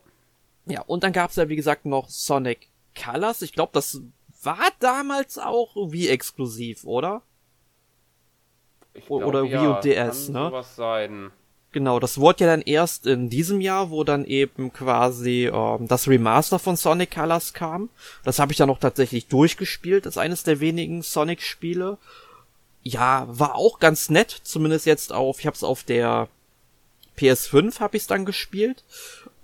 ja, 0.67 0.81
und 0.83 1.03
dann 1.03 1.11
gab's 1.13 1.35
ja, 1.35 1.49
wie 1.49 1.55
gesagt, 1.57 1.85
noch 1.85 2.07
Sonic 2.09 2.69
Colors. 3.01 3.41
Ich 3.41 3.51
glaube, 3.53 3.71
das 3.73 4.01
war 4.43 4.67
damals 4.79 5.37
auch 5.37 5.75
Wii-exklusiv, 5.75 6.83
oder? 6.85 7.21
Ich 8.93 9.09
O- 9.09 9.17
glaub, 9.19 9.29
oder 9.29 9.43
ja, 9.43 9.61
Wii 9.61 9.67
und 9.67 9.83
DS, 9.83 10.25
kann 10.25 10.33
ne? 10.33 10.49
sowas 10.49 10.75
sein. 10.75 11.31
Genau, 11.73 11.99
das 12.01 12.19
wurde 12.19 12.43
ja 12.43 12.47
dann 12.51 12.61
erst 12.61 13.07
in 13.07 13.29
diesem 13.29 13.61
Jahr, 13.61 13.89
wo 13.91 14.03
dann 14.03 14.25
eben 14.25 14.73
quasi 14.73 15.49
ähm, 15.53 15.87
das 15.87 16.07
Remaster 16.09 16.59
von 16.59 16.75
Sonic 16.75 17.11
Colors 17.11 17.53
kam. 17.53 17.89
Das 18.25 18.39
habe 18.39 18.51
ich 18.51 18.57
dann 18.57 18.67
noch 18.67 18.79
tatsächlich 18.79 19.27
durchgespielt, 19.27 20.05
als 20.05 20.17
eines 20.17 20.43
der 20.43 20.59
wenigen 20.59 21.01
Sonic-Spiele. 21.01 21.97
Ja, 22.83 23.25
war 23.29 23.55
auch 23.55 23.79
ganz 23.79 24.09
nett, 24.09 24.31
zumindest 24.43 24.85
jetzt 24.85 25.13
auf, 25.13 25.39
ich 25.39 25.45
habe 25.45 25.55
es 25.55 25.63
auf 25.63 25.83
der 25.83 26.27
PS5 27.17 27.79
habe 27.79 27.95
ich 27.95 28.03
es 28.03 28.07
dann 28.07 28.25
gespielt. 28.25 28.83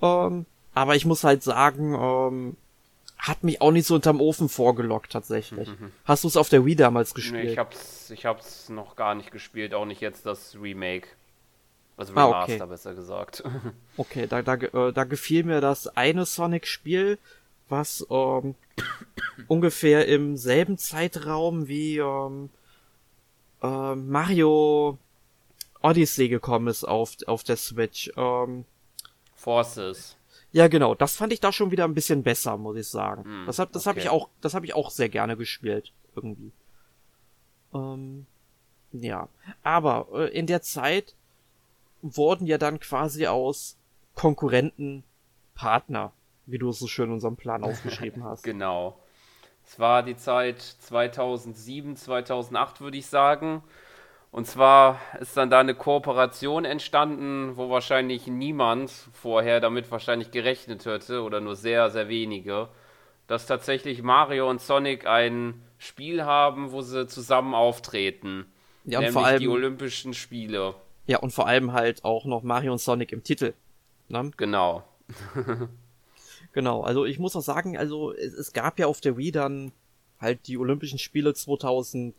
Ähm, 0.01 0.45
aber 0.73 0.95
ich 0.97 1.05
muss 1.05 1.23
halt 1.23 1.43
sagen, 1.43 1.93
ähm, 1.93 2.57
hat 3.17 3.43
mich 3.43 3.61
auch 3.61 3.71
nicht 3.71 3.87
so 3.87 3.95
unterm 3.95 4.21
Ofen 4.21 4.49
vorgelockt 4.49 5.11
tatsächlich. 5.11 5.69
Hast 6.05 6.23
du 6.23 6.27
es 6.27 6.37
auf 6.37 6.49
der 6.49 6.65
Wii 6.65 6.75
damals 6.75 7.13
gespielt? 7.13 7.45
Nee, 7.45 7.51
ich 7.51 7.57
hab's, 7.57 8.09
ich 8.11 8.25
hab's 8.25 8.69
noch 8.69 8.95
gar 8.95 9.15
nicht 9.15 9.31
gespielt, 9.31 9.73
auch 9.73 9.85
nicht 9.85 10.01
jetzt 10.01 10.25
das 10.25 10.55
Remake. 10.61 11.07
Also 11.97 12.13
Ah, 12.15 12.25
Remaster, 12.25 12.53
okay. 12.55 12.65
besser 12.67 12.93
gesagt. 12.93 13.43
Okay, 13.97 14.27
da, 14.27 14.43
da, 14.43 14.53
äh, 14.53 14.93
da 14.93 15.03
gefiel 15.03 15.43
mir 15.43 15.61
das 15.61 15.87
eine 15.97 16.25
Sonic-Spiel, 16.25 17.17
was 17.69 18.05
ähm, 18.11 18.53
ungefähr 19.47 20.07
im 20.07 20.37
selben 20.37 20.77
Zeitraum 20.77 21.67
wie 21.67 21.97
ähm, 21.97 22.49
äh, 23.63 23.95
Mario 23.95 24.99
Odyssey 25.81 26.29
gekommen 26.29 26.67
ist 26.67 26.83
auf, 26.83 27.15
auf 27.25 27.43
der 27.43 27.57
Switch. 27.57 28.11
Ähm, 28.15 28.65
Forces. 29.33 30.16
Ja, 30.51 30.67
genau, 30.67 30.95
das 30.95 31.15
fand 31.15 31.33
ich 31.33 31.39
da 31.39 31.51
schon 31.51 31.71
wieder 31.71 31.85
ein 31.85 31.93
bisschen 31.93 32.23
besser, 32.23 32.57
muss 32.57 32.77
ich 32.77 32.87
sagen. 32.87 33.23
Hm, 33.23 33.43
das 33.45 33.59
hab, 33.59 33.71
das 33.71 33.85
okay. 33.87 33.99
ich 33.99 34.09
auch, 34.09 34.29
das 34.41 34.53
habe 34.53 34.65
ich 34.65 34.73
auch 34.73 34.89
sehr 34.89 35.09
gerne 35.09 35.37
gespielt, 35.37 35.93
irgendwie. 36.15 36.51
Ähm, 37.73 38.25
ja, 38.91 39.27
aber 39.63 40.07
äh, 40.13 40.37
in 40.37 40.47
der 40.47 40.61
Zeit 40.61 41.15
wurden 42.01 42.47
ja 42.47 42.57
dann 42.57 42.79
quasi 42.79 43.27
aus 43.27 43.77
Konkurrenten 44.15 45.03
Partner, 45.53 46.13
wie 46.45 46.57
du 46.57 46.69
es 46.69 46.79
so 46.79 46.87
schön 46.87 47.07
in 47.07 47.13
unserem 47.13 47.35
Plan 47.35 47.63
aufgeschrieben 47.63 48.23
hast. 48.23 48.43
Genau. 48.43 48.99
Es 49.65 49.79
war 49.79 50.01
die 50.01 50.15
Zeit 50.15 50.61
2007, 50.61 51.97
2008, 51.97 52.79
würde 52.79 52.97
ich 52.97 53.07
sagen. 53.07 53.63
Und 54.31 54.45
zwar 54.45 54.99
ist 55.19 55.35
dann 55.37 55.49
da 55.49 55.59
eine 55.59 55.73
Kooperation 55.73 56.65
entstanden, 56.65 57.55
wo 57.55 57.69
wahrscheinlich 57.69 58.27
niemand 58.27 58.91
vorher 59.13 59.59
damit 59.59 59.89
wahrscheinlich 59.89 60.31
gerechnet 60.31 60.85
hätte 60.85 61.23
oder 61.23 61.39
nur 61.39 61.55
sehr, 61.55 61.89
sehr 61.89 62.07
wenige, 62.09 62.69
dass 63.27 63.47
tatsächlich 63.47 64.03
Mario 64.03 64.49
und 64.49 64.61
Sonic 64.61 65.07
ein 65.07 65.61
Spiel 65.77 66.23
haben, 66.23 66.71
wo 66.71 66.81
sie 66.81 67.07
zusammen 67.07 67.55
auftreten. 67.55 68.45
Ja, 68.83 68.99
und 68.99 69.05
nämlich 69.05 69.13
vor 69.13 69.25
allem, 69.25 69.39
die 69.39 69.47
Olympischen 69.47 70.13
Spiele. 70.13 70.75
ja, 71.07 71.19
und 71.19 71.31
vor 71.31 71.47
allem 71.47 71.73
halt 71.73 72.03
auch 72.03 72.25
noch 72.25 72.43
Mario 72.43 72.73
und 72.73 72.79
Sonic 72.79 73.11
im 73.11 73.23
Titel. 73.23 73.53
Ne? 74.07 74.31
Genau. 74.37 74.83
Genau, 76.53 76.81
also 76.81 77.05
ich 77.05 77.19
muss 77.19 77.35
auch 77.35 77.41
sagen, 77.41 77.77
also 77.77 78.13
es, 78.13 78.33
es 78.33 78.51
gab 78.51 78.79
ja 78.79 78.87
auf 78.87 78.99
der 78.99 79.15
Wii 79.15 79.31
dann 79.31 79.73
halt 80.19 80.47
die 80.47 80.57
Olympischen 80.57 80.97
Spiele 80.97 81.35
2000. 81.35 82.15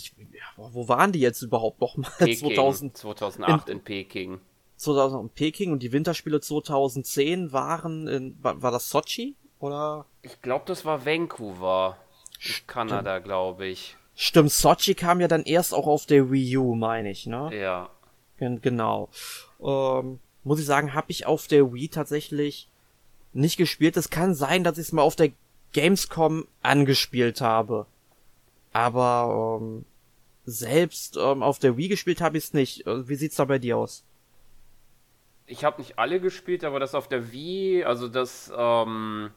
Ich, 0.00 0.14
ja, 0.32 0.70
wo 0.72 0.88
waren 0.88 1.12
die 1.12 1.20
jetzt 1.20 1.42
überhaupt 1.42 1.80
noch 1.80 1.96
mal? 1.96 2.10
Peking, 2.18 2.38
2000, 2.54 2.96
2008 2.96 3.68
in 3.68 3.80
Peking. 3.82 4.40
2000 4.76 5.22
in 5.24 5.28
Peking 5.30 5.72
und 5.72 5.82
die 5.82 5.92
Winterspiele 5.92 6.40
2010 6.40 7.52
waren 7.52 8.06
in, 8.08 8.38
war, 8.42 8.60
war 8.62 8.70
das 8.70 8.88
Sochi? 8.88 9.34
Oder? 9.58 10.06
Ich 10.22 10.40
glaube, 10.40 10.64
das 10.66 10.84
war 10.84 11.04
Vancouver. 11.04 11.98
In 12.42 12.66
Kanada, 12.66 13.18
glaube 13.18 13.66
ich. 13.66 13.96
Stimmt, 14.14 14.50
Sochi 14.52 14.94
kam 14.94 15.20
ja 15.20 15.28
dann 15.28 15.42
erst 15.42 15.74
auch 15.74 15.86
auf 15.86 16.06
der 16.06 16.30
Wii 16.30 16.56
U, 16.56 16.74
meine 16.74 17.10
ich, 17.10 17.26
ne? 17.26 17.50
Ja. 17.54 17.90
Gen- 18.38 18.62
Genau. 18.62 19.10
Ähm, 19.62 20.18
muss 20.44 20.58
ich 20.60 20.64
sagen, 20.66 20.94
habe 20.94 21.10
ich 21.10 21.26
auf 21.26 21.46
der 21.46 21.72
Wii 21.74 21.88
tatsächlich 21.88 22.68
nicht 23.34 23.58
gespielt. 23.58 23.96
Es 23.98 24.08
kann 24.08 24.34
sein, 24.34 24.64
dass 24.64 24.78
ich 24.78 24.86
es 24.86 24.92
mal 24.92 25.02
auf 25.02 25.16
der 25.16 25.32
Gamescom 25.74 26.46
angespielt 26.62 27.40
habe. 27.42 27.86
Aber 28.72 29.58
ähm, 29.60 29.84
selbst 30.44 31.16
ähm, 31.16 31.42
auf 31.42 31.58
der 31.58 31.76
Wii 31.76 31.88
gespielt 31.88 32.20
habe 32.20 32.38
ich 32.38 32.44
es 32.44 32.52
nicht. 32.54 32.86
Äh, 32.86 33.08
Wie 33.08 33.16
sieht's 33.16 33.36
da 33.36 33.44
bei 33.44 33.58
dir 33.58 33.76
aus? 33.76 34.04
Ich 35.46 35.64
habe 35.64 35.80
nicht 35.80 35.98
alle 35.98 36.20
gespielt, 36.20 36.62
aber 36.64 36.78
das 36.78 36.94
auf 36.94 37.08
der 37.08 37.32
Wii, 37.32 37.82
also 37.84 38.06
das, 38.06 38.52
ähm, 38.56 39.32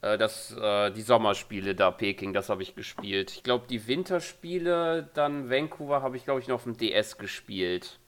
äh, 0.00 0.16
das, 0.16 0.52
äh, 0.56 0.92
die 0.92 1.02
Sommerspiele 1.02 1.74
da, 1.74 1.90
Peking, 1.90 2.32
das 2.32 2.48
habe 2.50 2.62
ich 2.62 2.76
gespielt. 2.76 3.32
Ich 3.32 3.42
glaube, 3.42 3.66
die 3.68 3.86
Winterspiele, 3.88 5.10
dann 5.14 5.50
Vancouver, 5.50 6.02
habe 6.02 6.16
ich, 6.16 6.24
glaube 6.24 6.40
ich, 6.40 6.46
noch 6.46 6.56
auf 6.56 6.64
dem 6.64 6.76
DS 6.76 7.18
gespielt. 7.18 7.98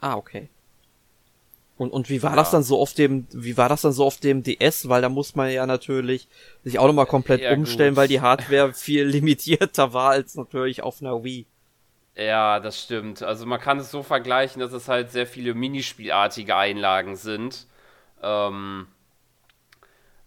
Ah, 0.00 0.16
okay. 0.16 0.48
Und, 1.76 1.90
und 1.92 2.08
wie 2.08 2.22
war 2.22 2.30
Ja. 2.30 2.36
das 2.36 2.50
dann 2.50 2.62
so 2.62 2.80
auf 2.80 2.94
dem, 2.94 3.26
wie 3.32 3.56
war 3.56 3.68
das 3.68 3.82
dann 3.82 3.92
so 3.92 4.04
auf 4.06 4.18
dem 4.18 4.42
DS? 4.42 4.88
Weil 4.88 5.02
da 5.02 5.08
muss 5.10 5.34
man 5.34 5.50
ja 5.50 5.66
natürlich 5.66 6.28
sich 6.64 6.78
auch 6.78 6.86
nochmal 6.86 7.06
komplett 7.06 7.42
Ja, 7.42 7.52
umstellen, 7.52 7.90
gut. 7.90 7.96
weil 7.96 8.08
die 8.08 8.20
Hardware 8.22 8.72
viel 8.72 9.04
limitierter 9.04 9.92
war 9.92 10.10
als 10.10 10.34
natürlich 10.36 10.82
auf 10.82 11.00
einer 11.02 11.22
Wii. 11.22 11.46
Ja, 12.16 12.60
das 12.60 12.82
stimmt. 12.82 13.22
Also 13.22 13.44
man 13.46 13.60
kann 13.60 13.78
es 13.78 13.90
so 13.90 14.02
vergleichen, 14.02 14.60
dass 14.60 14.72
es 14.72 14.88
halt 14.88 15.10
sehr 15.10 15.26
viele 15.26 15.54
Minispielartige 15.54 16.56
Einlagen 16.56 17.16
sind. 17.16 17.66
Ähm, 18.22 18.86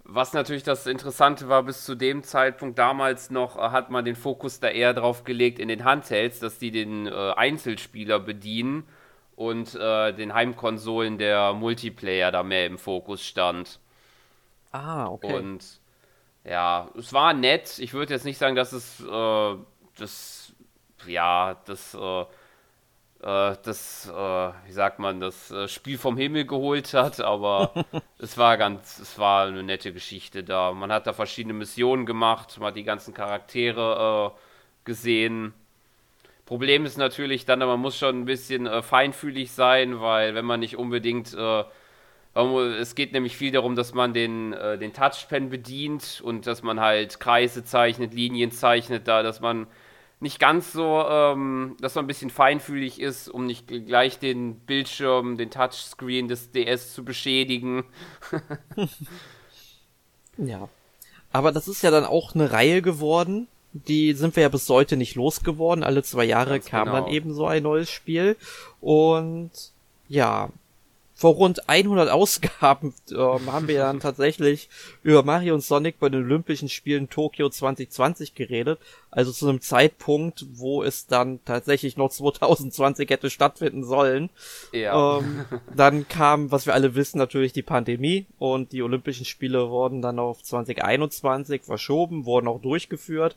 was 0.03 0.33
natürlich 0.33 0.63
das 0.63 0.87
Interessante 0.87 1.49
war, 1.49 1.63
bis 1.63 1.83
zu 1.85 1.93
dem 1.95 2.23
Zeitpunkt 2.23 2.79
damals 2.79 3.29
noch 3.29 3.57
äh, 3.57 3.69
hat 3.69 3.91
man 3.91 4.05
den 4.05 4.15
Fokus 4.15 4.59
da 4.59 4.67
eher 4.69 4.93
drauf 4.93 5.23
gelegt 5.23 5.59
in 5.59 5.67
den 5.67 5.83
Handhelds, 5.83 6.39
dass 6.39 6.57
die 6.57 6.71
den 6.71 7.05
äh, 7.07 7.11
Einzelspieler 7.35 8.19
bedienen 8.19 8.87
und 9.39 9.73
äh, 9.73 10.11
den 10.11 10.33
Heimkonsolen 10.33 11.17
der 11.17 11.53
Multiplayer 11.53 12.29
da 12.29 12.43
mehr 12.43 12.65
im 12.65 12.77
Fokus 12.77 13.25
stand. 13.25 13.79
Ah, 14.73 15.07
okay. 15.07 15.33
Und 15.33 15.79
ja, 16.43 16.89
es 16.97 17.13
war 17.13 17.33
nett. 17.33 17.79
Ich 17.79 17.93
würde 17.93 18.13
jetzt 18.13 18.25
nicht 18.25 18.37
sagen, 18.37 18.57
dass 18.57 18.73
es 18.73 18.99
äh, 18.99 19.55
das, 19.97 20.51
ja, 21.07 21.55
das, 21.65 21.93
äh, 21.93 22.21
äh, 22.21 23.55
das, 23.63 24.09
äh, 24.09 24.13
wie 24.13 24.73
sagt 24.73 24.99
man, 24.99 25.21
das 25.21 25.51
äh, 25.51 25.69
Spiel 25.69 25.97
vom 25.97 26.17
Himmel 26.17 26.45
geholt 26.45 26.93
hat, 26.93 27.21
aber 27.21 27.71
es 28.17 28.37
war 28.37 28.57
ganz, 28.57 28.99
es 28.99 29.17
war 29.19 29.47
eine 29.47 29.63
nette 29.63 29.93
Geschichte 29.93 30.43
da. 30.43 30.73
Man 30.73 30.91
hat 30.91 31.07
da 31.07 31.13
verschiedene 31.13 31.53
Missionen 31.53 32.05
gemacht, 32.05 32.57
man 32.59 32.67
hat 32.67 32.75
die 32.75 32.83
ganzen 32.83 33.13
Charaktere 33.13 34.33
äh, 34.35 34.39
gesehen. 34.83 35.53
Problem 36.49 36.83
ist 36.83 36.97
natürlich 36.97 37.45
dann, 37.45 37.59
man 37.59 37.79
muss 37.79 37.95
schon 37.95 38.21
ein 38.21 38.25
bisschen 38.25 38.65
äh, 38.65 38.81
feinfühlig 38.81 39.51
sein, 39.51 40.01
weil 40.01 40.33
wenn 40.33 40.45
man 40.45 40.59
nicht 40.59 40.77
unbedingt 40.77 41.31
äh, 41.35 41.63
es 42.33 42.95
geht 42.95 43.13
nämlich 43.13 43.37
viel 43.37 43.51
darum, 43.51 43.75
dass 43.75 43.93
man 43.93 44.15
den, 44.15 44.53
äh, 44.53 44.79
den 44.79 44.91
Touchpen 44.91 45.49
bedient 45.51 46.21
und 46.23 46.47
dass 46.47 46.63
man 46.63 46.79
halt 46.79 47.19
Kreise 47.19 47.63
zeichnet, 47.63 48.15
Linien 48.15 48.49
zeichnet, 48.49 49.07
da, 49.07 49.21
dass 49.21 49.41
man 49.41 49.67
nicht 50.19 50.39
ganz 50.39 50.73
so, 50.73 51.05
ähm, 51.07 51.77
dass 51.81 51.93
man 51.93 52.05
ein 52.05 52.07
bisschen 52.07 52.31
feinfühlig 52.31 52.99
ist, 52.99 53.29
um 53.29 53.45
nicht 53.45 53.67
gleich 53.67 54.17
den 54.17 54.55
Bildschirm, 54.55 55.37
den 55.37 55.51
Touchscreen 55.51 56.27
des 56.27 56.51
DS 56.51 56.95
zu 56.95 57.05
beschädigen. 57.05 57.83
ja. 60.37 60.67
Aber 61.31 61.51
das 61.51 61.67
ist 61.67 61.83
ja 61.83 61.91
dann 61.91 62.05
auch 62.05 62.33
eine 62.33 62.51
Reihe 62.51 62.81
geworden. 62.81 63.47
Die 63.73 64.13
sind 64.13 64.35
wir 64.35 64.43
ja 64.43 64.49
bis 64.49 64.67
heute 64.69 64.97
nicht 64.97 65.15
losgeworden. 65.15 65.83
Alle 65.83 66.03
zwei 66.03 66.25
Jahre 66.25 66.53
Ganz 66.59 66.65
kam 66.65 66.85
genau. 66.85 67.01
dann 67.01 67.11
eben 67.11 67.33
so 67.33 67.45
ein 67.45 67.63
neues 67.63 67.89
Spiel. 67.89 68.35
Und 68.81 69.51
ja, 70.07 70.49
vor 71.19 71.33
rund 71.33 71.67
100 71.67 72.09
Ausgaben 72.09 72.93
äh, 73.11 73.15
haben 73.17 73.67
wir 73.67 73.79
dann 73.79 73.99
tatsächlich 73.99 74.69
über 75.03 75.21
Mario 75.21 75.53
und 75.53 75.59
Sonic 75.59 75.99
bei 75.99 76.07
den 76.07 76.23
Olympischen 76.23 76.69
Spielen 76.69 77.09
Tokio 77.09 77.49
2020 77.49 78.35
geredet. 78.35 78.79
Also 79.11 79.33
zu 79.33 79.49
einem 79.49 79.59
Zeitpunkt, 79.59 80.45
wo 80.53 80.81
es 80.81 81.07
dann 81.07 81.43
tatsächlich 81.43 81.97
noch 81.97 82.09
2020 82.09 83.09
hätte 83.09 83.29
stattfinden 83.29 83.83
sollen. 83.83 84.29
Ja. 84.71 85.17
Ähm, 85.17 85.43
dann 85.75 86.07
kam, 86.07 86.53
was 86.53 86.65
wir 86.65 86.73
alle 86.73 86.95
wissen, 86.95 87.17
natürlich 87.17 87.51
die 87.51 87.63
Pandemie 87.63 88.25
und 88.37 88.71
die 88.71 88.81
Olympischen 88.81 89.25
Spiele 89.25 89.69
wurden 89.69 90.01
dann 90.01 90.19
auf 90.19 90.41
2021 90.41 91.63
verschoben, 91.63 92.23
wurden 92.23 92.47
auch 92.47 92.61
durchgeführt. 92.61 93.35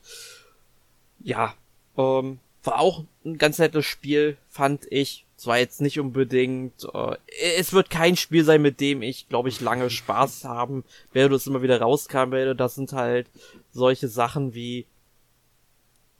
Ja, 1.18 1.54
ähm, 1.98 2.38
war 2.64 2.78
auch 2.78 3.04
ein 3.24 3.38
ganz 3.38 3.58
nettes 3.58 3.86
Spiel, 3.86 4.36
fand 4.48 4.86
ich 4.90 5.26
zwar 5.36 5.58
jetzt 5.58 5.80
nicht 5.80 5.98
unbedingt, 5.98 6.86
äh, 6.94 7.16
es 7.56 7.72
wird 7.72 7.90
kein 7.90 8.16
Spiel 8.16 8.44
sein, 8.44 8.62
mit 8.62 8.80
dem 8.80 9.02
ich, 9.02 9.28
glaube 9.28 9.48
ich, 9.48 9.60
lange 9.60 9.90
Spaß 9.90 10.44
haben 10.44 10.84
werde, 11.12 11.34
es 11.34 11.46
immer 11.48 11.62
wieder 11.62 11.80
rauskam 11.80 12.30
werde. 12.30 12.54
Das 12.54 12.76
sind 12.76 12.92
halt 12.92 13.28
solche 13.72 14.06
Sachen 14.06 14.54
wie, 14.54 14.86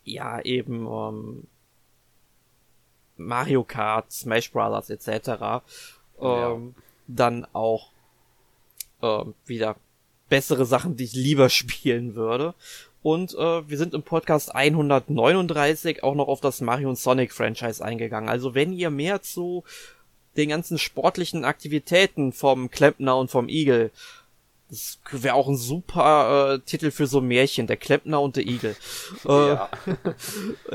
ja, 0.05 0.41
eben, 0.41 0.87
ähm, 0.87 1.47
Mario 3.17 3.63
Kart, 3.63 4.11
Smash 4.11 4.51
Brothers 4.51 4.91
etc. 4.91 5.29
Ähm, 5.29 5.65
ja. 6.21 6.59
Dann 7.07 7.47
auch 7.53 7.91
ähm, 9.03 9.35
wieder 9.47 9.77
bessere 10.29 10.65
Sachen, 10.65 10.97
die 10.97 11.05
ich 11.05 11.15
lieber 11.15 11.49
spielen 11.51 12.15
würde. 12.15 12.55
Und 13.03 13.35
äh, 13.35 13.69
wir 13.69 13.79
sind 13.79 13.95
im 13.95 14.03
Podcast 14.03 14.55
139 14.55 16.03
auch 16.03 16.15
noch 16.15 16.29
auf 16.29 16.41
das 16.41 16.61
Mario 16.61 16.89
und 16.89 16.99
Sonic 16.99 17.33
Franchise 17.33 17.85
eingegangen. 17.85 18.29
Also 18.29 18.55
wenn 18.55 18.73
ihr 18.73 18.91
mehr 18.91 19.23
zu 19.23 19.65
den 20.37 20.49
ganzen 20.49 20.79
sportlichen 20.79 21.45
Aktivitäten 21.45 22.33
vom 22.33 22.71
Klempner 22.71 23.17
und 23.17 23.31
vom 23.31 23.49
Igel, 23.49 23.91
das 24.71 24.99
wäre 25.11 25.35
auch 25.35 25.49
ein 25.49 25.57
super 25.57 26.55
äh, 26.55 26.59
Titel 26.61 26.91
für 26.91 27.07
so 27.07 27.19
ein 27.19 27.27
Märchen, 27.27 27.67
der 27.67 27.77
Klempner 27.77 28.23
und 28.23 28.37
der 28.37 28.47
Igel. 28.47 28.77
Äh, 29.25 29.57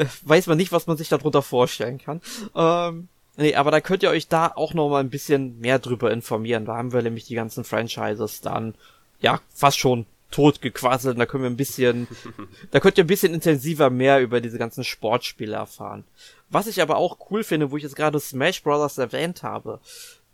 weiß 0.23 0.47
man 0.47 0.57
nicht, 0.57 0.71
was 0.71 0.85
man 0.85 0.97
sich 0.97 1.09
darunter 1.09 1.41
vorstellen 1.41 1.97
kann. 1.97 2.21
Ähm, 2.55 3.07
nee, 3.37 3.55
aber 3.55 3.71
da 3.71 3.81
könnt 3.81 4.03
ihr 4.03 4.09
euch 4.09 4.27
da 4.27 4.51
auch 4.53 4.73
noch 4.73 4.89
mal 4.89 4.99
ein 4.99 5.09
bisschen 5.09 5.59
mehr 5.59 5.79
drüber 5.79 6.11
informieren. 6.11 6.65
Da 6.65 6.75
haben 6.75 6.93
wir 6.93 7.01
nämlich 7.01 7.25
die 7.25 7.35
ganzen 7.35 7.63
Franchises 7.63 8.41
dann, 8.41 8.75
ja, 9.19 9.41
fast 9.53 9.79
schon 9.79 10.05
totgequasselt. 10.31 11.19
Da 11.19 11.25
können 11.25 11.43
wir 11.43 11.49
ein 11.49 11.57
bisschen, 11.57 12.07
da 12.71 12.79
könnt 12.79 12.97
ihr 12.97 13.03
ein 13.03 13.07
bisschen 13.07 13.33
intensiver 13.33 13.89
mehr 13.89 14.21
über 14.21 14.41
diese 14.41 14.57
ganzen 14.57 14.83
Sportspiele 14.83 15.55
erfahren. 15.55 16.03
Was 16.49 16.67
ich 16.67 16.81
aber 16.81 16.97
auch 16.97 17.31
cool 17.31 17.43
finde, 17.43 17.71
wo 17.71 17.77
ich 17.77 17.83
jetzt 17.83 17.95
gerade 17.95 18.19
Smash 18.19 18.63
Bros. 18.63 18.97
erwähnt 18.97 19.43
habe, 19.43 19.79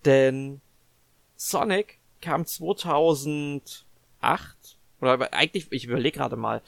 denn 0.06 0.62
Sonic 1.36 2.00
kam 2.22 2.46
2008 2.46 3.84
oder 5.02 5.34
eigentlich, 5.34 5.68
ich 5.72 5.86
überlege 5.86 6.18
gerade 6.18 6.36
mal, 6.36 6.62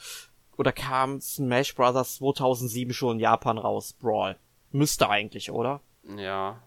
oder 0.56 0.72
kam 0.72 1.20
Smash 1.20 1.74
Bros. 1.74 2.16
2007 2.16 2.92
schon 2.92 3.16
in 3.16 3.20
Japan 3.20 3.58
raus, 3.58 3.94
Brawl. 4.00 4.36
Müsste 4.72 5.08
eigentlich, 5.08 5.50
oder? 5.50 5.80
Ja. 6.16 6.60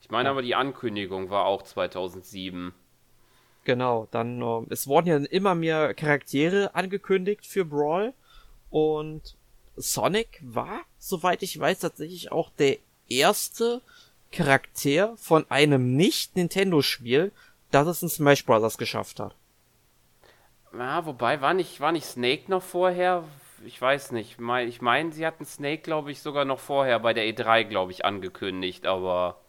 Ich 0.00 0.10
meine 0.10 0.28
ja. 0.28 0.30
aber 0.32 0.42
die 0.42 0.54
Ankündigung 0.54 1.30
war 1.30 1.46
auch 1.46 1.62
2007. 1.62 2.74
Genau, 3.64 4.08
dann, 4.10 4.42
äh, 4.42 4.66
es 4.70 4.86
wurden 4.86 5.08
ja 5.08 5.16
immer 5.16 5.54
mehr 5.54 5.94
Charaktere 5.94 6.74
angekündigt 6.74 7.46
für 7.46 7.64
Brawl 7.64 8.12
und 8.70 9.36
Sonic 9.76 10.40
war, 10.42 10.80
soweit 10.98 11.42
ich 11.42 11.58
weiß, 11.58 11.80
tatsächlich 11.80 12.32
auch 12.32 12.50
der 12.58 12.78
erste 13.08 13.82
Charakter 14.32 15.16
von 15.16 15.46
einem 15.50 15.96
Nicht-Nintendo-Spiel, 15.96 17.32
das 17.70 17.86
es 17.86 18.02
in 18.02 18.08
Smash 18.08 18.44
Bros. 18.44 18.78
geschafft 18.78 19.20
hat. 19.20 19.34
Ja, 20.76 21.04
wobei, 21.06 21.40
war 21.40 21.54
nicht, 21.54 21.80
war 21.80 21.92
nicht 21.92 22.06
Snake 22.06 22.44
noch 22.48 22.62
vorher? 22.62 23.24
Ich 23.64 23.80
weiß 23.80 24.12
nicht. 24.12 24.38
Ich 24.66 24.80
meine, 24.80 25.12
sie 25.12 25.26
hatten 25.26 25.44
Snake, 25.44 25.82
glaube 25.82 26.10
ich, 26.10 26.20
sogar 26.20 26.44
noch 26.44 26.58
vorher 26.58 26.98
bei 26.98 27.12
der 27.14 27.24
E3, 27.24 27.64
glaube 27.64 27.92
ich, 27.92 28.04
angekündigt, 28.04 28.86
aber. 28.86 29.41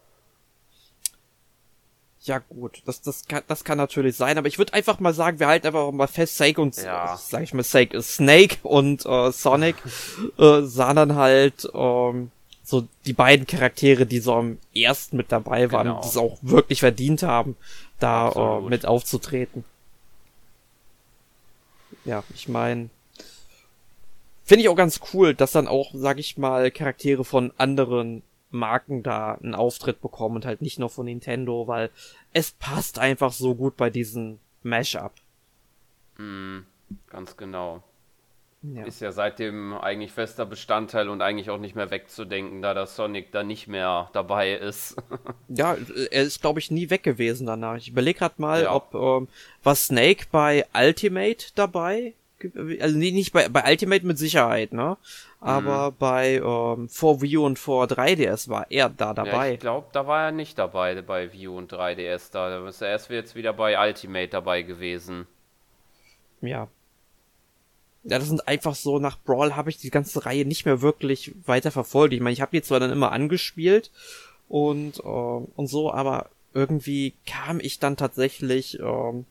Ja 2.25 2.39
gut, 2.39 2.81
das, 2.85 3.01
das, 3.01 3.27
kann, 3.27 3.43
das 3.47 3.65
kann 3.65 3.77
natürlich 3.77 4.15
sein, 4.15 4.37
aber 4.37 4.47
ich 4.47 4.57
würde 4.57 4.73
einfach 4.73 5.01
mal 5.01 5.13
sagen, 5.13 5.39
wir 5.39 5.47
halten 5.47 5.67
einfach 5.67 5.91
mal 5.91 6.07
fest, 6.07 6.37
Sake 6.37 6.61
und, 6.61 6.77
ja. 6.77 7.17
sag 7.17 7.43
ich 7.43 7.53
mal, 7.53 7.63
Sake, 7.63 8.01
Snake 8.01 8.57
und 8.63 9.05
äh, 9.05 9.31
Sonic 9.31 9.75
äh, 10.37 10.61
sahen 10.61 10.95
dann 10.95 11.15
halt 11.15 11.67
ähm, 11.73 12.31
so 12.63 12.87
die 13.05 13.13
beiden 13.13 13.45
Charaktere, 13.45 14.05
die 14.05 14.19
so 14.19 14.35
am 14.35 14.57
ersten 14.73 15.17
mit 15.17 15.33
dabei 15.33 15.69
waren, 15.73 15.87
genau. 15.87 16.01
die 16.01 16.07
es 16.07 16.15
auch 16.15 16.37
wirklich 16.41 16.79
verdient 16.79 17.23
haben, 17.23 17.57
da 17.99 18.31
äh, 18.31 18.69
mit 18.69 18.85
aufzutreten. 18.85 19.65
Ja, 22.05 22.23
ich 22.33 22.47
meine, 22.47 22.89
finde 24.45 24.63
ich 24.63 24.69
auch 24.69 24.75
ganz 24.75 25.01
cool, 25.13 25.33
dass 25.33 25.51
dann 25.51 25.67
auch, 25.67 25.91
sag 25.93 26.19
ich 26.19 26.37
mal, 26.37 26.71
Charaktere 26.71 27.25
von 27.25 27.51
anderen 27.57 28.23
Marken 28.53 29.03
da 29.03 29.33
einen 29.35 29.55
Auftritt 29.55 30.01
bekommen 30.01 30.35
und 30.35 30.45
halt 30.45 30.61
nicht 30.61 30.79
nur 30.79 30.89
von 30.89 31.05
Nintendo, 31.05 31.67
weil 31.67 31.89
es 32.31 32.51
passt 32.51 32.99
einfach 32.99 33.31
so 33.31 33.55
gut 33.55 33.75
bei 33.77 33.89
diesem 33.89 34.39
Mashup. 34.61 35.13
Mm, 36.17 36.59
ganz 37.09 37.35
genau. 37.35 37.83
Ja. 38.61 38.85
Ist 38.85 39.01
ja 39.01 39.11
seitdem 39.11 39.73
eigentlich 39.73 40.13
fester 40.13 40.45
Bestandteil 40.45 41.09
und 41.09 41.21
eigentlich 41.21 41.49
auch 41.49 41.57
nicht 41.57 41.75
mehr 41.75 41.91
wegzudenken, 41.91 42.61
da 42.61 42.73
der 42.73 42.85
Sonic 42.85 43.33
da 43.33 43.43
nicht 43.43 43.67
mehr 43.67 44.09
dabei 44.13 44.53
ist. 44.53 44.95
ja, 45.49 45.75
er 46.11 46.23
ist, 46.23 46.39
glaube 46.39 46.61
ich, 46.61 46.71
nie 46.71 46.89
weg 46.89 47.03
gewesen 47.03 47.45
danach. 47.45 47.75
Ich 47.75 47.89
überlege 47.89 48.19
gerade 48.19 48.35
mal, 48.37 48.63
ja. 48.63 48.73
ob 48.73 48.93
ähm, 48.93 49.27
war 49.63 49.75
Snake 49.75 50.27
bei 50.31 50.65
Ultimate 50.73 51.47
dabei? 51.55 52.13
Also 52.79 52.97
nee, 52.97 53.11
nicht 53.11 53.33
bei, 53.33 53.49
bei 53.49 53.69
Ultimate 53.69 54.05
mit 54.05 54.17
Sicherheit, 54.17 54.73
ne? 54.73 54.97
aber 55.43 55.91
mhm. 55.91 55.95
bei 55.99 56.35
ähm, 56.35 56.89
vor 56.89 57.21
Wii 57.21 57.37
U 57.37 57.45
und 57.45 57.59
vor 57.59 57.85
3DS 57.85 58.47
war 58.47 58.65
er 58.69 58.89
da 58.89 59.13
dabei. 59.13 59.47
Ja, 59.47 59.53
ich 59.53 59.59
glaube, 59.59 59.87
da 59.91 60.07
war 60.07 60.25
er 60.25 60.31
nicht 60.31 60.57
dabei 60.57 61.01
bei 61.01 61.33
Wii 61.33 61.49
U 61.49 61.57
und 61.57 61.73
3DS. 61.73 62.31
Da, 62.31 62.49
da 62.49 62.67
ist 62.67 62.81
er 62.81 62.89
erst 62.89 63.09
jetzt 63.09 63.35
wieder 63.35 63.51
bei 63.51 63.77
Ultimate 63.77 64.29
dabei 64.29 64.61
gewesen. 64.61 65.27
Ja. 66.41 66.69
Ja, 68.05 68.19
das 68.19 68.27
sind 68.27 68.47
einfach 68.47 68.75
so, 68.75 68.99
nach 68.99 69.17
Brawl 69.17 69.55
habe 69.55 69.69
ich 69.69 69.77
die 69.77 69.89
ganze 69.89 70.25
Reihe 70.25 70.45
nicht 70.45 70.65
mehr 70.65 70.81
wirklich 70.81 71.33
weiter 71.45 71.71
verfolgt. 71.71 72.13
Ich 72.13 72.21
meine, 72.21 72.33
ich 72.33 72.41
habe 72.41 72.51
die 72.51 72.61
zwar 72.61 72.79
dann 72.79 72.91
immer 72.91 73.11
angespielt 73.11 73.91
und, 74.47 74.99
äh, 74.99 75.01
und 75.03 75.67
so, 75.67 75.91
aber 75.91 76.29
irgendwie 76.53 77.13
kam 77.25 77.59
ich 77.59 77.79
dann 77.79 77.97
tatsächlich 77.97 78.79
ähm, 78.79 79.25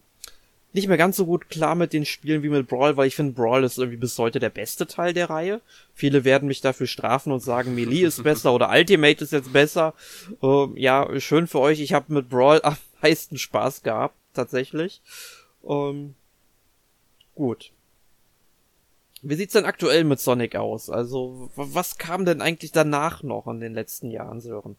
nicht 0.72 0.88
mehr 0.88 0.96
ganz 0.96 1.16
so 1.16 1.26
gut 1.26 1.50
klar 1.50 1.74
mit 1.74 1.92
den 1.92 2.06
Spielen 2.06 2.42
wie 2.42 2.48
mit 2.48 2.66
Brawl, 2.66 2.96
weil 2.96 3.06
ich 3.06 3.16
finde, 3.16 3.32
Brawl 3.32 3.64
ist 3.64 3.78
irgendwie 3.78 3.98
bis 3.98 4.18
heute 4.18 4.40
der 4.40 4.50
beste 4.50 4.86
Teil 4.86 5.12
der 5.12 5.28
Reihe. 5.28 5.60
Viele 5.94 6.24
werden 6.24 6.48
mich 6.48 6.60
dafür 6.60 6.86
strafen 6.86 7.32
und 7.32 7.40
sagen, 7.40 7.74
Melee 7.74 8.02
ist 8.02 8.22
besser 8.24 8.54
oder 8.54 8.70
Ultimate 8.70 9.22
ist 9.22 9.32
jetzt 9.32 9.52
besser. 9.52 9.94
Uh, 10.40 10.72
ja, 10.74 11.08
schön 11.20 11.46
für 11.46 11.60
euch. 11.60 11.80
Ich 11.80 11.92
habe 11.92 12.12
mit 12.12 12.28
Brawl 12.28 12.60
am 12.64 12.76
meisten 13.02 13.36
Spaß 13.36 13.82
gehabt, 13.82 14.16
tatsächlich. 14.32 15.02
Um, 15.60 16.14
gut. 17.34 17.72
Wie 19.20 19.36
sieht's 19.36 19.52
denn 19.52 19.66
aktuell 19.66 20.04
mit 20.04 20.18
Sonic 20.18 20.56
aus? 20.56 20.90
Also, 20.90 21.50
was 21.54 21.98
kam 21.98 22.24
denn 22.24 22.40
eigentlich 22.40 22.72
danach 22.72 23.22
noch 23.22 23.46
in 23.46 23.60
den 23.60 23.74
letzten 23.74 24.10
Jahren, 24.10 24.40
Sören? 24.40 24.76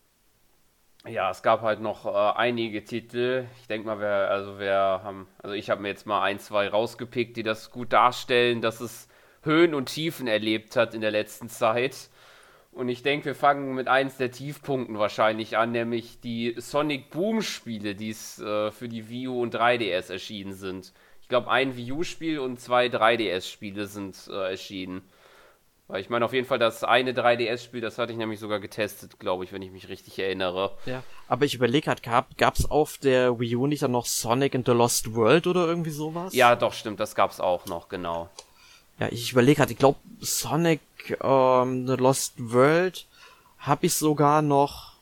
Ja, 1.08 1.30
es 1.30 1.44
gab 1.44 1.62
halt 1.62 1.82
noch 1.82 2.06
äh, 2.06 2.38
einige 2.38 2.84
Titel. 2.84 3.46
Ich 3.60 3.68
denke 3.68 3.88
mal, 3.88 4.00
wir, 4.00 4.30
also 4.30 4.60
wir 4.60 4.74
haben, 4.74 5.28
also 5.42 5.54
ich 5.54 5.70
habe 5.70 5.82
mir 5.82 5.90
jetzt 5.90 6.06
mal 6.06 6.24
ein, 6.24 6.40
zwei 6.40 6.68
rausgepickt, 6.68 7.36
die 7.38 7.44
das 7.44 7.72
gut 7.72 7.92
darstellen, 7.94 8.62
dass 8.62 8.80
es 8.80 9.08
Höhen 9.42 9.74
und 9.74 9.88
Tiefen 9.88 10.28
erlebt 10.28 10.76
hat 10.76 10.94
in 10.94 11.02
der 11.02 11.12
letzten 11.12 11.50
Zeit. 11.50 12.10
Und 12.72 12.90
ich 12.90 13.04
denke, 13.04 13.26
wir 13.26 13.36
fangen 13.36 13.76
mit 13.76 13.88
eins 13.88 14.18
der 14.18 14.32
Tiefpunkten 14.32 14.98
wahrscheinlich 14.98 15.58
an, 15.58 15.72
nämlich 15.72 16.20
die 16.22 16.56
Sonic 16.58 17.12
Boom 17.12 17.42
Spiele, 17.42 17.96
die 17.96 18.12
äh, 18.12 18.72
für 18.72 18.90
die 18.90 19.10
Wii 19.10 19.28
U 19.28 19.42
und 19.42 19.54
3DS 19.54 20.12
erschienen 20.12 20.54
sind. 20.54 20.94
Ich 21.22 21.28
glaube, 21.30 21.52
ein 21.52 21.78
Wii 21.78 21.92
U-Spiel 21.94 22.40
und 22.40 22.60
zwei 22.60 22.88
3DS-Spiele 22.88 23.88
sind 23.88 24.28
äh, 24.30 24.52
erschienen. 24.52 25.02
Weil 25.94 26.02
ich 26.02 26.10
meine, 26.10 26.26
auf 26.26 26.34
jeden 26.34 26.48
Fall 26.48 26.58
das 26.58 26.84
eine 26.84 27.12
3DS-Spiel, 27.12 27.80
das 27.80 28.00
hatte 28.00 28.12
ich 28.12 28.18
nämlich 28.18 28.40
sogar 28.40 28.60
getestet, 28.60 29.20
glaube 29.20 29.44
ich, 29.44 29.54
wenn 29.54 29.62
ich 29.62 29.70
mich 29.70 29.90
richtig 29.90 30.18
erinnere. 30.18 30.76
Ja, 30.88 31.04
aber 31.28 31.46
ich 31.46 31.54
überlege 31.54 31.86
gerade, 31.86 32.02
gab, 32.02 32.36
gab's 32.36 32.66
auf 32.66 32.98
der 32.98 33.40
Wii 33.40 33.56
U 33.58 33.68
nicht 33.68 33.84
dann 33.84 33.92
noch 33.92 34.08
Sonic 34.08 34.56
and 34.56 34.66
the 34.66 34.72
Lost 34.72 35.14
World 35.14 35.46
oder 35.46 35.68
irgendwie 35.68 35.92
sowas? 35.92 36.34
Ja, 36.34 36.56
doch, 36.56 36.74
stimmt, 36.74 37.00
das 37.00 37.14
gab's 37.14 37.40
auch 37.40 37.68
noch, 37.68 37.90
genau. 37.90 38.28
Ja, 38.98 39.08
ich 39.12 39.34
überlege 39.34 39.58
gerade, 39.58 39.72
ich 39.72 39.78
glaube, 39.78 40.00
Sonic 40.20 40.82
ähm, 41.22 41.86
the 41.86 41.94
Lost 41.94 42.34
World 42.40 43.06
habe 43.60 43.86
ich 43.86 43.94
sogar 43.94 44.42
noch. 44.42 44.94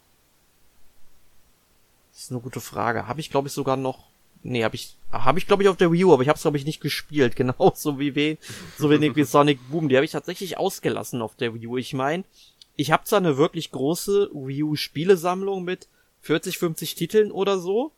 Das 2.12 2.24
ist 2.24 2.32
eine 2.32 2.42
gute 2.42 2.60
Frage. 2.60 3.08
Habe 3.08 3.22
ich, 3.22 3.30
glaube 3.30 3.48
ich, 3.48 3.54
sogar 3.54 3.78
noch. 3.78 4.11
Nee, 4.44 4.64
habe 4.64 4.76
ich. 4.76 4.96
Habe 5.12 5.40
ich, 5.40 5.46
glaube 5.48 5.62
ich, 5.64 5.70
auf 5.70 5.78
der 5.78 5.92
Wii 5.92 6.06
U, 6.06 6.14
aber 6.14 6.24
ich 6.24 6.30
habe 6.30 6.38
es, 6.38 6.42
glaube 6.42 6.58
ich, 6.58 6.66
nicht 6.66 6.82
gespielt. 6.82 7.36
Genauso 7.38 8.00
wie 8.00 8.16
we 8.16 8.38
so 8.78 8.90
wenig 8.90 9.16
wie 9.16 9.24
Sonic 9.24 9.60
Boom. 9.70 9.90
Die 9.90 9.96
habe 9.96 10.06
ich 10.06 10.12
tatsächlich 10.12 10.58
ausgelassen 10.58 11.22
auf 11.22 11.36
der 11.36 11.54
Wii 11.54 11.68
U. 11.68 11.78
Ich 11.78 11.94
meine, 11.94 12.24
ich 12.76 12.92
habe 12.92 13.04
zwar 13.04 13.20
eine 13.20 13.38
wirklich 13.38 13.72
große 13.72 14.30
Wii 14.34 14.64
U 14.64 14.76
Spielesammlung 14.76 15.64
mit 15.64 15.88
40, 16.22 16.58
50 16.58 16.96
Titeln 16.96 17.32
oder 17.32 17.60
so, 17.60 17.92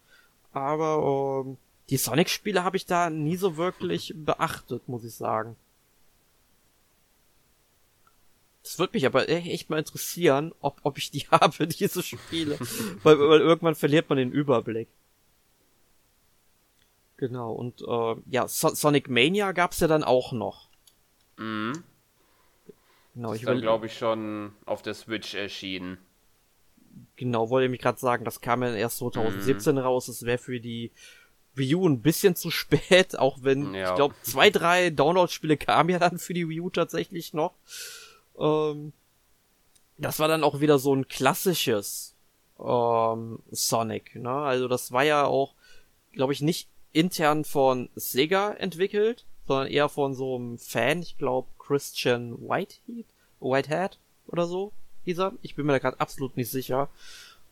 aber 0.54 1.44
ähm, 1.46 1.58
die 1.90 1.98
Sonic-Spiele 1.98 2.64
habe 2.64 2.78
ich 2.78 2.86
da 2.86 3.10
nie 3.10 3.36
so 3.36 3.58
wirklich 3.58 4.14
beachtet, 4.16 4.88
muss 4.88 5.04
ich 5.04 5.14
sagen. 5.14 5.56
Das 8.64 8.80
würde 8.80 8.94
mich 8.94 9.06
aber 9.06 9.28
e- 9.28 9.52
echt 9.52 9.70
mal 9.70 9.80
interessieren, 9.80 10.54
ob, 10.62 10.80
ob 10.84 10.98
ich 10.98 11.12
die 11.12 11.28
habe, 11.32 11.68
diese 11.68 12.02
Spiele. 12.02 12.58
weil, 13.04 13.20
weil 13.20 13.42
irgendwann 13.42 13.76
verliert 13.76 14.10
man 14.10 14.18
den 14.18 14.32
Überblick. 14.32 14.88
Genau, 17.24 17.54
und 17.54 17.82
äh, 17.88 18.16
ja, 18.30 18.50
so 18.50 18.68
Sonic 18.76 19.08
Mania 19.10 19.54
gab's 19.54 19.80
ja 19.80 19.88
dann 19.88 20.04
auch 20.04 20.34
noch. 20.34 20.68
Mhm. 21.38 21.82
Genau, 23.14 23.30
Das 23.30 23.38
ich 23.38 23.44
ist 23.44 23.48
dann, 23.48 23.56
will, 23.56 23.62
glaube 23.62 23.86
ich, 23.86 23.98
schon 23.98 24.52
auf 24.66 24.82
der 24.82 24.94
Switch 24.94 25.34
erschienen. 25.34 26.00
genau, 27.16 27.50
wollte 27.50 27.66
ich 27.68 27.72
mich 27.72 27.80
gerade 27.80 27.98
sagen, 27.98 28.26
das 28.26 28.42
kam 28.42 28.62
ja 28.62 28.74
erst 28.74 28.98
2017 28.98 29.78
raus, 29.78 30.10
es 30.10 30.26
wäre 30.26 30.38
für 30.38 30.60
die 30.60 30.92
Wii 31.56 31.76
U 31.76 31.88
ein 31.88 32.02
bisschen 32.02 32.36
zu 32.36 32.52
spät, 32.52 33.18
auch 33.18 33.38
wenn, 33.42 33.74
Ja. 33.74 33.92
ich 33.92 33.96
glaube, 33.96 34.16
zwei, 34.24 34.50
drei 34.50 34.90
Download-Spiele 34.90 35.56
kamen 35.56 35.92
ja 35.92 36.00
dann 36.00 36.18
für 36.20 36.34
die 36.34 36.50
Wii 36.50 36.60
U 36.60 36.70
tatsächlich 36.72 37.34
noch. 37.34 37.54
Ähm, 38.38 38.92
das 39.98 40.20
war 40.20 40.28
dann 40.28 40.44
auch 40.44 40.60
wieder 40.60 40.78
so 40.78 40.94
ein 40.94 41.08
klassisches 41.08 42.16
ähm, 42.60 43.40
Sonic, 43.50 44.14
ne? 44.16 44.30
Also 44.30 44.68
das 44.68 44.92
war 44.92 45.04
ja 45.06 45.24
auch, 45.26 45.54
glaube 46.12 46.34
ich, 46.34 46.42
nicht 46.42 46.68
intern 46.94 47.44
von 47.44 47.90
Sega 47.96 48.54
entwickelt, 48.54 49.26
sondern 49.48 49.68
eher 49.68 49.90
von 49.90 50.16
so 50.16 50.36
einem 50.36 50.58
Fan, 50.58 51.02
ich 51.02 51.18
glaube 51.18 51.48
Christian 51.60 52.38
Whitehead, 52.40 53.06
Whitehead 53.40 53.98
oder 54.28 54.46
so, 54.46 54.72
dieser. 55.06 55.34
Ich 55.42 55.56
bin 55.56 55.66
mir 55.66 55.74
da 55.74 55.80
gerade 55.80 56.00
absolut 56.00 56.38
nicht 56.38 56.50
sicher. 56.50 56.90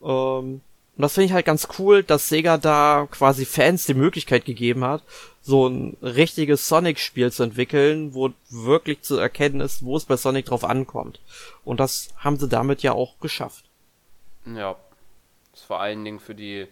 Ähm, 0.02 0.62
und 0.98 1.02
das 1.02 1.14
finde 1.14 1.26
ich 1.28 1.34
halt 1.34 1.46
ganz 1.46 1.68
cool, 1.80 2.04
dass 2.04 2.30
Sega 2.30 2.58
da 2.58 3.08
quasi 3.10 3.46
Fans 3.46 3.86
die 3.86 3.94
Möglichkeit 3.94 4.46
gegeben 4.46 4.84
hat, 4.84 5.04
so 5.42 5.68
ein 5.68 5.98
richtiges 6.02 6.68
Sonic-Spiel 6.68 7.32
zu 7.32 7.44
entwickeln, 7.44 8.14
wo 8.14 8.32
wirklich 8.50 9.02
zu 9.02 9.18
erkennen 9.18 9.62
ist, 9.62 9.84
wo 9.84 9.96
es 9.96 10.06
bei 10.06 10.18
Sonic 10.18 10.46
drauf 10.46 10.64
ankommt. 10.64 11.20
Und 11.64 11.80
das 11.80 12.14
haben 12.18 12.38
sie 12.38 12.50
damit 12.50 12.84
ja 12.84 12.92
auch 12.92 13.20
geschafft. 13.20 13.66
Ja. 14.46 14.76
Das 15.52 15.62
ist 15.62 15.66
vor 15.66 15.80
allen 15.80 16.04
Dingen 16.06 16.20
für 16.20 16.36
die 16.36 16.68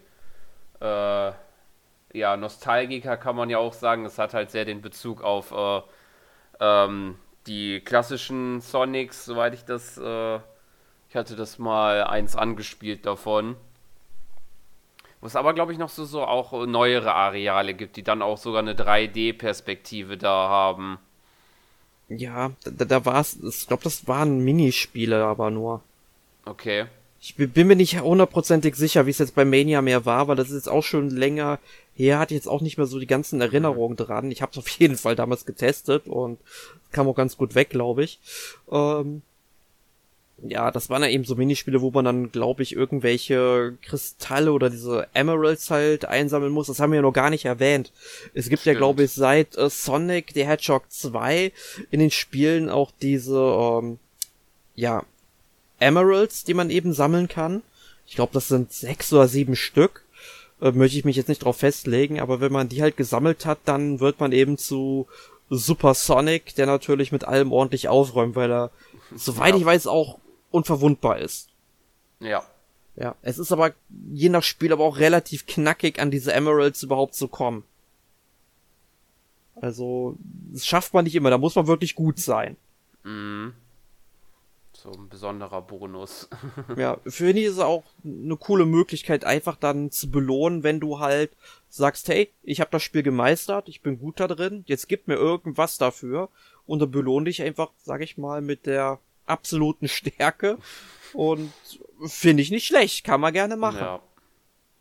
äh, 0.79 1.31
ja, 2.13 2.37
Nostalgiker 2.37 3.17
kann 3.17 3.35
man 3.35 3.49
ja 3.49 3.57
auch 3.57 3.73
sagen, 3.73 4.05
es 4.05 4.17
hat 4.17 4.33
halt 4.33 4.51
sehr 4.51 4.65
den 4.65 4.81
Bezug 4.81 5.21
auf 5.21 5.51
äh, 5.51 5.81
ähm, 6.59 7.15
die 7.47 7.79
klassischen 7.81 8.61
Sonics, 8.61 9.25
soweit 9.25 9.53
ich 9.53 9.65
das, 9.65 9.97
äh, 9.97 10.35
ich 11.09 11.15
hatte 11.15 11.35
das 11.35 11.59
mal 11.59 12.03
eins 12.03 12.35
angespielt 12.35 13.05
davon. 13.05 13.55
Wo 15.21 15.27
es 15.27 15.35
aber, 15.35 15.53
glaube 15.53 15.73
ich, 15.73 15.77
noch 15.77 15.89
so, 15.89 16.05
so 16.05 16.23
auch 16.23 16.65
neuere 16.65 17.13
Areale 17.13 17.73
gibt, 17.73 17.97
die 17.97 18.03
dann 18.03 18.21
auch 18.21 18.37
sogar 18.37 18.61
eine 18.61 18.73
3D-Perspektive 18.73 20.17
da 20.17 20.47
haben. 20.47 20.97
Ja, 22.07 22.51
da, 22.63 22.85
da 22.85 23.05
war 23.05 23.19
es, 23.19 23.37
ich 23.43 23.67
glaube, 23.67 23.83
das 23.83 24.07
waren 24.07 24.39
Minispiele 24.39 25.23
aber 25.25 25.51
nur. 25.51 25.83
Okay. 26.45 26.87
Ich 27.21 27.35
bin 27.35 27.67
mir 27.67 27.75
nicht 27.75 27.99
hundertprozentig 27.99 28.75
sicher, 28.75 29.05
wie 29.05 29.09
es 29.09 29.17
jetzt 29.17 29.35
bei 29.35 29.43
Mania 29.43 29.81
mehr 29.81 30.05
war, 30.05 30.27
weil 30.27 30.37
das 30.37 30.49
ist 30.49 30.55
jetzt 30.55 30.69
auch 30.69 30.83
schon 30.83 31.09
länger 31.09 31.59
her, 31.93 32.17
hatte 32.17 32.33
ich 32.33 32.39
jetzt 32.39 32.47
auch 32.47 32.61
nicht 32.61 32.77
mehr 32.77 32.87
so 32.87 32.97
die 32.97 33.07
ganzen 33.07 33.41
Erinnerungen 33.41 33.97
dran. 33.97 34.31
Ich 34.31 34.41
habe 34.41 34.51
es 34.53 34.57
auf 34.57 34.67
jeden 34.79 34.95
Fall 34.95 35.15
damals 35.15 35.45
getestet 35.45 36.07
und 36.07 36.39
kam 36.91 37.07
auch 37.07 37.15
ganz 37.15 37.35
gut 37.35 37.55
weg, 37.55 37.69
glaube 37.69 38.03
ich. 38.03 38.19
Ähm, 38.71 39.21
ja, 40.47 40.71
das 40.71 40.89
waren 40.89 41.03
ja 41.03 41.09
eben 41.09 41.25
so 41.25 41.35
Minispiele, 41.35 41.81
wo 41.81 41.91
man 41.91 42.05
dann, 42.05 42.31
glaube 42.31 42.63
ich, 42.63 42.73
irgendwelche 42.73 43.77
Kristalle 43.81 44.53
oder 44.53 44.69
diese 44.69 45.07
Emeralds 45.13 45.69
halt 45.69 46.05
einsammeln 46.05 46.53
muss. 46.53 46.67
Das 46.67 46.79
haben 46.79 46.91
wir 46.91 46.97
ja 46.97 47.01
noch 47.01 47.11
gar 47.11 47.29
nicht 47.29 47.45
erwähnt. 47.45 47.91
Es 48.33 48.49
gibt 48.49 48.63
ja, 48.63 48.71
Stimmt. 48.71 48.77
glaube 48.77 49.03
ich, 49.03 49.11
seit 49.11 49.57
äh, 49.57 49.69
Sonic 49.69 50.31
the 50.33 50.45
Hedgehog 50.45 50.89
2 50.89 51.51
in 51.91 51.99
den 51.99 52.11
Spielen 52.11 52.69
auch 52.69 52.91
diese, 53.01 53.37
ähm, 53.37 53.99
ja, 54.75 55.03
Emeralds, 55.79 56.43
die 56.43 56.53
man 56.53 56.69
eben 56.69 56.93
sammeln 56.93 57.27
kann. 57.27 57.61
Ich 58.07 58.15
glaube, 58.15 58.33
das 58.33 58.47
sind 58.47 58.71
sechs 58.73 59.11
oder 59.13 59.27
sieben 59.27 59.55
Stück. 59.55 60.03
Äh, 60.61 60.71
möchte 60.71 60.97
ich 60.97 61.05
mich 61.05 61.15
jetzt 61.15 61.29
nicht 61.29 61.43
drauf 61.43 61.57
festlegen, 61.57 62.19
aber 62.19 62.41
wenn 62.41 62.51
man 62.51 62.69
die 62.69 62.81
halt 62.81 62.97
gesammelt 62.97 63.45
hat, 63.45 63.59
dann 63.65 63.99
wird 63.99 64.19
man 64.19 64.31
eben 64.31 64.57
zu 64.57 65.07
Super 65.49 65.93
Sonic, 65.93 66.53
der 66.55 66.65
natürlich 66.65 67.11
mit 67.11 67.23
allem 67.25 67.51
ordentlich 67.51 67.87
aufräumt, 67.87 68.35
weil 68.35 68.51
er, 68.51 68.71
soweit 69.15 69.53
Ja. 69.53 69.59
ich 69.59 69.65
weiß, 69.65 69.87
auch 69.87 70.19
unverwundbar 70.51 71.19
ist. 71.19 71.49
Ja. 72.19 72.43
Ja, 72.95 73.15
es 73.21 73.39
ist 73.39 73.51
aber 73.53 73.71
je 74.11 74.27
nach 74.29 74.43
Spiel 74.43 74.73
aber 74.73 74.83
auch 74.83 74.97
relativ 74.97 75.45
knackig 75.45 75.99
an 75.99 76.11
diese 76.11 76.33
Emeralds 76.33 76.83
überhaupt 76.83 77.15
zu 77.15 77.29
kommen. 77.29 77.63
Also, 79.55 80.17
das 80.53 80.65
schafft 80.65 80.93
man 80.93 81.05
nicht 81.05 81.15
immer, 81.15 81.29
da 81.29 81.37
muss 81.37 81.55
man 81.55 81.67
wirklich 81.67 81.95
gut 81.95 82.19
sein. 82.19 82.55
Mhm. 83.03 83.53
So 84.81 84.91
ein 84.91 85.09
besonderer 85.09 85.61
Bonus. 85.61 86.29
Ja, 86.77 86.97
für 87.05 87.33
mich 87.33 87.43
ist 87.43 87.53
es 87.53 87.59
auch 87.59 87.83
eine 88.03 88.37
coole 88.37 88.65
Möglichkeit, 88.65 89.25
einfach 89.25 89.57
dann 89.57 89.91
zu 89.91 90.09
belohnen, 90.09 90.63
wenn 90.63 90.79
du 90.79 90.99
halt 90.99 91.31
sagst, 91.67 92.07
hey, 92.07 92.31
ich 92.43 92.61
habe 92.61 92.71
das 92.71 92.83
Spiel 92.83 93.03
gemeistert, 93.03 93.67
ich 93.67 93.81
bin 93.81 93.99
gut 93.99 94.19
da 94.21 94.27
drin, 94.27 94.63
jetzt 94.67 94.87
gib 94.87 95.07
mir 95.07 95.15
irgendwas 95.15 95.77
dafür 95.77 96.29
und 96.65 96.79
dann 96.79 96.91
belohne 96.91 97.25
dich 97.25 97.41
einfach, 97.41 97.71
sag 97.83 98.01
ich 98.01 98.17
mal, 98.17 98.41
mit 98.41 98.65
der 98.65 98.99
absoluten 99.25 99.89
Stärke 99.89 100.57
und 101.13 101.51
finde 102.05 102.41
ich 102.41 102.51
nicht 102.51 102.67
schlecht, 102.67 103.03
kann 103.03 103.19
man 103.19 103.33
gerne 103.33 103.57
machen. 103.57 103.79
Ja. 103.79 104.01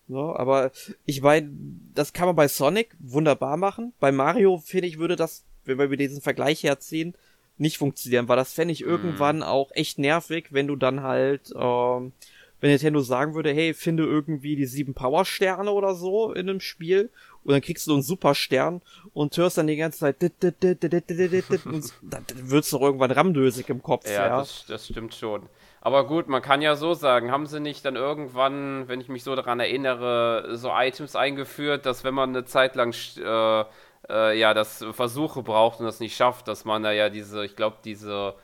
Ja, 0.09 0.37
aber 0.37 0.71
ich 1.05 1.21
meine, 1.21 1.51
das 1.95 2.13
kann 2.15 2.27
man 2.27 2.37
bei 2.37 2.49
Sonic 2.49 2.97
wunderbar 2.99 3.59
machen. 3.59 3.93
Bei 4.01 4.11
Mario, 4.11 4.57
finde 4.57 4.87
ich, 4.87 4.99
würde 4.99 5.17
das, 5.17 5.45
wenn 5.65 5.79
wir 5.79 5.97
diesen 5.99 6.23
Vergleich 6.23 6.63
herziehen, 6.63 7.15
nicht 7.59 7.79
funktionieren, 7.79 8.29
weil 8.29 8.37
das 8.37 8.53
fände 8.53 8.73
ich 8.73 8.81
hm. 8.81 8.89
irgendwann 8.89 9.43
auch 9.43 9.71
echt 9.73 9.99
nervig, 9.99 10.49
wenn 10.51 10.67
du 10.67 10.77
dann 10.77 11.03
halt, 11.03 11.53
ähm, 11.55 12.13
wenn 12.61 12.71
Nintendo 12.71 13.01
sagen 13.01 13.35
würde, 13.35 13.53
hey, 13.53 13.75
finde 13.75 14.05
irgendwie 14.05 14.57
die 14.57 14.67
sieben 14.67 14.95
Power-Sterne 14.95 15.71
oder 15.71 15.95
so 15.95 16.33
in 16.33 16.49
einem 16.49 16.61
Spiel 16.61 17.11
und 17.45 17.53
dann 17.53 17.61
kriegst 17.61 17.87
du 17.87 17.93
einen 17.93 18.03
Superstern 18.03 18.83
und 19.13 19.37
hörst 19.37 19.59
dann 19.59 19.69
die 19.69 19.77
ganze 19.77 20.01
Zeit 20.01 20.21
dit, 20.23 20.43
dit, 20.43 20.63
dit, 20.63 20.83
dit, 20.83 20.93
dit, 20.93 21.09
dit, 21.09 21.51
dit, 21.51 21.67
und 21.67 21.93
dann 22.03 22.25
wird's 22.35 22.71
doch 22.71 22.81
irgendwann 22.81 23.11
ramdösig 23.11 23.69
im 23.69 23.83
Kopf. 23.83 24.07
Ja, 24.07 24.27
ja. 24.27 24.39
Das, 24.39 24.67
das 24.67 24.87
stimmt 24.87 25.15
schon. 25.15 25.49
Aber 25.81 26.07
gut, 26.07 26.29
man 26.29 26.43
kann 26.43 26.61
ja 26.61 26.75
so 26.75 26.95
sagen, 26.95 27.31
haben 27.31 27.47
sie 27.47 27.61
nicht 27.61 27.85
dann 27.85 27.95
irgendwann, 27.97 28.89
wenn 28.89 29.01
ich 29.01 29.09
mich 29.09 29.23
so 29.23 29.37
daran 29.37 29.61
erinnere, 29.61 30.57
so 30.57 30.71
Items 30.75 31.15
eingeführt, 31.15 31.87
dass 31.87 32.03
wenn 32.03 32.15
man 32.15 32.31
eine 32.31 32.45
Zeit 32.45 32.75
lang 32.75 32.93
äh, 32.93 33.65
äh, 34.09 34.39
ja 34.39 34.55
das 34.55 34.85
Versuche 34.93 35.43
braucht 35.43 35.81
und 35.81 35.87
das 35.87 36.01
nicht 36.01 36.17
schafft, 36.17 36.49
dass 36.49 36.65
man 36.65 36.83
da 36.83 36.93
ja 36.93 37.11
diese, 37.11 37.45
ich 37.45 37.57
glaube, 37.57 37.77
diese 37.85 38.35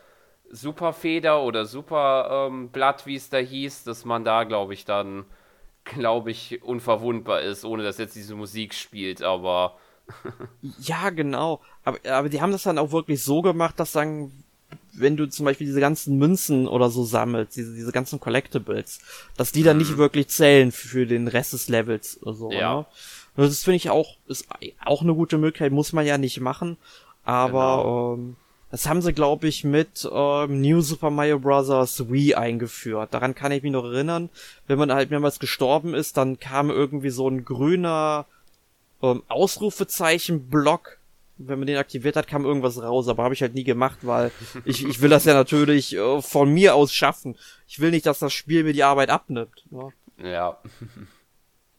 Superfeder 0.51 1.43
oder 1.43 1.67
Superblatt, 1.67 3.07
wie 3.07 3.17
es 3.17 3.31
da 3.31 3.39
hieß, 3.39 3.85
dass 3.85 4.05
man 4.05 4.25
da, 4.25 4.45
glaube 4.45 4.75
ich, 4.75 4.85
dann, 4.85 5.25
glaube 5.85 6.31
ich, 6.31 6.63
unverwundbar 6.63 7.41
ist, 7.41 7.65
ohne 7.65 7.83
dass 7.83 7.99
jetzt 7.99 8.15
diese 8.17 8.35
Musik 8.35 8.75
spielt, 8.75 9.23
aber 9.23 9.77
Ja, 10.81 11.11
genau. 11.11 11.61
Aber, 11.85 11.99
aber 12.09 12.29
die 12.29 12.41
haben 12.41 12.53
das 12.53 12.65
dann 12.65 12.79
auch 12.79 12.93
wirklich 12.93 13.23
so 13.23 13.43
gemacht, 13.43 13.79
dass 13.79 13.93
dann, 13.93 14.33
wenn 14.93 15.17
du 15.17 15.27
zum 15.29 15.45
Beispiel 15.45 15.67
diese 15.67 15.81
ganzen 15.81 16.19
Münzen 16.19 16.67
oder 16.67 16.91
so 16.91 17.05
sammelst, 17.05 17.57
diese, 17.57 17.75
diese 17.75 17.93
ganzen 17.93 18.21
Collectibles, 18.21 19.01
dass 19.37 19.53
die 19.53 19.63
dann 19.63 19.79
nicht 19.79 19.97
wirklich 19.97 20.29
zählen 20.29 20.73
für 20.73 21.07
den 21.07 21.29
Rest 21.29 21.53
des 21.53 21.69
Levels 21.69 22.21
oder 22.23 22.35
so. 22.35 22.53
Ja. 22.53 22.77
Ne? 22.77 22.87
Und 23.37 23.45
das 23.45 23.65
finde 23.65 23.77
ich 23.77 23.91
auch, 23.91 24.17
ist 24.27 24.47
auch 24.85 25.03
eine 25.03 25.15
gute 25.15 25.39
Möglichkeit, 25.39 25.73
muss 25.73 25.93
man 25.93 26.07
ja 26.07 26.19
nicht 26.19 26.41
machen. 26.41 26.77
Aber 27.25 28.17
ähm, 28.17 28.37
das 28.71 28.89
haben 28.89 29.03
sie, 29.03 29.13
glaube 29.13 29.49
ich, 29.49 29.65
mit 29.65 30.09
ähm, 30.13 30.61
New 30.61 30.81
Super 30.81 31.11
Mario 31.11 31.39
Bros. 31.39 32.11
Wii 32.11 32.35
eingeführt. 32.35 33.13
Daran 33.13 33.35
kann 33.35 33.53
ich 33.53 33.63
mich 33.63 33.73
noch 33.73 33.85
erinnern. 33.85 34.31
Wenn 34.67 34.79
man 34.79 34.93
halt 34.93 35.11
mehrmals 35.11 35.39
gestorben 35.39 35.95
ist, 35.95 36.17
dann 36.17 36.39
kam 36.39 36.71
irgendwie 36.71 37.11
so 37.11 37.29
ein 37.29 37.45
grüner 37.45 38.27
ähm, 39.03 39.23
Ausrufezeichen-Block 39.29 40.99
wenn 41.37 41.59
man 41.59 41.67
den 41.67 41.79
aktiviert 41.79 42.17
hat, 42.17 42.27
kam 42.27 42.45
irgendwas 42.45 42.81
raus, 42.81 43.09
aber 43.09 43.25
habe 43.25 43.35
ich 43.35 43.43
halt 43.43 43.55
nie 43.55 43.65
gemacht, 43.65 43.99
weil 44.03 44.31
ich, 44.65 44.85
ich 44.85 45.01
will 45.01 45.11
das 45.11 45.25
ja 45.25 45.35
natürlich 45.35 45.95
äh, 45.97 46.23
von 46.23 46.53
mir 46.53 46.75
aus 46.75 46.93
schaffen. 46.93 47.37
Ich 47.67 47.81
will 47.81 47.91
nicht, 47.91 48.07
dass 48.07 48.19
das 48.19 48.33
Spiel 48.33 48.65
mir 48.65 48.73
die 48.73 48.85
Arbeit 48.85 49.11
abnimmt. 49.11 49.65
Ne? 49.71 49.93
Ja. 50.23 50.59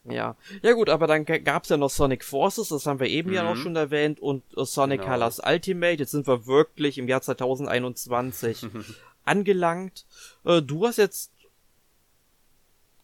Ja. 0.08 0.36
Ja 0.62 0.74
gut, 0.74 0.89
aber 0.89 1.08
dann 1.08 1.26
gab's 1.26 1.70
ja 1.70 1.78
noch 1.78 1.89
Sonic 1.89 2.24
Forces, 2.24 2.70
das 2.70 2.86
haben 2.86 2.99
wir 2.99 3.08
eben 3.08 3.30
mhm. 3.30 3.36
ja 3.36 3.43
noch 3.43 3.56
schon 3.56 3.76
erwähnt, 3.76 4.20
und 4.20 4.43
äh, 4.58 4.66
Sonic 4.66 5.01
genau. 5.01 5.14
Colors 5.14 5.41
Ultimate. 5.43 5.99
Jetzt 5.99 6.12
sind 6.12 6.28
wir 6.28 6.45
wirklich 6.45 6.97
im 6.97 7.08
Jahr 7.08 7.22
2021 7.22 8.68
angelangt. 9.26 10.06
Äh, 10.43 10.62
du 10.62 10.86
hast 10.86 10.97
jetzt 10.97 11.32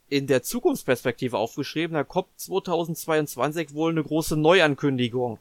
in 0.10 0.28
der 0.28 0.44
Zukunftsperspektive 0.44 1.38
aufgeschrieben, 1.38 1.94
da 1.94 2.04
kommt 2.04 2.28
2022 2.36 3.74
wohl 3.74 3.92
eine 3.92 4.04
große 4.04 4.36
Neuankündigung. 4.36 5.40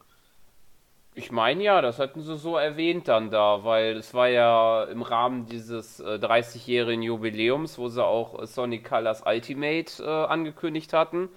Ich 1.15 1.33
meine 1.33 1.63
ja, 1.65 1.83
das 1.83 1.99
hatten 1.99 2.23
sie 2.23 2.37
so 2.37 2.57
erwähnt 2.57 3.09
dann 3.09 3.31
da, 3.31 3.65
weil 3.65 3.97
es 3.97 4.15
war 4.15 4.29
ja 4.29 4.85
im 4.85 5.03
Rahmen 5.03 5.47
dieses 5.47 5.99
äh, 5.99 6.05
30-jährigen 6.05 7.03
Jubiläums, 7.03 7.79
wo 7.79 7.89
sie 7.89 8.05
auch 8.05 8.41
äh, 8.41 8.47
Sonic 8.47 8.89
Colors 8.89 9.25
Ultimate 9.27 10.03
äh, 10.03 10.07
angekündigt 10.07 10.93
hatten, 10.93 11.29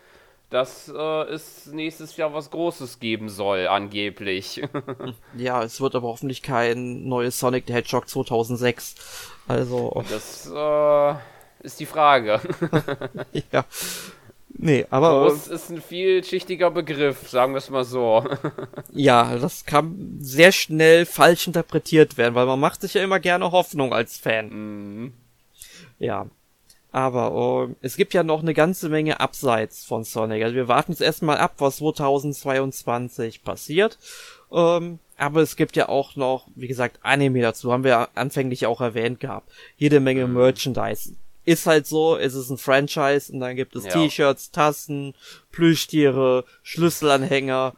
dass 0.54 0.88
äh, 0.88 1.24
es 1.34 1.66
nächstes 1.66 2.16
Jahr 2.16 2.32
was 2.32 2.51
Großes 2.51 2.99
geben 2.99 3.28
soll, 3.28 3.68
angeblich. 3.68 4.62
ja, 5.38 5.64
es 5.64 5.82
wird 5.82 5.95
aber 5.95 6.08
hoffentlich 6.08 6.43
kein 6.43 7.08
neues 7.08 7.39
Sonic 7.39 7.64
the 7.66 7.74
Hedgehog 7.74 8.08
2006. 8.08 8.93
Also. 9.47 10.04
Das 10.12 10.47
äh, 10.54 11.16
ist 11.66 11.80
die 11.80 11.88
Frage. 11.88 12.39
ja. 13.51 13.66
Nee, 14.49 14.86
aber. 14.91 15.28
Groß 15.28 15.47
ist 15.47 15.72
ein 15.72 15.82
vielschichtiger 15.82 16.70
Begriff, 16.70 17.28
sagen 17.28 17.54
wir 17.54 17.58
es 17.58 17.72
mal 17.72 17.84
so. 17.84 18.24
ja, 18.91 19.36
das 19.38 19.66
kann 19.66 20.18
sehr 20.20 20.51
schnell 20.51 21.08
falsch 21.08 21.47
interpretiert 21.47 22.18
werden, 22.18 22.36
weil 22.36 22.45
man 22.45 22.60
macht 22.60 22.82
sich 22.82 22.93
ja 22.93 23.04
immer 23.04 23.20
gerne 23.20 23.51
Hoffnung 23.51 23.91
als 23.91 24.20
Fan. 24.20 24.49
Mhm. 24.49 25.14
Ja. 25.97 26.28
Aber 26.94 27.34
uh, 27.34 27.76
es 27.82 27.98
gibt 27.98 28.14
ja 28.14 28.22
noch 28.22 28.44
eine 28.44 28.54
ganze 28.54 28.88
Menge 28.88 29.20
abseits 29.20 29.84
von 29.84 30.04
Sonic. 30.04 30.44
Also 30.44 30.56
wir 30.56 30.68
warten 30.68 30.91
jetzt 30.91 31.02
erstmal 31.02 31.39
ab, 31.39 31.56
was 31.58 31.78
2022 31.78 33.44
passiert. 33.44 33.98
Ähm, 34.52 35.00
aber 35.18 35.41
es 35.41 35.56
gibt 35.56 35.76
ja 35.76 35.89
auch 35.89 36.16
noch, 36.16 36.48
wie 36.54 36.68
gesagt, 36.68 37.00
Anime 37.02 37.41
dazu, 37.41 37.72
haben 37.72 37.84
wir 37.84 38.10
anfänglich 38.14 38.68
auch 38.68 38.80
erwähnt 38.80 39.20
gehabt. 39.20 39.52
Jede 39.76 40.00
Menge 40.00 40.28
mhm. 40.28 40.36
Merchandise 40.36 41.16
ist 41.46 41.66
halt 41.66 41.88
so, 41.88 42.16
es 42.16 42.36
ist 42.36 42.52
ein 42.52 42.60
Franchise 42.60 43.34
und 43.34 43.39
dann 43.39 43.56
gibt 43.56 43.76
es 43.76 43.86
ja. 43.86 43.91
T-Shirts, 43.91 44.52
Tassen, 44.52 45.16
Plüschtiere, 45.52 46.46
Schlüsselanhänger, 46.62 47.74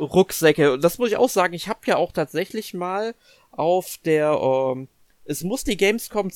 Rucksäcke. 0.00 0.72
Und 0.72 0.82
das 0.82 0.98
muss 0.98 1.10
ich 1.10 1.16
auch 1.16 1.28
sagen, 1.28 1.54
ich 1.54 1.68
habe 1.68 1.80
ja 1.86 1.96
auch 1.96 2.10
tatsächlich 2.10 2.74
mal 2.74 3.14
auf 3.52 3.98
der, 4.04 4.32
ähm, 4.32 4.88
es 5.24 5.44
muss 5.44 5.62
die 5.62 5.76
Gamescom 5.76 6.30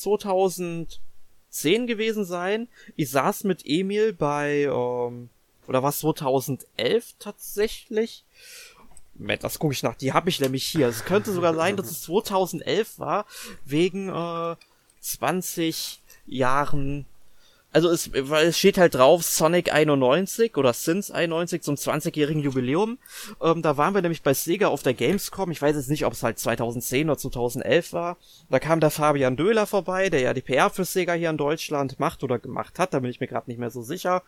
2010 1.57 1.87
gewesen 1.87 2.25
sein. 2.25 2.69
Ich 2.97 3.11
saß 3.11 3.45
mit 3.45 3.63
Emil 3.65 4.13
bei, 4.13 4.65
ähm, 4.65 5.29
oder 5.67 5.83
was 5.83 6.01
2011 6.01 7.15
tatsächlich? 7.19 8.25
Das 9.41 9.59
gucke 9.59 9.73
ich 9.73 9.83
nach, 9.83 9.95
die 9.95 10.13
habe 10.13 10.29
ich 10.29 10.41
nämlich 10.41 10.65
hier. 10.65 10.89
Es 10.89 11.05
könnte 11.05 11.33
sogar 11.33 11.55
sein, 11.55 11.77
dass 11.77 11.91
es 11.91 12.03
2011 12.03 12.99
war, 12.99 13.27
wegen 13.65 14.09
äh, 14.09 14.57
20 15.01 16.03
Jahren. 16.27 17.07
Also 17.77 17.91
es, 17.91 18.11
weil 18.15 18.47
es 18.47 18.59
steht 18.59 18.79
halt 18.79 18.95
drauf 18.95 19.23
Sonic 19.23 19.71
91 19.71 20.57
oder 20.57 20.73
Sins 20.73 21.11
91 21.11 21.61
zum 21.61 21.75
20-jährigen 21.75 22.41
Jubiläum. 22.41 22.97
Ähm, 23.43 23.61
da 23.61 23.77
waren 23.77 23.93
wir 23.93 24.01
nämlich 24.01 24.23
bei 24.23 24.33
Sega 24.33 24.69
auf 24.69 24.83
der 24.83 24.95
Gamescom. 24.95 25.51
Ich 25.51 25.61
weiß 25.61 25.77
jetzt 25.77 25.91
nicht, 25.91 26.07
ob 26.07 26.15
es 26.15 26.23
halt 26.23 26.39
2010 26.39 27.11
oder 27.11 27.19
2011 27.19 27.93
war. 27.93 28.17
Da 28.49 28.61
kam 28.61 28.81
der 28.81 28.89
Fabian 28.89 29.37
Döhler 29.37 29.67
vorbei, 29.67 30.09
der 30.09 30.21
ja 30.21 30.33
die 30.33 30.41
PR 30.41 30.71
für 30.71 30.87
Sega 30.87 31.13
hier 31.13 31.29
in 31.29 31.37
Deutschland 31.37 32.01
macht 32.01 32.25
oder 32.25 32.39
gemacht 32.39 32.79
hat. 32.79 32.95
Da 32.95 33.01
bin 33.01 33.11
ich 33.11 33.21
mir 33.21 33.27
gerade 33.27 33.51
nicht 33.51 33.61
mehr 33.61 33.69
so 33.69 33.83
sicher. 33.83 34.23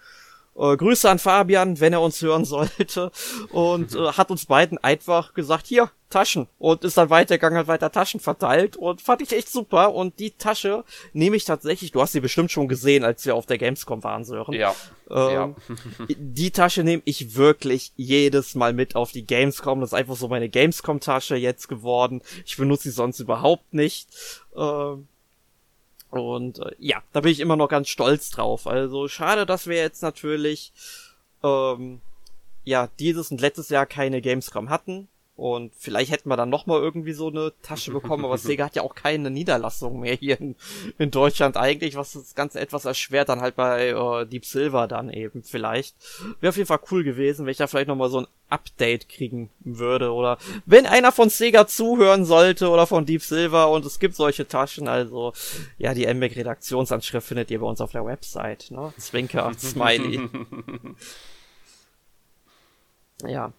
Äh, 0.56 0.76
Grüße 0.76 1.08
an 1.08 1.18
Fabian, 1.18 1.80
wenn 1.80 1.92
er 1.92 2.00
uns 2.00 2.20
hören 2.20 2.44
sollte. 2.44 3.10
Und 3.50 3.94
äh, 3.96 4.12
hat 4.12 4.30
uns 4.30 4.46
beiden 4.46 4.78
einfach 4.78 5.34
gesagt, 5.34 5.66
hier, 5.66 5.90
Taschen. 6.10 6.48
Und 6.58 6.84
ist 6.84 6.96
dann 6.96 7.10
weitergegangen, 7.10 7.58
hat 7.58 7.68
weiter 7.68 7.92
Taschen 7.92 8.20
verteilt. 8.20 8.76
Und 8.76 9.00
fand 9.00 9.22
ich 9.22 9.32
echt 9.32 9.50
super. 9.50 9.94
Und 9.94 10.18
die 10.18 10.32
Tasche 10.32 10.84
nehme 11.12 11.36
ich 11.36 11.44
tatsächlich, 11.44 11.92
du 11.92 12.00
hast 12.00 12.12
sie 12.12 12.20
bestimmt 12.20 12.50
schon 12.50 12.68
gesehen, 12.68 13.04
als 13.04 13.24
wir 13.26 13.34
auf 13.34 13.46
der 13.46 13.58
Gamescom 13.58 14.02
waren, 14.02 14.24
Sören. 14.24 14.54
Ja. 14.54 14.74
Ähm, 15.10 15.30
ja. 15.30 15.54
die 16.08 16.50
Tasche 16.50 16.82
nehme 16.82 17.02
ich 17.04 17.36
wirklich 17.36 17.92
jedes 17.96 18.54
Mal 18.54 18.72
mit 18.72 18.96
auf 18.96 19.12
die 19.12 19.26
Gamescom. 19.26 19.80
Das 19.80 19.90
ist 19.90 19.94
einfach 19.94 20.16
so 20.16 20.28
meine 20.28 20.48
Gamescom-Tasche 20.48 21.36
jetzt 21.36 21.68
geworden. 21.68 22.22
Ich 22.46 22.56
benutze 22.56 22.84
sie 22.84 22.90
sonst 22.90 23.20
überhaupt 23.20 23.74
nicht. 23.74 24.08
Ähm, 24.56 25.08
und 26.10 26.58
äh, 26.60 26.74
ja, 26.78 27.02
da 27.12 27.20
bin 27.20 27.32
ich 27.32 27.40
immer 27.40 27.56
noch 27.56 27.68
ganz 27.68 27.88
stolz 27.88 28.30
drauf. 28.30 28.66
Also 28.66 29.08
schade, 29.08 29.46
dass 29.46 29.66
wir 29.66 29.76
jetzt 29.76 30.02
natürlich 30.02 30.72
ähm, 31.42 32.00
ja 32.64 32.88
dieses 32.98 33.30
und 33.30 33.40
letztes 33.40 33.68
Jahr 33.68 33.86
keine 33.86 34.20
Gamescom 34.20 34.70
hatten. 34.70 35.08
Und 35.38 35.72
vielleicht 35.78 36.10
hätten 36.10 36.28
wir 36.28 36.36
dann 36.36 36.50
nochmal 36.50 36.80
irgendwie 36.80 37.12
so 37.12 37.28
eine 37.28 37.52
Tasche 37.62 37.92
bekommen, 37.92 38.24
aber 38.24 38.38
Sega 38.38 38.64
hat 38.64 38.74
ja 38.74 38.82
auch 38.82 38.96
keine 38.96 39.30
Niederlassung 39.30 40.00
mehr 40.00 40.16
hier 40.16 40.40
in, 40.40 40.56
in, 40.98 41.12
Deutschland 41.12 41.56
eigentlich, 41.56 41.94
was 41.94 42.14
das 42.14 42.34
Ganze 42.34 42.58
etwas 42.58 42.86
erschwert, 42.86 43.28
dann 43.28 43.40
halt 43.40 43.54
bei 43.54 43.90
äh, 43.90 44.26
Deep 44.26 44.44
Silver 44.44 44.88
dann 44.88 45.10
eben 45.10 45.44
vielleicht. 45.44 45.94
Wäre 46.40 46.48
auf 46.48 46.56
jeden 46.56 46.66
Fall 46.66 46.80
cool 46.90 47.04
gewesen, 47.04 47.46
wenn 47.46 47.52
ich 47.52 47.58
da 47.58 47.68
vielleicht 47.68 47.86
nochmal 47.86 48.10
so 48.10 48.22
ein 48.22 48.26
Update 48.48 49.08
kriegen 49.08 49.48
würde. 49.60 50.12
Oder 50.12 50.38
wenn 50.66 50.86
einer 50.86 51.12
von 51.12 51.30
Sega 51.30 51.68
zuhören 51.68 52.24
sollte 52.24 52.68
oder 52.68 52.88
von 52.88 53.06
Deep 53.06 53.22
Silver 53.22 53.70
und 53.70 53.86
es 53.86 54.00
gibt 54.00 54.16
solche 54.16 54.48
Taschen, 54.48 54.88
also 54.88 55.34
ja, 55.78 55.94
die 55.94 56.12
MBAC 56.12 56.34
Redaktionsanschrift 56.34 57.28
findet 57.28 57.52
ihr 57.52 57.60
bei 57.60 57.66
uns 57.66 57.80
auf 57.80 57.92
der 57.92 58.04
Website, 58.04 58.72
ne? 58.72 58.92
Zwinker, 58.98 59.52
Smiley. 59.56 60.28
ja. 63.24 63.52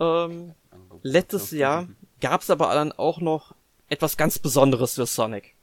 Ähm, 0.00 0.54
Letztes 1.02 1.50
Jahr 1.50 1.88
gab 2.20 2.42
es 2.42 2.50
aber 2.50 2.72
dann 2.74 2.92
auch 2.92 3.20
noch 3.20 3.54
etwas 3.88 4.16
ganz 4.16 4.38
Besonderes 4.38 4.94
für 4.94 5.06
Sonic. 5.06 5.54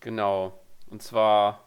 Genau. 0.00 0.58
Und 0.90 1.02
zwar 1.02 1.60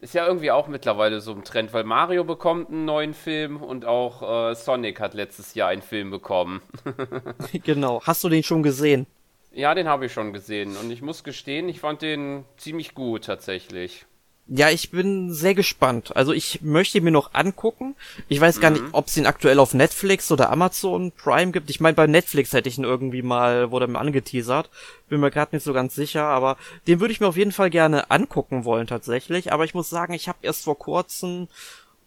ist 0.00 0.14
ja 0.14 0.26
irgendwie 0.26 0.50
auch 0.50 0.68
mittlerweile 0.68 1.20
so 1.20 1.32
ein 1.32 1.42
Trend, 1.42 1.72
weil 1.72 1.84
Mario 1.84 2.24
bekommt 2.24 2.70
einen 2.70 2.84
neuen 2.84 3.14
Film 3.14 3.60
und 3.62 3.84
auch 3.84 4.50
äh, 4.50 4.54
Sonic 4.54 5.00
hat 5.00 5.14
letztes 5.14 5.54
Jahr 5.54 5.68
einen 5.68 5.82
Film 5.82 6.10
bekommen. 6.10 6.62
genau. 7.64 8.00
Hast 8.04 8.22
du 8.22 8.28
den 8.28 8.42
schon 8.42 8.62
gesehen? 8.62 9.06
Ja, 9.50 9.74
den 9.74 9.88
habe 9.88 10.06
ich 10.06 10.12
schon 10.12 10.32
gesehen 10.32 10.76
und 10.76 10.90
ich 10.90 11.02
muss 11.02 11.24
gestehen, 11.24 11.68
ich 11.68 11.80
fand 11.80 12.02
den 12.02 12.44
ziemlich 12.56 12.94
gut 12.94 13.24
tatsächlich. 13.24 14.06
Ja, 14.50 14.70
ich 14.70 14.90
bin 14.90 15.30
sehr 15.32 15.54
gespannt. 15.54 16.16
Also 16.16 16.32
ich 16.32 16.62
möchte 16.62 17.02
mir 17.02 17.10
noch 17.10 17.34
angucken. 17.34 17.94
Ich 18.28 18.40
weiß 18.40 18.60
gar 18.60 18.70
mhm. 18.70 18.76
nicht, 18.76 18.84
ob 18.92 19.08
es 19.08 19.16
ihn 19.18 19.26
aktuell 19.26 19.58
auf 19.58 19.74
Netflix 19.74 20.32
oder 20.32 20.50
Amazon 20.50 21.12
Prime 21.12 21.52
gibt. 21.52 21.68
Ich 21.68 21.80
meine, 21.80 21.94
bei 21.94 22.06
Netflix 22.06 22.54
hätte 22.54 22.70
ich 22.70 22.78
ihn 22.78 22.84
irgendwie 22.84 23.20
mal, 23.20 23.70
wurde 23.70 23.86
mir 23.86 23.98
angeteasert. 23.98 24.70
Bin 25.10 25.20
mir 25.20 25.30
gerade 25.30 25.54
nicht 25.54 25.64
so 25.64 25.74
ganz 25.74 25.94
sicher, 25.94 26.24
aber 26.24 26.56
den 26.86 26.98
würde 26.98 27.12
ich 27.12 27.20
mir 27.20 27.26
auf 27.26 27.36
jeden 27.36 27.52
Fall 27.52 27.68
gerne 27.68 28.10
angucken 28.10 28.64
wollen 28.64 28.86
tatsächlich. 28.86 29.52
Aber 29.52 29.64
ich 29.66 29.74
muss 29.74 29.90
sagen, 29.90 30.14
ich 30.14 30.28
habe 30.28 30.38
erst 30.40 30.64
vor 30.64 30.78
kurzem 30.78 31.48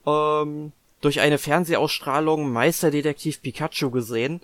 ähm, 0.07 0.71
durch 0.99 1.19
eine 1.19 1.37
Fernsehausstrahlung 1.37 2.51
Meisterdetektiv 2.51 3.43
Pikachu 3.43 3.91
gesehen 3.91 4.41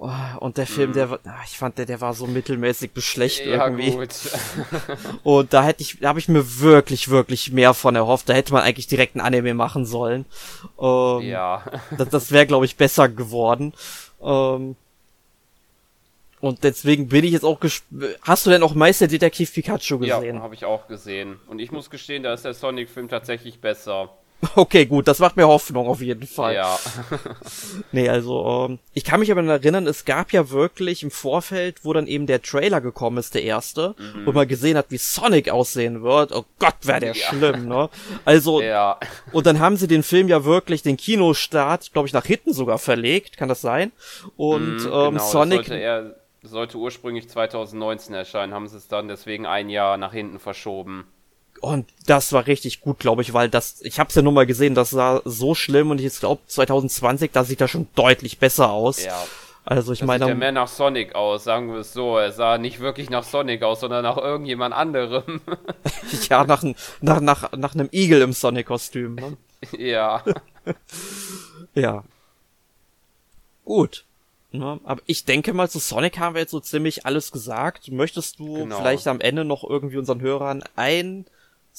Oh, 0.00 0.10
und 0.38 0.58
der 0.58 0.66
Film, 0.68 0.92
mm. 0.92 0.94
der 0.94 1.10
war, 1.10 1.18
ah, 1.24 1.40
ich 1.44 1.58
fand, 1.58 1.76
der, 1.76 1.84
der 1.84 2.00
war 2.00 2.14
so 2.14 2.28
mittelmäßig 2.28 2.92
beschlecht 2.92 3.44
ja, 3.44 3.66
irgendwie. 3.66 3.90
Gut. 3.90 4.14
und 5.24 5.52
da 5.52 5.64
hätte 5.64 5.82
ich, 5.82 5.98
da 5.98 6.10
habe 6.10 6.20
ich 6.20 6.28
mir 6.28 6.60
wirklich, 6.60 7.08
wirklich 7.08 7.50
mehr 7.50 7.74
von 7.74 7.96
erhofft. 7.96 8.28
Da 8.28 8.32
hätte 8.32 8.52
man 8.52 8.62
eigentlich 8.62 8.86
direkt 8.86 9.16
ein 9.16 9.20
Anime 9.20 9.54
machen 9.54 9.86
sollen. 9.86 10.24
Ähm, 10.80 11.22
ja. 11.22 11.64
das 11.96 12.08
das 12.10 12.30
wäre, 12.30 12.46
glaube 12.46 12.64
ich, 12.64 12.76
besser 12.76 13.08
geworden. 13.08 13.72
Ähm, 14.22 14.76
und 16.40 16.62
deswegen 16.62 17.08
bin 17.08 17.24
ich 17.24 17.32
jetzt 17.32 17.44
auch 17.44 17.58
gespannt. 17.58 18.16
Hast 18.22 18.46
du 18.46 18.50
denn 18.50 18.62
auch 18.62 18.74
Meisterdetektiv 18.74 19.52
Pikachu 19.52 19.98
gesehen? 19.98 20.36
Ja, 20.36 20.42
habe 20.42 20.54
ich 20.54 20.64
auch 20.64 20.86
gesehen. 20.86 21.40
Und 21.48 21.58
ich 21.58 21.72
muss 21.72 21.90
gestehen, 21.90 22.22
da 22.22 22.32
ist 22.32 22.44
der 22.44 22.54
Sonic-Film 22.54 23.08
tatsächlich 23.08 23.60
besser. 23.60 24.10
Okay, 24.54 24.86
gut, 24.86 25.08
das 25.08 25.18
macht 25.18 25.36
mir 25.36 25.46
Hoffnung 25.46 25.88
auf 25.88 26.00
jeden 26.00 26.26
Fall. 26.26 26.54
Ja. 26.54 26.78
nee, 27.92 28.08
also, 28.08 28.68
ähm, 28.68 28.78
ich 28.94 29.04
kann 29.04 29.20
mich 29.20 29.32
aber 29.32 29.42
erinnern, 29.44 29.86
es 29.86 30.04
gab 30.04 30.32
ja 30.32 30.50
wirklich 30.50 31.02
im 31.02 31.10
Vorfeld, 31.10 31.84
wo 31.84 31.92
dann 31.92 32.06
eben 32.06 32.26
der 32.26 32.42
Trailer 32.42 32.80
gekommen 32.80 33.18
ist, 33.18 33.34
der 33.34 33.42
erste, 33.42 33.94
mhm. 33.98 34.26
wo 34.26 34.32
man 34.32 34.46
gesehen 34.46 34.76
hat, 34.76 34.86
wie 34.90 34.98
Sonic 34.98 35.50
aussehen 35.50 36.02
wird. 36.02 36.32
Oh 36.32 36.44
Gott, 36.58 36.74
wäre 36.82 37.00
der 37.00 37.14
ja. 37.14 37.26
schlimm, 37.26 37.66
ne? 37.66 37.90
Also, 38.24 38.60
ja. 38.62 38.98
und 39.32 39.46
dann 39.46 39.58
haben 39.58 39.76
sie 39.76 39.88
den 39.88 40.02
Film 40.02 40.28
ja 40.28 40.44
wirklich, 40.44 40.82
den 40.82 40.96
Kinostart, 40.96 41.92
glaube 41.92 42.06
ich, 42.06 42.14
nach 42.14 42.26
hinten 42.26 42.52
sogar 42.52 42.78
verlegt, 42.78 43.36
kann 43.36 43.48
das 43.48 43.60
sein? 43.60 43.92
Und 44.36 44.78
mhm, 44.78 44.92
ähm, 44.92 45.14
genau, 45.14 45.24
Sonic. 45.24 45.66
sollte, 45.66 45.80
er, 45.80 46.14
sollte 46.42 46.78
ursprünglich 46.78 47.28
2019 47.28 48.14
erscheinen, 48.14 48.54
haben 48.54 48.68
sie 48.68 48.76
es 48.76 48.86
dann 48.86 49.08
deswegen 49.08 49.46
ein 49.46 49.68
Jahr 49.68 49.96
nach 49.96 50.12
hinten 50.12 50.38
verschoben. 50.38 51.06
Und 51.60 51.86
das 52.06 52.32
war 52.32 52.46
richtig 52.46 52.80
gut, 52.80 52.98
glaube 52.98 53.22
ich, 53.22 53.32
weil 53.32 53.48
das, 53.48 53.80
ich 53.82 53.98
habe 53.98 54.08
es 54.08 54.14
ja 54.14 54.22
nur 54.22 54.32
mal 54.32 54.46
gesehen, 54.46 54.74
das 54.74 54.90
sah 54.90 55.22
so 55.24 55.54
schlimm 55.54 55.90
und 55.90 56.00
ich 56.00 56.18
glaube 56.20 56.42
2020, 56.46 57.32
da 57.32 57.44
sieht 57.44 57.60
das 57.60 57.70
schon 57.70 57.88
deutlich 57.94 58.38
besser 58.38 58.70
aus. 58.70 59.04
Ja. 59.04 59.24
Also 59.64 59.92
ich 59.92 59.98
das 59.98 60.06
meine. 60.06 60.24
Sieht 60.24 60.30
ja 60.30 60.34
mehr 60.34 60.52
nach 60.52 60.68
Sonic 60.68 61.14
aus, 61.14 61.44
sagen 61.44 61.70
wir 61.70 61.80
es 61.80 61.92
so. 61.92 62.16
Er 62.16 62.32
sah 62.32 62.56
nicht 62.56 62.80
wirklich 62.80 63.10
nach 63.10 63.22
Sonic 63.22 63.62
aus, 63.62 63.80
sondern 63.80 64.02
nach 64.02 64.16
irgendjemand 64.16 64.74
anderem. 64.74 65.42
ja, 66.30 66.44
nach, 66.44 66.62
nach, 67.02 67.20
nach, 67.20 67.52
nach 67.52 67.74
einem 67.74 67.90
Igel 67.92 68.22
im 68.22 68.32
Sonic-Kostüm. 68.32 69.16
Ne? 69.16 69.36
ja. 69.78 70.24
ja. 71.74 72.04
Gut. 73.64 74.06
Ja, 74.52 74.78
aber 74.84 75.02
ich 75.04 75.26
denke 75.26 75.52
mal, 75.52 75.68
zu 75.68 75.78
Sonic 75.78 76.18
haben 76.18 76.34
wir 76.34 76.40
jetzt 76.40 76.52
so 76.52 76.60
ziemlich 76.60 77.04
alles 77.04 77.30
gesagt. 77.30 77.92
Möchtest 77.92 78.38
du 78.38 78.54
genau. 78.54 78.78
vielleicht 78.78 79.06
am 79.06 79.20
Ende 79.20 79.44
noch 79.44 79.68
irgendwie 79.68 79.98
unseren 79.98 80.22
Hörern 80.22 80.64
ein 80.76 81.26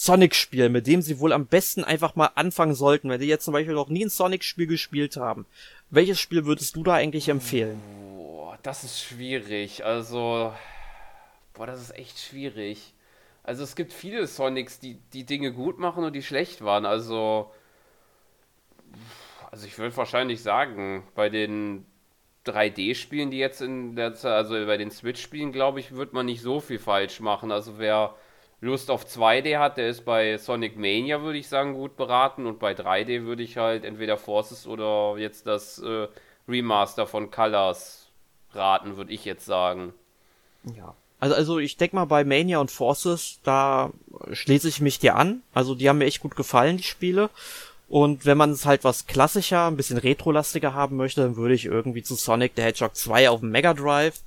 Sonic-Spiel, 0.02 0.70
mit 0.70 0.88
dem 0.88 1.02
sie 1.02 1.20
wohl 1.20 1.34
am 1.34 1.45
besten 1.45 1.84
einfach 1.84 2.16
mal 2.16 2.30
anfangen 2.36 2.74
sollten, 2.74 3.10
wenn 3.10 3.20
sie 3.20 3.28
jetzt 3.28 3.43
zum 3.43 3.52
Beispiel 3.52 3.74
noch 3.74 3.89
nie 3.89 4.06
ein 4.06 4.10
Sonic-Spiel 4.10 4.66
gespielt 4.66 5.18
haben? 5.18 5.45
Welches 5.89 6.22
Spiel 6.22 6.45
würdest 6.45 6.78
du 6.78 6.84
da 6.84 6.93
eigentlich 6.93 7.28
empfehlen? 7.28 7.82
Boah, 8.16 8.58
das 8.64 8.86
ist 8.86 9.02
schwierig. 9.02 9.84
Also, 9.84 10.54
boah, 11.54 11.68
das 11.68 11.82
ist 11.82 11.97
echt 11.97 12.18
schwierig. 12.18 12.93
Also 13.43 13.66
es 13.66 13.76
gibt 13.76 13.91
viele 13.91 14.26
Sonics, 14.26 14.80
die 14.80 15.00
die 15.12 15.26
Dinge 15.26 15.52
gut 15.52 15.80
machen 15.80 16.06
und 16.06 16.14
die 16.14 16.24
schlecht 16.24 16.64
waren. 16.64 16.86
Also, 16.86 17.52
also 19.52 19.68
ich 19.68 19.78
würde 19.78 19.97
wahrscheinlich 19.97 20.41
sagen, 20.41 21.04
bei 21.14 21.28
den 21.28 21.86
3D-Spielen, 22.45 23.32
die 23.32 23.39
jetzt 23.39 23.60
in 23.60 23.97
der 23.97 24.14
Zeit, 24.14 24.32
also 24.32 24.54
bei 24.66 24.78
den 24.78 24.91
Switch-Spielen, 24.91 25.52
glaube 25.52 25.82
ich, 25.82 25.93
wird 25.93 26.14
man 26.14 26.26
nicht 26.26 26.41
so 26.41 26.62
viel 26.62 26.80
falsch 26.80 27.20
machen. 27.20 27.52
Also 27.52 27.80
wer 27.80 28.16
Lust 28.62 28.91
auf 28.91 29.05
2D 29.05 29.57
hat, 29.57 29.78
der 29.78 29.89
ist 29.89 30.03
bei 30.03 30.38
Sonic 30.38 30.78
Mania, 30.78 31.22
würde 31.22 31.39
ich 31.39 31.47
sagen, 31.47 31.74
gut 31.74 31.95
beraten. 31.95 32.45
Und 32.45 32.60
bei 32.60 32.74
3D 32.74 33.24
würde 33.24 33.43
ich 33.43 33.57
halt 33.57 33.86
entweder 33.86 34.18
Forces 34.18 34.68
oder 34.68 35.18
jetzt 35.18 35.47
das 35.47 35.80
äh, 35.80 36.07
Remaster 36.47 37.07
von 37.07 37.32
Colors 37.32 38.10
raten, 38.53 38.97
würde 38.97 39.14
ich 39.14 39.24
jetzt 39.24 39.45
sagen. 39.45 39.93
Ja. 40.76 40.93
Also, 41.22 41.36
also 41.36 41.60
ich 41.60 41.78
denke 41.78 41.95
mal 41.95 42.05
bei 42.05 42.24
Mania 42.24 42.60
und 42.60 42.72
Forces, 42.72 43.39
da 43.43 43.91
schließe 44.32 44.68
ich 44.68 44.82
mich 44.82 44.99
dir 44.99 45.16
an. 45.16 45.41
Also 45.53 45.76
die 45.76 45.88
haben 45.88 45.97
mir 45.97 46.05
echt 46.05 46.22
gut 46.22 46.36
gefallen, 46.36 46.78
die 46.78 46.84
Spiele. 46.84 47.30
Und 47.88 48.26
wenn 48.26 48.38
man 48.38 48.51
es 48.51 48.66
halt 48.66 48.84
was 48.84 49.07
klassischer, 49.07 49.68
ein 49.68 49.76
bisschen 49.76 49.97
retrolastiger 49.97 50.74
haben 50.74 50.95
möchte, 50.95 51.22
dann 51.22 51.36
würde 51.38 51.55
ich 51.55 51.66
irgendwie 51.66 52.03
zu 52.03 52.16
Sonic 52.16 52.53
the 52.55 52.62
Hedgehog 52.62 52.95
2 52.95 53.30
auf 53.30 53.39
dem 53.39 53.51
Mega 53.51 53.74
Drive 53.74 54.22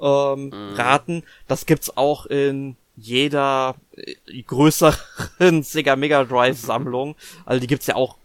ähm, 0.00 0.48
mm. 0.48 0.74
raten. 0.74 1.22
Das 1.46 1.66
gibt's 1.66 1.96
auch 1.96 2.26
in 2.26 2.76
jeder 2.96 3.76
äh, 3.94 4.42
größeren 4.42 5.62
Sega 5.62 5.96
Mega 5.96 6.24
Drive 6.24 6.58
Sammlung. 6.58 7.14
Also 7.44 7.60
die 7.60 7.66
gibt's 7.66 7.86
ja 7.86 7.94
auch 7.94 8.16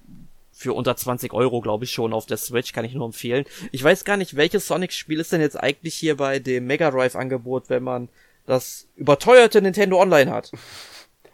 für 0.52 0.74
unter 0.74 0.96
20 0.96 1.34
Euro, 1.34 1.60
glaube 1.62 1.86
ich, 1.86 1.92
schon 1.92 2.14
auf 2.14 2.28
der 2.28 2.38
Switch, 2.38 2.72
kann 2.72 2.86
ich 2.86 2.94
nur 2.94 3.06
empfehlen. 3.06 3.46
Ich 3.72 3.84
weiß 3.84 4.06
gar 4.06 4.16
nicht, 4.16 4.36
welches 4.36 4.68
Sonic-Spiel 4.68 5.20
ist 5.20 5.32
denn 5.32 5.42
jetzt 5.42 5.60
eigentlich 5.60 5.96
hier 5.96 6.18
bei 6.18 6.40
dem 6.40 6.68
Mega 6.68 6.92
Drive-Angebot, 6.92 7.70
wenn 7.70 7.84
man 7.84 8.10
das 8.46 8.88
überteuerte 8.96 9.62
Nintendo 9.62 10.00
Online 10.00 10.32
hat. 10.32 10.52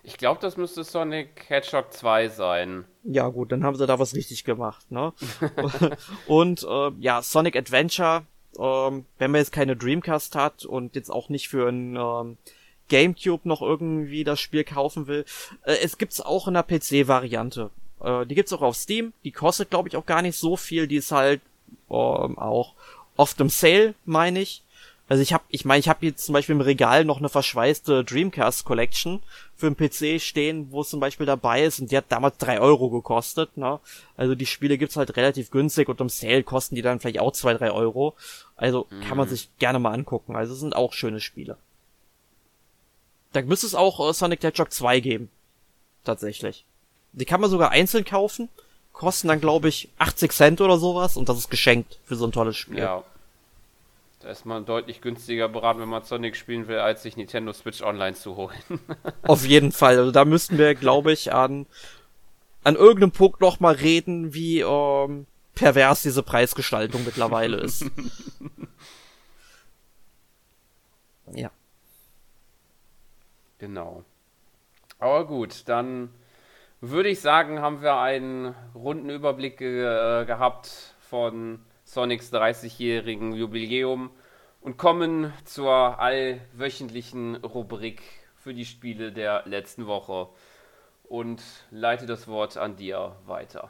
Ich 0.04 0.18
glaube, 0.18 0.40
das 0.40 0.56
müsste 0.56 0.86
Sonic 0.86 1.50
Hedgehog 1.50 1.92
2 1.92 2.30
sein. 2.30 2.86
Ja, 3.04 3.28
gut, 3.28 3.52
dann 3.52 3.66
haben 3.66 3.76
sie 3.76 3.86
da 3.86 4.00
was 4.00 4.16
richtig 4.16 4.46
gemacht, 4.46 4.90
ne? 4.90 5.12
und 6.28 6.64
äh, 6.64 6.92
ja, 7.00 7.22
Sonic 7.22 7.58
Adventure, 7.58 8.24
ähm, 8.58 9.06
wenn 9.18 9.32
man 9.32 9.40
jetzt 9.40 9.52
keine 9.52 9.76
Dreamcast 9.76 10.36
hat 10.36 10.64
und 10.64 10.96
jetzt 10.96 11.10
auch 11.12 11.28
nicht 11.28 11.50
für 11.50 11.68
ein 11.68 11.98
ähm, 11.98 12.38
GameCube 12.90 13.48
noch 13.48 13.62
irgendwie 13.62 14.24
das 14.24 14.40
Spiel 14.40 14.64
kaufen 14.64 15.08
will, 15.08 15.26
äh, 15.64 15.78
es 15.84 15.98
gibt's 15.98 16.22
auch 16.22 16.48
in 16.48 16.54
der 16.54 16.64
PC-Variante. 16.64 17.70
Äh, 18.02 18.26
die 18.26 18.36
gibt's 18.36 18.54
auch 18.54 18.62
auf 18.62 18.76
Steam. 18.76 19.14
Die 19.24 19.32
kostet, 19.32 19.70
glaube 19.70 19.90
ich, 19.90 19.96
auch 19.96 20.06
gar 20.06 20.22
nicht 20.22 20.38
so 20.38 20.56
viel. 20.58 20.88
Die 20.88 20.98
ist 20.98 21.12
halt 21.12 21.42
ähm, 21.90 22.38
auch 22.38 22.74
oft 23.16 23.40
im 23.40 23.50
Sale, 23.50 23.96
meine 24.06 24.42
ich. 24.42 24.64
Also 25.10 25.24
ich 25.24 25.32
habe, 25.32 25.44
ich 25.48 25.64
meine, 25.64 25.80
ich 25.80 25.88
habe 25.88 26.06
jetzt 26.06 26.26
zum 26.26 26.34
Beispiel 26.34 26.56
im 26.56 26.62
Regal 26.62 27.06
noch 27.06 27.20
eine 27.20 27.30
verschweißte 27.30 28.04
Dreamcast 28.04 28.66
Collection 28.66 29.22
für 29.56 29.72
den 29.72 29.78
PC 29.78 30.22
stehen, 30.22 30.68
wo 30.70 30.82
es 30.82 30.90
zum 30.90 31.00
Beispiel 31.00 31.26
dabei 31.26 31.64
ist 31.64 31.80
und 31.80 31.92
die 31.92 31.98
hat 31.98 32.06
damals 32.10 32.38
drei 32.38 32.60
Euro 32.60 32.90
gekostet. 32.90 33.56
Ne? 33.56 33.80
Also 34.18 34.36
die 34.36 34.46
Spiele 34.46 34.78
gibt's 34.78 34.98
halt 34.98 35.16
relativ 35.16 35.50
günstig 35.50 35.88
und 35.88 36.02
im 36.02 36.10
Sale 36.10 36.44
kosten 36.44 36.76
die 36.76 36.82
dann 36.82 37.00
vielleicht 37.00 37.20
auch 37.20 37.32
zwei 37.32 37.54
drei 37.54 37.72
Euro. 37.72 38.16
Also 38.58 38.88
mhm. 38.90 39.02
kann 39.02 39.18
man 39.18 39.28
mhm. 39.28 39.32
sich 39.32 39.50
gerne 39.60 39.80
mal 39.80 39.94
angucken. 39.94 40.36
Also 40.36 40.54
es 40.54 40.60
sind 40.60 40.76
auch 40.76 40.92
schöne 40.92 41.22
Spiele. 41.22 41.58
Da 43.38 43.44
müsste 43.44 43.68
es 43.68 43.76
auch 43.76 44.00
äh, 44.00 44.14
Sonic 44.14 44.42
the 44.42 44.48
Hedgehog 44.48 44.74
2 44.74 45.00
geben. 45.00 45.30
Tatsächlich. 46.04 46.66
Die 47.12 47.26
kann 47.26 47.40
man 47.40 47.52
sogar 47.52 47.70
einzeln 47.70 48.04
kaufen. 48.04 48.50
Kosten 48.94 49.28
dann, 49.28 49.40
glaube 49.40 49.70
ich, 49.70 49.90
80 50.00 50.32
Cent 50.32 50.62
oder 50.62 50.80
sowas 50.80 51.18
und 51.18 51.30
das 51.30 51.38
ist 51.38 51.52
geschenkt 51.52 52.00
für 52.06 52.16
so 52.16 52.26
ein 52.26 52.32
tolles 52.32 52.58
Spiel. 52.58 52.80
Ja, 52.80 53.04
da 54.22 54.30
ist 54.30 54.48
man 54.48 54.66
deutlich 54.66 55.02
günstiger 55.02 55.50
beraten, 55.50 55.80
wenn 55.80 55.90
man 55.90 56.04
Sonic 56.04 56.36
spielen 56.36 56.68
will, 56.68 56.80
als 56.80 57.04
sich 57.04 57.16
Nintendo 57.16 57.54
Switch 57.54 57.84
Online 57.84 58.16
zu 58.16 58.36
holen. 58.36 58.58
Auf 59.22 59.46
jeden 59.46 59.72
Fall. 59.72 60.00
Also 60.00 60.12
da 60.12 60.26
müssten 60.26 60.58
wir, 60.58 60.74
glaube 60.74 61.12
ich, 61.12 61.32
an, 61.32 61.68
an 62.64 62.76
irgendeinem 62.76 63.12
Punkt 63.12 63.40
noch 63.40 63.60
mal 63.60 63.76
reden, 63.76 64.34
wie 64.34 64.62
ähm, 64.62 65.28
pervers 65.54 66.02
diese 66.02 66.24
Preisgestaltung 66.24 67.06
mittlerweile 67.06 67.58
ist. 67.58 67.86
ja. 71.34 71.52
Genau. 73.60 74.04
Aber 75.00 75.26
gut, 75.26 75.68
dann 75.68 76.10
würde 76.82 77.10
ich 77.10 77.22
sagen, 77.22 77.60
haben 77.62 77.82
wir 77.82 77.98
einen 77.98 78.56
runden 78.76 79.10
Überblick 79.10 79.62
äh, 79.62 80.26
gehabt 80.26 80.96
von 81.00 81.60
Sonics 81.84 82.32
30-jährigen 82.34 83.34
Jubiläum 83.34 84.12
und 84.62 84.78
kommen 84.78 85.34
zur 85.46 86.00
allwöchentlichen 86.00 87.36
Rubrik 87.38 88.02
für 88.36 88.54
die 88.54 88.66
Spiele 88.66 89.12
der 89.12 89.44
letzten 89.46 89.88
Woche 89.88 90.30
und 91.04 91.42
leite 91.72 92.06
das 92.06 92.28
Wort 92.28 92.58
an 92.58 92.76
dir 92.76 93.16
weiter. 93.26 93.70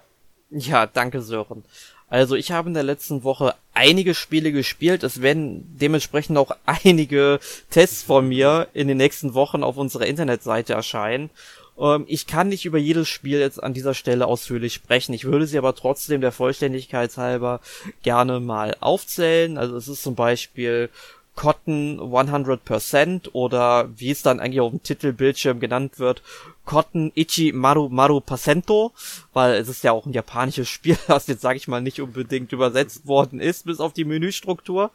Ja, 0.49 0.85
danke 0.85 1.21
Sören. 1.21 1.63
Also 2.09 2.35
ich 2.35 2.51
habe 2.51 2.69
in 2.69 2.73
der 2.73 2.83
letzten 2.83 3.23
Woche 3.23 3.53
einige 3.73 4.15
Spiele 4.15 4.53
gespielt. 4.53 5.03
Es 5.03 5.21
werden 5.21 5.77
dementsprechend 5.77 6.37
auch 6.37 6.51
einige 6.65 7.39
Tests 7.69 8.03
von 8.03 8.27
mir 8.27 8.67
in 8.73 8.87
den 8.87 8.97
nächsten 8.97 9.33
Wochen 9.33 9.63
auf 9.63 9.77
unserer 9.77 10.05
Internetseite 10.05 10.73
erscheinen. 10.73 11.29
Ähm, 11.77 12.05
ich 12.07 12.25
kann 12.25 12.47
nicht 12.47 12.65
über 12.65 12.77
jedes 12.77 13.09
Spiel 13.09 13.39
jetzt 13.39 13.61
an 13.61 13.73
dieser 13.73 13.93
Stelle 13.93 14.25
ausführlich 14.25 14.73
sprechen. 14.73 15.13
Ich 15.13 15.25
würde 15.25 15.47
sie 15.47 15.57
aber 15.57 15.75
trotzdem 15.75 16.21
der 16.21 16.31
Vollständigkeit 16.31 17.15
halber 17.17 17.59
gerne 18.01 18.39
mal 18.39 18.77
aufzählen. 18.79 19.57
Also 19.57 19.75
es 19.75 19.89
ist 19.89 20.01
zum 20.01 20.15
Beispiel 20.15 20.89
Cotton 21.37 21.99
100% 21.99 23.29
oder 23.31 23.89
wie 23.95 24.09
es 24.09 24.23
dann 24.23 24.39
eigentlich 24.39 24.59
auf 24.59 24.71
dem 24.71 24.81
Titelbildschirm 24.81 25.59
genannt 25.59 25.99
wird, 25.99 26.23
Cotton 26.65 27.11
Ichi 27.13 27.51
Maru 27.53 27.89
Maru 27.89 28.21
Pasento, 28.21 28.91
weil 29.33 29.53
es 29.53 29.69
ist 29.69 29.83
ja 29.83 29.91
auch 29.91 30.07
ein 30.07 30.13
japanisches 30.13 30.67
Spiel, 30.77 30.97
das 31.07 31.27
jetzt 31.27 31.41
sage 31.41 31.57
ich 31.57 31.67
mal 31.67 31.79
nicht 31.79 32.01
unbedingt 32.01 32.51
übersetzt 32.51 33.05
worden 33.05 33.39
ist, 33.39 33.65
bis 33.65 33.79
auf 33.79 33.93
die 33.93 34.03
Menüstruktur. 34.03 34.89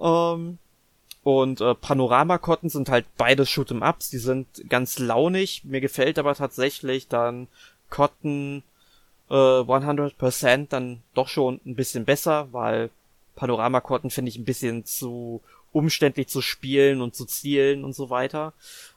Ähm, 0.00 0.58
und 1.24 1.60
äh, 1.60 1.74
Panorama-Kotten 1.74 2.70
sind 2.70 2.88
halt 2.88 3.04
beide 3.18 3.42
Shoot'em-Ups, 3.42 4.10
die 4.10 4.18
sind 4.18 4.46
ganz 4.68 5.00
launig. 5.00 5.64
Mir 5.64 5.80
gefällt 5.80 6.20
aber 6.20 6.36
tatsächlich 6.36 7.08
dann 7.08 7.48
Cotton 7.90 8.62
äh, 9.28 9.34
100% 9.34 10.68
dann 10.68 11.02
doch 11.14 11.26
schon 11.26 11.60
ein 11.66 11.74
bisschen 11.74 12.04
besser, 12.04 12.48
weil 12.52 12.90
Panorama-Kotten 13.34 14.10
finde 14.10 14.28
ich 14.28 14.38
ein 14.38 14.44
bisschen 14.44 14.84
zu 14.84 15.42
umständlich 15.72 16.28
zu 16.28 16.42
spielen 16.42 17.00
und 17.00 17.14
zu 17.14 17.24
zielen 17.24 17.84
und 17.84 17.94
so 17.94 18.10
weiter. 18.10 18.52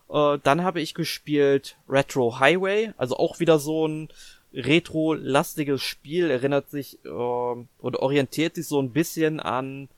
Äh, 0.09 0.39
dann 0.43 0.63
habe 0.63 0.81
ich 0.81 0.93
gespielt 0.93 1.77
Retro 1.87 2.39
Highway, 2.39 2.93
also 2.97 3.17
auch 3.17 3.39
wieder 3.39 3.59
so 3.59 3.87
ein 3.87 4.09
retro-lastiges 4.53 5.81
Spiel, 5.81 6.29
erinnert 6.29 6.69
sich 6.69 7.03
äh, 7.05 7.09
oder 7.09 7.99
orientiert 8.01 8.55
sich 8.55 8.67
so 8.67 8.79
ein 8.81 8.91
bisschen 8.91 9.39
an 9.39 9.89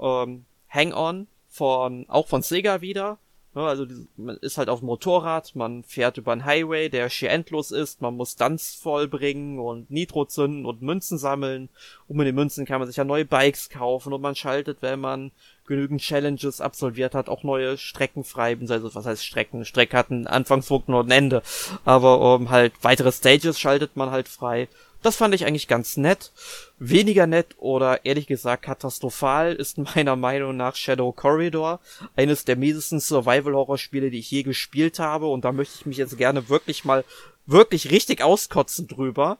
ähm, 0.00 0.44
Hang-On, 0.68 1.26
von, 1.56 2.04
auch 2.08 2.28
von 2.28 2.42
Sega 2.42 2.82
wieder. 2.82 3.18
Ne, 3.54 3.62
also 3.62 3.86
man 4.16 4.36
ist 4.36 4.58
halt 4.58 4.68
auf 4.68 4.80
dem 4.80 4.86
Motorrad, 4.86 5.56
man 5.56 5.82
fährt 5.82 6.18
über 6.18 6.32
einen 6.32 6.44
Highway, 6.44 6.90
der 6.90 7.08
schier 7.08 7.30
endlos 7.30 7.70
ist, 7.70 8.02
man 8.02 8.14
muss 8.14 8.32
Stunts 8.32 8.74
vollbringen 8.74 9.58
und 9.58 9.90
Nitro 9.90 10.26
zünden 10.26 10.66
und 10.66 10.82
Münzen 10.82 11.16
sammeln. 11.16 11.70
Und 12.06 12.18
mit 12.18 12.26
den 12.26 12.34
Münzen 12.34 12.66
kann 12.66 12.80
man 12.80 12.86
sich 12.86 12.98
ja 12.98 13.04
neue 13.04 13.24
Bikes 13.24 13.70
kaufen 13.70 14.12
und 14.12 14.20
man 14.20 14.34
schaltet, 14.34 14.82
wenn 14.82 15.00
man 15.00 15.32
genügend 15.66 16.00
Challenges 16.00 16.60
absolviert 16.60 17.14
hat, 17.14 17.28
auch 17.28 17.42
neue 17.42 17.78
Strecken 17.78 18.24
frei. 18.24 18.56
Also 18.68 18.94
was 18.94 19.06
heißt 19.06 19.24
Strecken? 19.24 19.64
Strecke 19.64 19.96
hat 19.96 20.10
einen 20.10 20.26
Anfangspunkt 20.26 20.88
und 20.88 21.08
ein 21.08 21.10
Ende. 21.10 21.42
Aber 21.84 22.34
um, 22.34 22.50
halt 22.50 22.72
weitere 22.82 23.12
Stages 23.12 23.58
schaltet 23.58 23.96
man 23.96 24.10
halt 24.10 24.28
frei. 24.28 24.68
Das 25.02 25.16
fand 25.16 25.34
ich 25.34 25.46
eigentlich 25.46 25.68
ganz 25.68 25.96
nett. 25.96 26.32
Weniger 26.78 27.26
nett 27.26 27.54
oder 27.58 28.04
ehrlich 28.04 28.26
gesagt 28.26 28.64
katastrophal 28.64 29.54
ist 29.54 29.78
meiner 29.94 30.16
Meinung 30.16 30.56
nach 30.56 30.74
Shadow 30.74 31.12
Corridor. 31.12 31.80
Eines 32.16 32.44
der 32.44 32.56
miesesten 32.56 33.00
Survival-Horror-Spiele, 33.00 34.10
die 34.10 34.18
ich 34.18 34.30
je 34.30 34.42
gespielt 34.42 34.98
habe. 34.98 35.26
Und 35.26 35.44
da 35.44 35.52
möchte 35.52 35.76
ich 35.78 35.86
mich 35.86 35.96
jetzt 35.96 36.18
gerne 36.18 36.48
wirklich 36.48 36.84
mal, 36.84 37.04
wirklich 37.46 37.90
richtig 37.90 38.22
auskotzen 38.22 38.88
drüber. 38.88 39.38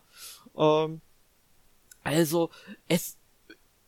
Ähm, 0.57 1.01
also, 2.05 2.51
es, 2.87 3.16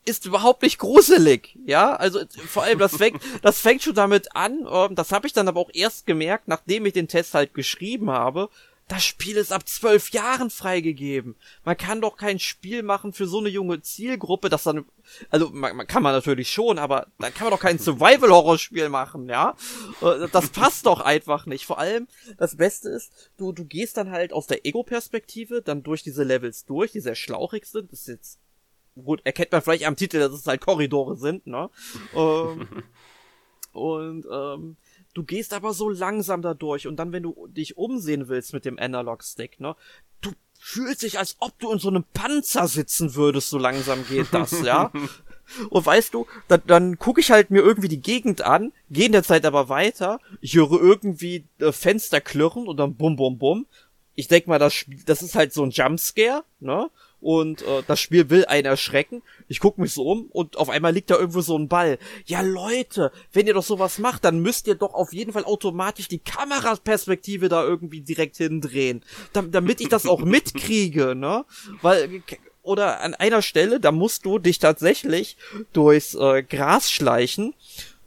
ist 0.05 0.27
überhaupt 0.27 0.63
nicht 0.63 0.79
gruselig, 0.79 1.59
ja, 1.67 1.95
also 1.95 2.21
vor 2.47 2.63
allem 2.63 2.79
das 2.79 2.97
fängt, 2.97 3.23
das 3.43 3.61
fängt 3.61 3.83
schon 3.83 3.95
damit 3.95 4.35
an, 4.35 4.67
ähm, 4.71 4.95
das 4.95 5.13
habe 5.13 5.27
ich 5.27 5.33
dann 5.33 5.49
aber 5.49 5.61
auch 5.61 5.71
erst 5.73 6.07
gemerkt, 6.07 6.49
nachdem 6.49 6.87
ich 6.87 6.95
den 6.95 7.09
Test 7.09 7.35
halt 7.35 7.55
geschrieben 7.55 8.11
habe, 8.11 8.49
das 8.89 9.05
Spiel 9.05 9.37
ist 9.37 9.53
ab 9.53 9.69
zwölf 9.69 10.11
Jahren 10.11 10.49
freigegeben. 10.49 11.37
Man 11.63 11.77
kann 11.77 12.01
doch 12.01 12.17
kein 12.17 12.39
Spiel 12.39 12.83
machen 12.83 13.13
für 13.13 13.27
so 13.27 13.39
eine 13.39 13.51
junge 13.51 13.83
Zielgruppe, 13.83 14.49
das 14.49 14.63
dann, 14.63 14.87
also 15.29 15.51
man, 15.51 15.77
man 15.77 15.87
kann 15.87 16.03
man 16.03 16.15
natürlich 16.15 16.51
schon, 16.51 16.79
aber 16.79 17.07
dann 17.19 17.35
kann 17.35 17.45
man 17.45 17.51
doch 17.53 17.61
kein 17.61 17.79
Survival-Horror-Spiel 17.79 18.89
machen, 18.89 19.29
ja? 19.29 19.55
Äh, 20.01 20.29
das 20.33 20.49
passt 20.49 20.87
doch 20.87 21.03
einfach 21.03 21.45
nicht. 21.45 21.67
Vor 21.67 21.79
allem, 21.79 22.09
das 22.39 22.57
Beste 22.57 22.89
ist, 22.89 23.13
du, 23.37 23.53
du 23.53 23.67
gehst 23.67 23.99
dann 23.99 24.11
halt 24.11 24.33
aus 24.33 24.47
der 24.47 24.65
Ego-Perspektive 24.65 25.61
dann 25.61 25.83
durch 25.83 26.03
diese 26.03 26.25
Levels 26.25 26.65
durch, 26.65 26.93
die 26.93 27.01
sehr 27.01 27.15
schlauchig 27.15 27.67
sind. 27.67 27.93
Das 27.93 28.01
ist 28.01 28.09
jetzt, 28.09 28.39
gut, 29.05 29.21
erkennt 29.25 29.53
man 29.53 29.63
vielleicht 29.63 29.87
am 29.87 29.97
Titel, 29.97 30.19
dass 30.19 30.33
es 30.33 30.47
halt 30.47 30.61
Korridore 30.61 31.17
sind, 31.17 31.47
ne? 31.47 31.71
ähm, 32.15 32.69
und, 33.73 34.27
ähm, 34.31 34.77
Du 35.19 35.25
gehst 35.25 35.53
aber 35.53 35.75
so 35.75 35.89
langsam 35.89 36.43
da 36.43 36.55
durch 36.55 36.87
und 36.87 36.95
dann, 36.97 37.11
wenn 37.11 37.25
du 37.25 37.49
dich 37.49 37.77
umsehen 37.77 38.29
willst 38.29 38.53
mit 38.53 38.65
dem 38.65 38.79
Analog-Stick, 38.79 39.59
ne, 39.59 39.75
du 40.21 40.31
fühlst 40.61 41.03
dich, 41.03 41.19
als 41.19 41.35
ob 41.41 41.59
du 41.59 41.73
in 41.73 41.81
so 41.81 41.89
einem 41.89 42.05
Panzer 42.15 42.69
sitzen 42.69 43.17
würdest, 43.17 43.51
so 43.51 43.59
langsam 43.59 44.07
geht 44.07 44.29
das, 44.31 44.63
ja. 44.63 44.93
Und 45.71 45.85
weißt 45.85 46.15
du, 46.15 46.27
dann, 46.47 46.63
dann 46.69 46.99
gucke 46.99 47.21
ich 47.21 47.33
halt 47.33 47.51
mir 47.51 47.63
irgendwie 47.63 47.89
die 47.89 48.01
Gegend 48.01 48.43
an, 48.43 48.73
gehe 48.91 49.07
in 49.07 49.13
der 49.13 49.25
Zeit 49.25 49.45
aber 49.45 49.69
weiter, 49.69 50.21
ich 50.41 50.55
höre 50.55 50.81
irgendwie 50.81 51.47
äh, 51.59 51.73
Fenster 51.73 52.21
klirren 52.21 52.69
und 52.69 52.77
dann 52.77 52.95
bum 52.95 53.17
bum 53.17 53.39
bum. 53.39 53.67
Ich 54.15 54.29
denk 54.29 54.47
mal, 54.47 54.61
das, 54.61 54.85
das 55.07 55.23
ist 55.23 55.35
halt 55.35 55.53
so 55.53 55.65
ein 55.65 55.71
Jumpscare, 55.71 56.45
ne? 56.61 56.91
Und 57.21 57.63
äh, 57.63 57.83
das 57.87 58.01
Spiel 58.01 58.31
will 58.31 58.45
einen 58.47 58.67
erschrecken. 58.67 59.23
Ich 59.49 59.61
guck 59.61 59.79
mich 59.79 59.93
so 59.93 60.05
um 60.05 60.27
und 60.27 60.57
auf 60.57 60.69
einmal 60.69 60.93
liegt 60.93 61.11
da 61.11 61.19
irgendwo 61.19 61.41
so 61.41 61.57
ein 61.57 61.69
Ball. 61.69 61.99
Ja, 62.27 62.41
Leute, 62.43 63.13
wenn 63.33 63.47
ihr 63.47 63.55
doch 63.55 63.65
sowas 63.65 63.99
macht, 63.99 64.25
dann 64.25 64.41
müsst 64.41 64.67
ihr 64.67 64.75
doch 64.75 64.95
auf 64.95 65.13
jeden 65.13 65.33
Fall 65.33 65.45
automatisch 65.45 66.09
die 66.09 66.19
Kameraperspektive 66.19 67.49
da 67.49 67.65
irgendwie 67.65 68.01
direkt 68.01 68.37
hindrehen, 68.37 69.03
damit 69.33 69.81
ich 69.81 69.89
das 69.89 70.07
auch 70.07 70.21
mitkriege, 70.25 71.15
ne? 71.15 71.45
Weil 71.83 72.23
oder 72.63 73.01
an 73.01 73.15
einer 73.15 73.41
Stelle, 73.41 73.81
da 73.81 73.93
musst 73.93 74.27
du 74.27 74.39
dich 74.39 74.59
tatsächlich 74.59 75.39
durchs 75.73 76.15
äh, 76.15 76.43
Gras 76.43 76.91
schleichen 76.91 77.55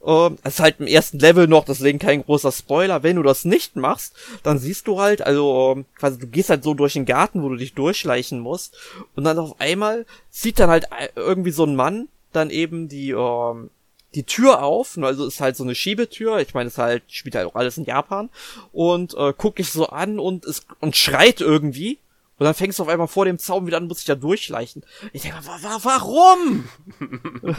ähm, 0.04 0.38
es 0.42 0.54
ist 0.54 0.60
halt 0.60 0.76
im 0.80 0.86
ersten 0.86 1.18
Level 1.18 1.46
noch, 1.46 1.64
deswegen 1.64 1.98
kein 1.98 2.24
großer 2.24 2.52
Spoiler. 2.52 3.02
Wenn 3.02 3.16
du 3.16 3.22
das 3.22 3.44
nicht 3.44 3.76
machst, 3.76 4.14
dann 4.42 4.58
siehst 4.58 4.86
du 4.88 5.00
halt, 5.00 5.22
also 5.22 5.74
ähm, 5.76 5.84
quasi 5.96 6.18
du 6.18 6.26
gehst 6.26 6.50
halt 6.50 6.64
so 6.64 6.74
durch 6.74 6.94
den 6.94 7.06
Garten, 7.06 7.42
wo 7.42 7.48
du 7.48 7.56
dich 7.56 7.74
durchschleichen 7.74 8.40
musst. 8.40 8.76
Und 9.14 9.24
dann 9.24 9.38
auf 9.38 9.60
einmal 9.60 10.06
sieht 10.30 10.58
dann 10.58 10.70
halt 10.70 10.84
äh, 10.84 11.08
irgendwie 11.16 11.52
so 11.52 11.64
ein 11.64 11.76
Mann 11.76 12.08
dann 12.32 12.50
eben 12.50 12.88
die, 12.88 13.10
ähm, 13.10 13.70
die 14.14 14.24
Tür 14.24 14.62
auf, 14.62 14.98
also 14.98 15.26
ist 15.26 15.40
halt 15.40 15.56
so 15.56 15.64
eine 15.64 15.74
Schiebetür, 15.74 16.38
ich 16.38 16.54
meine, 16.54 16.68
es 16.68 16.78
halt, 16.78 17.02
spielt 17.08 17.34
halt 17.34 17.46
auch 17.46 17.54
alles 17.54 17.78
in 17.78 17.84
Japan, 17.84 18.28
und 18.72 19.14
äh, 19.14 19.32
guck 19.36 19.58
ich 19.58 19.70
so 19.70 19.86
an 19.86 20.18
und 20.18 20.44
es 20.44 20.66
und 20.80 20.96
schreit 20.96 21.40
irgendwie 21.40 21.98
und 22.42 22.46
dann 22.46 22.54
fängst 22.54 22.80
du 22.80 22.82
auf 22.82 22.88
einmal 22.88 23.06
vor 23.06 23.24
dem 23.24 23.38
Zaun 23.38 23.68
wieder 23.68 23.76
an, 23.76 23.86
muss 23.86 24.00
ich 24.00 24.04
da 24.04 24.16
durchschleichen. 24.16 24.84
Ich 25.12 25.22
denke, 25.22 25.38
wa 25.46 25.58
wa 25.62 25.78
warum? 25.84 26.68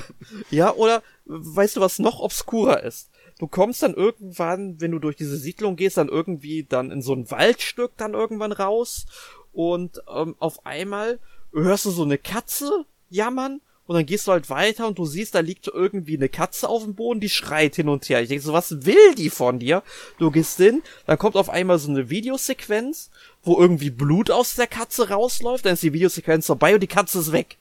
ja, 0.51 0.73
oder 0.73 1.01
weißt 1.23 1.77
du, 1.77 1.79
was 1.79 1.99
noch 1.99 2.19
obskurer 2.19 2.84
ist? 2.84 3.09
Du 3.39 3.47
kommst 3.47 3.81
dann 3.81 3.93
irgendwann, 3.93 4.81
wenn 4.81 4.91
du 4.91 4.99
durch 4.99 5.15
diese 5.15 5.38
Siedlung 5.38 5.77
gehst, 5.77 5.95
dann 5.95 6.09
irgendwie 6.09 6.65
dann 6.65 6.91
in 6.91 7.01
so 7.01 7.13
ein 7.13 7.31
Waldstück 7.31 7.93
dann 7.95 8.13
irgendwann 8.13 8.51
raus 8.51 9.05
und 9.53 10.03
ähm, 10.13 10.36
auf 10.39 10.65
einmal 10.65 11.17
hörst 11.53 11.86
du 11.86 11.91
so 11.91 12.03
eine 12.03 12.17
Katze 12.17 12.86
jammern 13.09 13.61
und 13.86 13.95
dann 13.95 14.05
gehst 14.05 14.27
du 14.27 14.31
halt 14.31 14.49
weiter 14.49 14.88
und 14.88 14.97
du 14.97 15.05
siehst, 15.05 15.36
da 15.36 15.39
liegt 15.39 15.67
irgendwie 15.67 16.15
eine 16.15 16.29
Katze 16.29 16.69
auf 16.69 16.84
dem 16.84 16.95
Boden, 16.95 17.19
die 17.19 17.29
schreit 17.29 17.75
hin 17.75 17.89
und 17.89 18.07
her. 18.07 18.21
Ich 18.21 18.29
denke 18.29 18.43
so, 18.43 18.53
was 18.53 18.86
will 18.86 19.15
die 19.15 19.29
von 19.29 19.59
dir? 19.59 19.84
Du 20.19 20.31
gehst 20.31 20.57
hin, 20.57 20.84
dann 21.05 21.17
kommt 21.17 21.36
auf 21.36 21.49
einmal 21.49 21.79
so 21.79 21.89
eine 21.89 22.09
Videosequenz, 22.09 23.09
wo 23.43 23.59
irgendwie 23.59 23.89
Blut 23.89 24.31
aus 24.31 24.55
der 24.55 24.67
Katze 24.67 25.09
rausläuft, 25.09 25.65
dann 25.65 25.73
ist 25.73 25.84
die 25.84 25.93
Videosequenz 25.93 26.45
vorbei 26.45 26.73
und 26.73 26.79
die 26.79 26.88
Katze 26.88 27.19
ist 27.19 27.34
weg. 27.34 27.57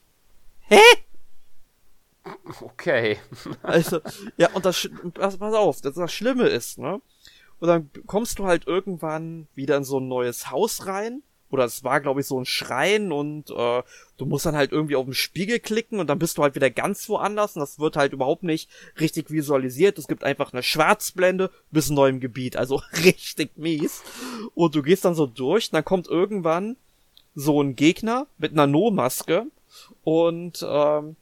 Hä? 0.69 0.79
Okay. 2.61 3.17
also, 3.63 3.99
ja, 4.37 4.49
und 4.53 4.65
das, 4.65 4.89
pass, 5.13 5.37
pass 5.37 5.53
auf, 5.53 5.81
das, 5.81 5.95
das 5.95 6.13
Schlimme 6.13 6.47
ist, 6.47 6.77
ne? 6.77 7.01
Und 7.59 7.67
dann 7.67 7.89
kommst 8.07 8.39
du 8.39 8.45
halt 8.45 8.67
irgendwann 8.67 9.47
wieder 9.55 9.77
in 9.77 9.83
so 9.83 9.99
ein 9.99 10.07
neues 10.07 10.51
Haus 10.51 10.85
rein 10.85 11.21
oder 11.53 11.65
es 11.65 11.83
war, 11.83 12.01
glaube 12.01 12.21
ich, 12.21 12.25
so 12.25 12.39
ein 12.39 12.45
Schrein 12.45 13.11
und 13.11 13.51
äh, 13.51 13.83
du 14.17 14.25
musst 14.25 14.47
dann 14.47 14.55
halt 14.55 14.71
irgendwie 14.71 14.95
auf 14.95 15.05
den 15.05 15.13
Spiegel 15.13 15.59
klicken 15.59 15.99
und 15.99 16.07
dann 16.07 16.17
bist 16.17 16.37
du 16.37 16.41
halt 16.41 16.55
wieder 16.55 16.71
ganz 16.71 17.07
woanders 17.09 17.55
und 17.55 17.59
das 17.59 17.77
wird 17.77 17.95
halt 17.95 18.11
überhaupt 18.11 18.41
nicht 18.41 18.71
richtig 18.99 19.29
visualisiert. 19.29 19.99
Es 19.99 20.07
gibt 20.07 20.23
einfach 20.23 20.51
eine 20.51 20.63
Schwarzblende 20.63 21.51
bis 21.69 21.89
in 21.89 21.95
neuem 21.95 22.19
Gebiet, 22.19 22.57
also 22.57 22.81
richtig 23.03 23.55
mies. 23.55 24.01
Und 24.55 24.73
du 24.73 24.81
gehst 24.81 25.05
dann 25.05 25.13
so 25.13 25.27
durch 25.27 25.69
und 25.69 25.75
dann 25.75 25.85
kommt 25.85 26.07
irgendwann 26.07 26.75
so 27.35 27.61
ein 27.61 27.75
Gegner 27.75 28.25
mit 28.39 28.53
einer 28.53 28.65
No-Maske 28.65 29.45
und 30.03 30.65
ähm, 30.67 31.15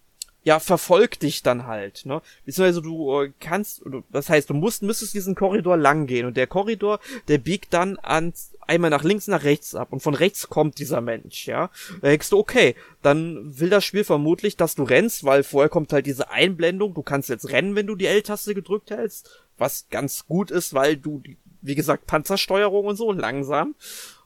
ja, 0.44 0.60
verfolgt 0.60 1.24
dich 1.24 1.44
dann 1.44 1.68
halt, 1.68 2.06
ne? 2.06 2.22
Beziehungsweise 2.46 2.82
du 2.82 3.22
äh, 3.22 3.32
kannst, 3.40 3.84
das 4.12 4.30
heißt, 4.30 4.50
du 4.50 4.54
musst, 4.54 4.82
müsstest 4.82 5.14
diesen 5.14 5.36
Korridor 5.36 5.78
lang 5.78 6.08
gehen 6.08 6.26
und 6.26 6.36
der 6.36 6.48
Korridor, 6.48 7.00
der 7.28 7.38
biegt 7.38 7.74
dann 7.74 7.98
an, 8.00 8.34
einmal 8.72 8.90
nach 8.90 9.04
links, 9.04 9.28
nach 9.28 9.44
rechts 9.44 9.76
ab 9.76 9.92
und 9.92 10.02
von 10.02 10.14
rechts 10.14 10.48
kommt 10.48 10.80
dieser 10.80 11.02
Mensch, 11.02 11.46
ja? 11.46 11.70
Da 12.02 12.08
denkst 12.08 12.30
du, 12.30 12.38
okay, 12.38 12.76
dann 13.02 13.60
will 13.60 13.70
das 13.70 13.84
Spiel 13.84 14.06
vermutlich, 14.06 14.56
dass 14.56 14.76
du 14.76 14.84
rennst, 14.84 15.26
weil 15.26 15.44
vorher 15.44 15.70
kommt 15.70 15.92
halt 15.92 16.06
diese 16.06 16.32
Einblendung, 16.32 16.94
du 16.94 17.04
kannst 17.04 17.30
jetzt 17.30 17.50
rennen, 17.50 17.76
wenn 17.76 17.88
du 17.88 17.96
die 17.96 18.08
L-Taste 18.08 18.56
gedrückt 18.56 18.90
hältst, 18.90 19.42
was 19.58 19.88
ganz 19.90 20.26
gut 20.26 20.52
ist, 20.52 20.74
weil 20.74 20.96
du, 20.96 21.22
wie 21.62 21.76
gesagt, 21.76 22.08
Panzersteuerung 22.08 22.86
und 22.86 22.96
so, 22.96 23.12
langsam. 23.12 23.76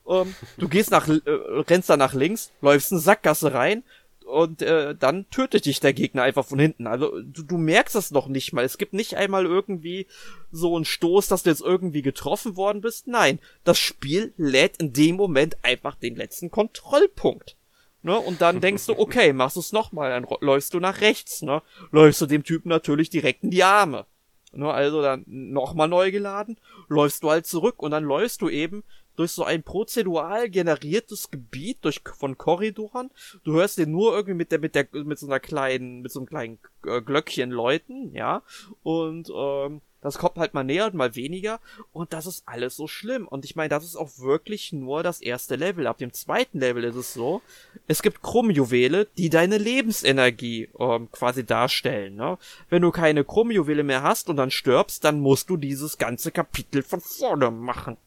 Ähm, 0.08 0.36
du 0.58 0.70
gehst 0.70 0.92
nach, 0.92 1.08
äh, 1.08 1.22
rennst 1.26 1.90
da 1.90 1.98
nach 1.98 2.14
links, 2.14 2.52
läufst 2.62 2.92
in 2.92 3.00
Sackgasse 3.00 3.54
rein, 3.54 3.84
und 4.26 4.62
äh, 4.62 4.96
dann 4.96 5.30
tötet 5.30 5.66
dich 5.66 5.80
der 5.80 5.94
Gegner 5.94 6.24
einfach 6.24 6.46
von 6.46 6.60
hinten. 6.60 6.88
Also 6.88 7.22
du, 7.22 7.44
du 7.44 7.58
merkst 7.58 7.96
es 7.96 8.12
noch 8.12 8.28
nicht 8.28 8.54
mal. 8.54 8.66
Es 8.66 8.78
gibt 8.78 8.94
nicht 8.94 9.16
einmal 9.16 9.46
irgendwie 9.46 10.08
so 10.52 10.76
einen 10.76 10.86
Stoß, 10.86 11.28
dass 11.28 11.44
du 11.44 11.52
jetzt 11.52 11.62
irgendwie 11.62 12.02
getroffen 12.02 12.58
worden 12.58 12.82
bist. 12.82 13.08
Nein, 13.08 13.40
das 13.64 13.78
Spiel 13.78 14.34
lädt 14.38 14.78
in 14.78 14.94
dem 14.94 15.16
Moment 15.16 15.58
einfach 15.64 15.96
den 15.96 16.16
letzten 16.16 16.52
Kontrollpunkt. 16.52 17.56
Ne? 18.02 18.18
Und 18.18 18.42
dann 18.42 18.62
denkst 18.62 18.88
du, 18.88 18.94
okay, 19.00 19.32
machst 19.32 19.56
du 19.56 19.62
es 19.62 19.72
nochmal, 19.72 20.10
dann 20.10 20.28
läufst 20.42 20.74
du 20.74 20.80
nach 20.80 21.02
rechts, 21.02 21.42
ne? 21.42 21.62
Läufst 21.92 22.22
du 22.22 22.26
dem 22.26 22.44
Typen 22.44 22.70
natürlich 22.70 23.10
direkt 23.10 23.44
in 23.44 23.52
die 23.52 23.64
Arme. 23.64 24.06
Ne? 24.54 24.72
Also 24.72 25.02
dann 25.02 25.24
nochmal 25.28 25.88
neu 25.88 26.12
geladen, 26.12 26.58
läufst 26.88 27.24
du 27.24 27.30
halt 27.30 27.46
zurück 27.46 27.82
und 27.82 27.92
dann 27.92 28.04
läufst 28.04 28.42
du 28.42 28.50
eben 28.50 28.84
durch 29.16 29.32
so 29.32 29.44
ein 29.44 29.64
prozedural 29.64 30.50
generiertes 30.50 31.32
Gebiet 31.32 31.80
durch 31.82 32.02
von 32.18 32.38
Korridoren. 32.38 33.12
Du 33.44 33.54
hörst 33.54 33.78
den 33.78 33.92
nur 33.92 34.14
irgendwie 34.14 34.36
mit 34.36 34.52
der 34.52 34.60
mit 34.60 34.76
der 34.76 34.88
mit 34.92 35.20
so 35.20 35.28
einer 35.28 35.40
kleinen 35.40 36.02
mit 36.02 36.12
so 36.12 36.20
einem 36.20 36.28
kleinen 36.28 36.60
äh, 36.86 37.02
Glöckchen 37.02 37.52
läuten, 37.52 38.14
ja. 38.14 38.42
Und 38.84 39.32
ähm, 39.36 39.82
das 40.06 40.20
kommt 40.20 40.38
halt 40.38 40.54
mal 40.54 40.64
näher 40.64 40.86
und 40.86 40.94
mal 40.94 41.16
weniger 41.16 41.60
und 41.92 42.14
das 42.14 42.28
ist 42.28 42.44
alles 42.46 42.76
so 42.76 42.88
schlimm. 42.88 43.28
Und 43.28 43.44
ich 43.44 43.56
meine, 43.56 43.70
das 43.70 43.84
ist 43.84 43.96
auch 43.96 44.20
wirklich 44.20 44.72
nur 44.72 45.02
das 45.02 45.20
erste 45.20 45.56
Level. 45.56 45.88
Ab 45.88 45.98
dem 45.98 46.14
zweiten 46.14 46.60
Level 46.60 46.84
ist 46.84 46.96
es 46.96 47.16
so, 47.16 47.42
es 47.88 48.04
gibt 48.04 48.22
Krummjuwele, 48.22 49.08
die 49.18 49.32
deine 49.32 49.58
Lebensenergie 49.58 50.70
ähm, 50.78 51.12
quasi 51.12 51.44
darstellen. 51.44 52.18
Ne? 52.18 52.38
Wenn 52.70 52.84
du 52.84 52.92
keine 52.92 53.24
Krummjuwele 53.24 53.82
mehr 53.82 54.04
hast 54.04 54.30
und 54.30 54.38
dann 54.38 54.52
stirbst, 54.52 55.04
dann 55.04 55.22
musst 55.22 55.50
du 55.50 55.58
dieses 55.58 55.98
ganze 55.98 56.30
Kapitel 56.30 56.84
von 56.84 57.02
vorne 57.02 57.50
machen. 57.50 57.98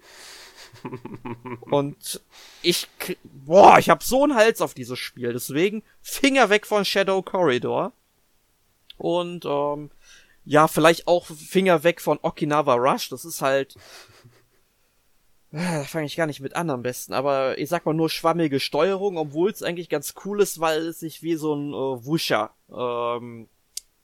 Und 1.71 2.21
ich, 2.63 2.89
boah, 3.25 3.79
ich 3.79 3.91
hab 3.91 4.03
so 4.03 4.25
einen 4.25 4.35
Hals 4.35 4.61
auf 4.61 4.75
dieses 4.75 4.99
Spiel. 4.99 5.33
Deswegen 5.33 5.83
Finger 6.03 6.51
weg 6.51 6.67
von 6.67 6.85
Shadow 6.85 7.23
Corridor. 7.23 7.93
Und, 8.97 9.45
ähm, 9.45 9.91
ja, 10.45 10.67
vielleicht 10.67 11.07
auch 11.07 11.27
Finger 11.27 11.85
weg 11.85 12.01
von 12.01 12.19
Okinawa 12.23 12.75
Rush. 12.75 13.11
Das 13.11 13.25
ist 13.25 13.43
halt, 13.43 13.77
da 15.51 15.85
fange 15.85 16.07
ich 16.07 16.17
gar 16.17 16.27
nicht 16.27 16.41
mit 16.41 16.57
an 16.57 16.69
am 16.71 16.83
besten, 16.83 17.15
aber 17.15 17.59
ich 17.59 17.69
sag 17.69 17.87
mal 17.87 17.95
nur 17.95 18.11
schwammige 18.11 18.61
Steuerung, 18.61 19.17
obwohl 19.17 19.51
es 19.51 19.63
eigentlich 19.63 19.89
ganz 19.89 20.15
cool 20.25 20.41
ist, 20.43 20.61
weil 20.61 20.89
es 20.89 21.01
sich 21.01 21.23
wie 21.23 21.37
so 21.37 21.55
ein 21.55 21.73
äh, 21.73 22.05
Wusha 22.05 22.51
ähm, 22.71 23.49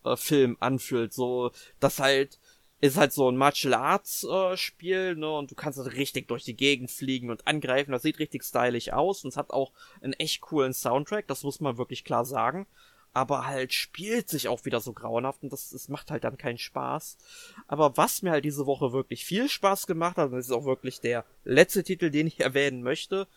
äh, 0.05 0.17
Film 0.17 0.57
anfühlt, 0.61 1.13
so 1.13 1.51
dass 1.81 1.99
halt 1.99 2.39
ist 2.81 2.97
halt 2.97 3.13
so 3.13 3.31
ein 3.31 3.37
Martial 3.37 3.75
Arts 3.75 4.25
äh, 4.25 4.57
Spiel, 4.57 5.17
ne, 5.17 5.31
und 5.31 5.51
du 5.51 5.55
kannst 5.55 5.79
halt 5.79 5.95
richtig 5.95 6.29
durch 6.29 6.45
die 6.45 6.57
Gegend 6.57 6.91
fliegen 6.91 7.31
und 7.31 7.47
angreifen. 7.47 7.93
Das 7.93 8.03
sieht 8.03 8.19
richtig 8.19 8.45
stylisch 8.45 8.93
aus 8.93 9.25
und 9.25 9.31
es 9.31 9.37
hat 9.37 9.51
auch 9.51 9.73
einen 10.03 10.13
echt 10.15 10.41
coolen 10.43 10.75
Soundtrack, 10.75 11.27
das 11.27 11.45
muss 11.45 11.61
man 11.61 11.79
wirklich 11.79 12.05
klar 12.05 12.25
sagen. 12.25 12.67
Aber 13.15 13.47
halt 13.47 13.73
spielt 13.73 14.29
sich 14.29 14.49
auch 14.49 14.65
wieder 14.65 14.81
so 14.81 14.93
grauenhaft 14.93 15.45
und 15.45 15.53
das, 15.53 15.71
das 15.71 15.89
macht 15.89 16.11
halt 16.11 16.25
dann 16.25 16.37
keinen 16.37 16.59
Spaß. 16.59 17.17
Aber 17.69 17.97
was 17.97 18.23
mir 18.23 18.33
halt 18.33 18.45
diese 18.45 18.67
Woche 18.67 18.93
wirklich 18.93 19.25
viel 19.25 19.49
Spaß 19.49 19.87
gemacht 19.87 20.17
hat, 20.17 20.31
und 20.31 20.37
das 20.37 20.47
ist 20.47 20.53
auch 20.53 20.65
wirklich 20.65 21.01
der 21.01 21.25
letzte 21.45 21.85
Titel, 21.85 22.11
den 22.11 22.27
ich 22.27 22.41
erwähnen 22.41 22.83
möchte, 22.83 23.29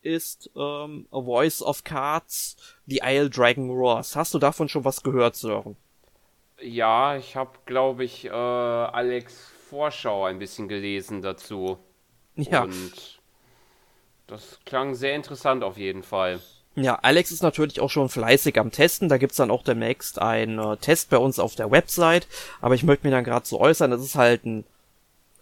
ist 0.00 0.50
ähm, 0.56 1.06
A 1.10 1.20
Voice 1.20 1.62
of 1.62 1.84
Cards, 1.84 2.56
The 2.86 3.02
Isle 3.04 3.30
Dragon 3.30 3.70
Roars. 3.70 4.16
Hast 4.16 4.34
du 4.34 4.38
davon 4.38 4.68
schon 4.68 4.84
was 4.84 5.02
gehört, 5.02 5.36
Sören? 5.36 5.76
Ja, 6.62 7.16
ich 7.16 7.36
habe, 7.36 7.50
glaube 7.66 8.04
ich, 8.04 8.26
äh, 8.26 8.30
Alex 8.30 9.50
Vorschau 9.68 10.24
ein 10.24 10.38
bisschen 10.38 10.68
gelesen 10.68 11.22
dazu. 11.22 11.78
Ja. 12.36 12.62
Und 12.62 13.20
das 14.26 14.60
klang 14.64 14.94
sehr 14.94 15.14
interessant 15.14 15.64
auf 15.64 15.76
jeden 15.76 16.02
Fall. 16.02 16.40
Ja, 16.74 16.94
Alex 17.02 17.30
ist 17.30 17.42
natürlich 17.42 17.80
auch 17.80 17.90
schon 17.90 18.08
fleißig 18.08 18.58
am 18.58 18.70
Testen. 18.70 19.08
Da 19.08 19.18
gibt's 19.18 19.36
dann 19.36 19.50
auch 19.50 19.62
demnächst 19.62 20.20
einen 20.20 20.58
äh, 20.58 20.76
Test 20.78 21.10
bei 21.10 21.18
uns 21.18 21.38
auf 21.38 21.54
der 21.54 21.70
Website. 21.70 22.26
Aber 22.60 22.74
ich 22.74 22.82
möchte 22.82 23.06
mir 23.06 23.10
dann 23.10 23.24
gerade 23.24 23.46
so 23.46 23.60
äußern, 23.60 23.90
das 23.90 24.02
ist 24.02 24.14
halt 24.14 24.46
ein 24.46 24.64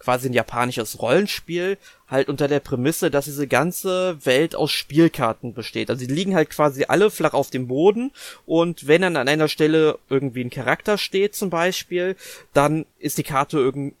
quasi 0.01 0.29
ein 0.29 0.33
japanisches 0.33 1.01
Rollenspiel, 1.01 1.77
halt 2.07 2.27
unter 2.27 2.47
der 2.47 2.59
Prämisse, 2.59 3.11
dass 3.11 3.25
diese 3.25 3.47
ganze 3.47 4.17
Welt 4.25 4.55
aus 4.55 4.71
Spielkarten 4.71 5.53
besteht. 5.53 5.89
Also 5.89 6.05
die 6.05 6.13
liegen 6.13 6.35
halt 6.35 6.49
quasi 6.49 6.85
alle 6.85 7.11
flach 7.11 7.33
auf 7.33 7.51
dem 7.51 7.67
Boden 7.67 8.11
und 8.45 8.87
wenn 8.87 9.03
dann 9.03 9.15
an 9.15 9.27
einer 9.27 9.47
Stelle 9.47 9.99
irgendwie 10.09 10.43
ein 10.43 10.49
Charakter 10.49 10.97
steht 10.97 11.35
zum 11.35 11.49
Beispiel, 11.49 12.15
dann 12.53 12.85
ist 12.99 13.17
die 13.17 13.23
Karte 13.23 13.57
irgendwie 13.57 13.95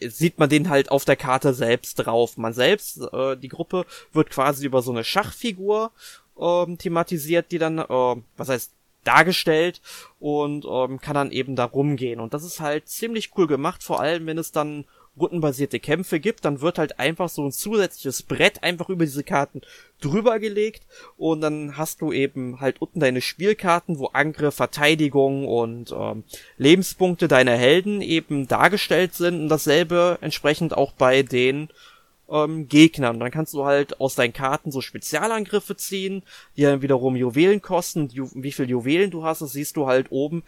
sieht 0.00 0.38
man 0.38 0.48
den 0.48 0.68
halt 0.68 0.90
auf 0.90 1.04
der 1.04 1.16
Karte 1.16 1.54
selbst 1.54 1.94
drauf. 1.96 2.36
Man 2.36 2.52
selbst, 2.52 3.00
äh, 3.12 3.36
die 3.36 3.48
Gruppe 3.48 3.86
wird 4.12 4.28
quasi 4.28 4.66
über 4.66 4.82
so 4.82 4.90
eine 4.90 5.04
Schachfigur 5.04 5.92
ähm, 6.38 6.78
thematisiert, 6.78 7.52
die 7.52 7.58
dann, 7.58 7.78
äh, 7.78 8.16
was 8.36 8.48
heißt, 8.48 8.72
dargestellt 9.04 9.80
und 10.18 10.64
ähm, 10.68 11.00
kann 11.00 11.14
dann 11.14 11.30
eben 11.30 11.56
da 11.56 11.64
rumgehen. 11.64 12.20
Und 12.20 12.34
das 12.34 12.42
ist 12.42 12.60
halt 12.60 12.88
ziemlich 12.88 13.30
cool 13.36 13.46
gemacht, 13.46 13.82
vor 13.82 14.00
allem 14.00 14.26
wenn 14.26 14.38
es 14.38 14.50
dann 14.50 14.84
rundenbasierte 15.18 15.80
Kämpfe 15.80 16.20
gibt, 16.20 16.44
dann 16.44 16.60
wird 16.60 16.78
halt 16.78 16.98
einfach 16.98 17.28
so 17.28 17.44
ein 17.44 17.52
zusätzliches 17.52 18.22
Brett 18.22 18.62
einfach 18.62 18.88
über 18.88 19.04
diese 19.04 19.22
Karten 19.22 19.62
drüber 20.00 20.38
gelegt 20.38 20.82
und 21.16 21.40
dann 21.40 21.76
hast 21.76 22.00
du 22.00 22.12
eben 22.12 22.60
halt 22.60 22.80
unten 22.82 23.00
deine 23.00 23.20
Spielkarten, 23.20 23.98
wo 23.98 24.06
Angriff, 24.06 24.56
Verteidigung 24.56 25.46
und 25.46 25.94
ähm, 25.96 26.24
Lebenspunkte 26.58 27.28
deiner 27.28 27.56
Helden 27.56 28.00
eben 28.02 28.48
dargestellt 28.48 29.14
sind 29.14 29.40
und 29.40 29.48
dasselbe 29.48 30.18
entsprechend 30.20 30.76
auch 30.76 30.92
bei 30.92 31.22
den 31.22 31.68
ähm, 32.28 32.68
Gegnern. 32.68 33.20
Dann 33.20 33.30
kannst 33.30 33.54
du 33.54 33.64
halt 33.64 34.00
aus 34.00 34.14
deinen 34.14 34.32
Karten 34.32 34.70
so 34.70 34.80
Spezialangriffe 34.80 35.76
ziehen, 35.76 36.22
die 36.56 36.62
dann 36.62 36.82
wiederum 36.82 37.16
Juwelen 37.16 37.62
kosten. 37.62 38.08
Ju 38.08 38.28
wie 38.34 38.52
viel 38.52 38.68
Juwelen 38.68 39.10
du 39.10 39.24
hast, 39.24 39.42
das 39.42 39.52
siehst 39.52 39.76
du 39.76 39.86
halt 39.86 40.10
oben 40.10 40.42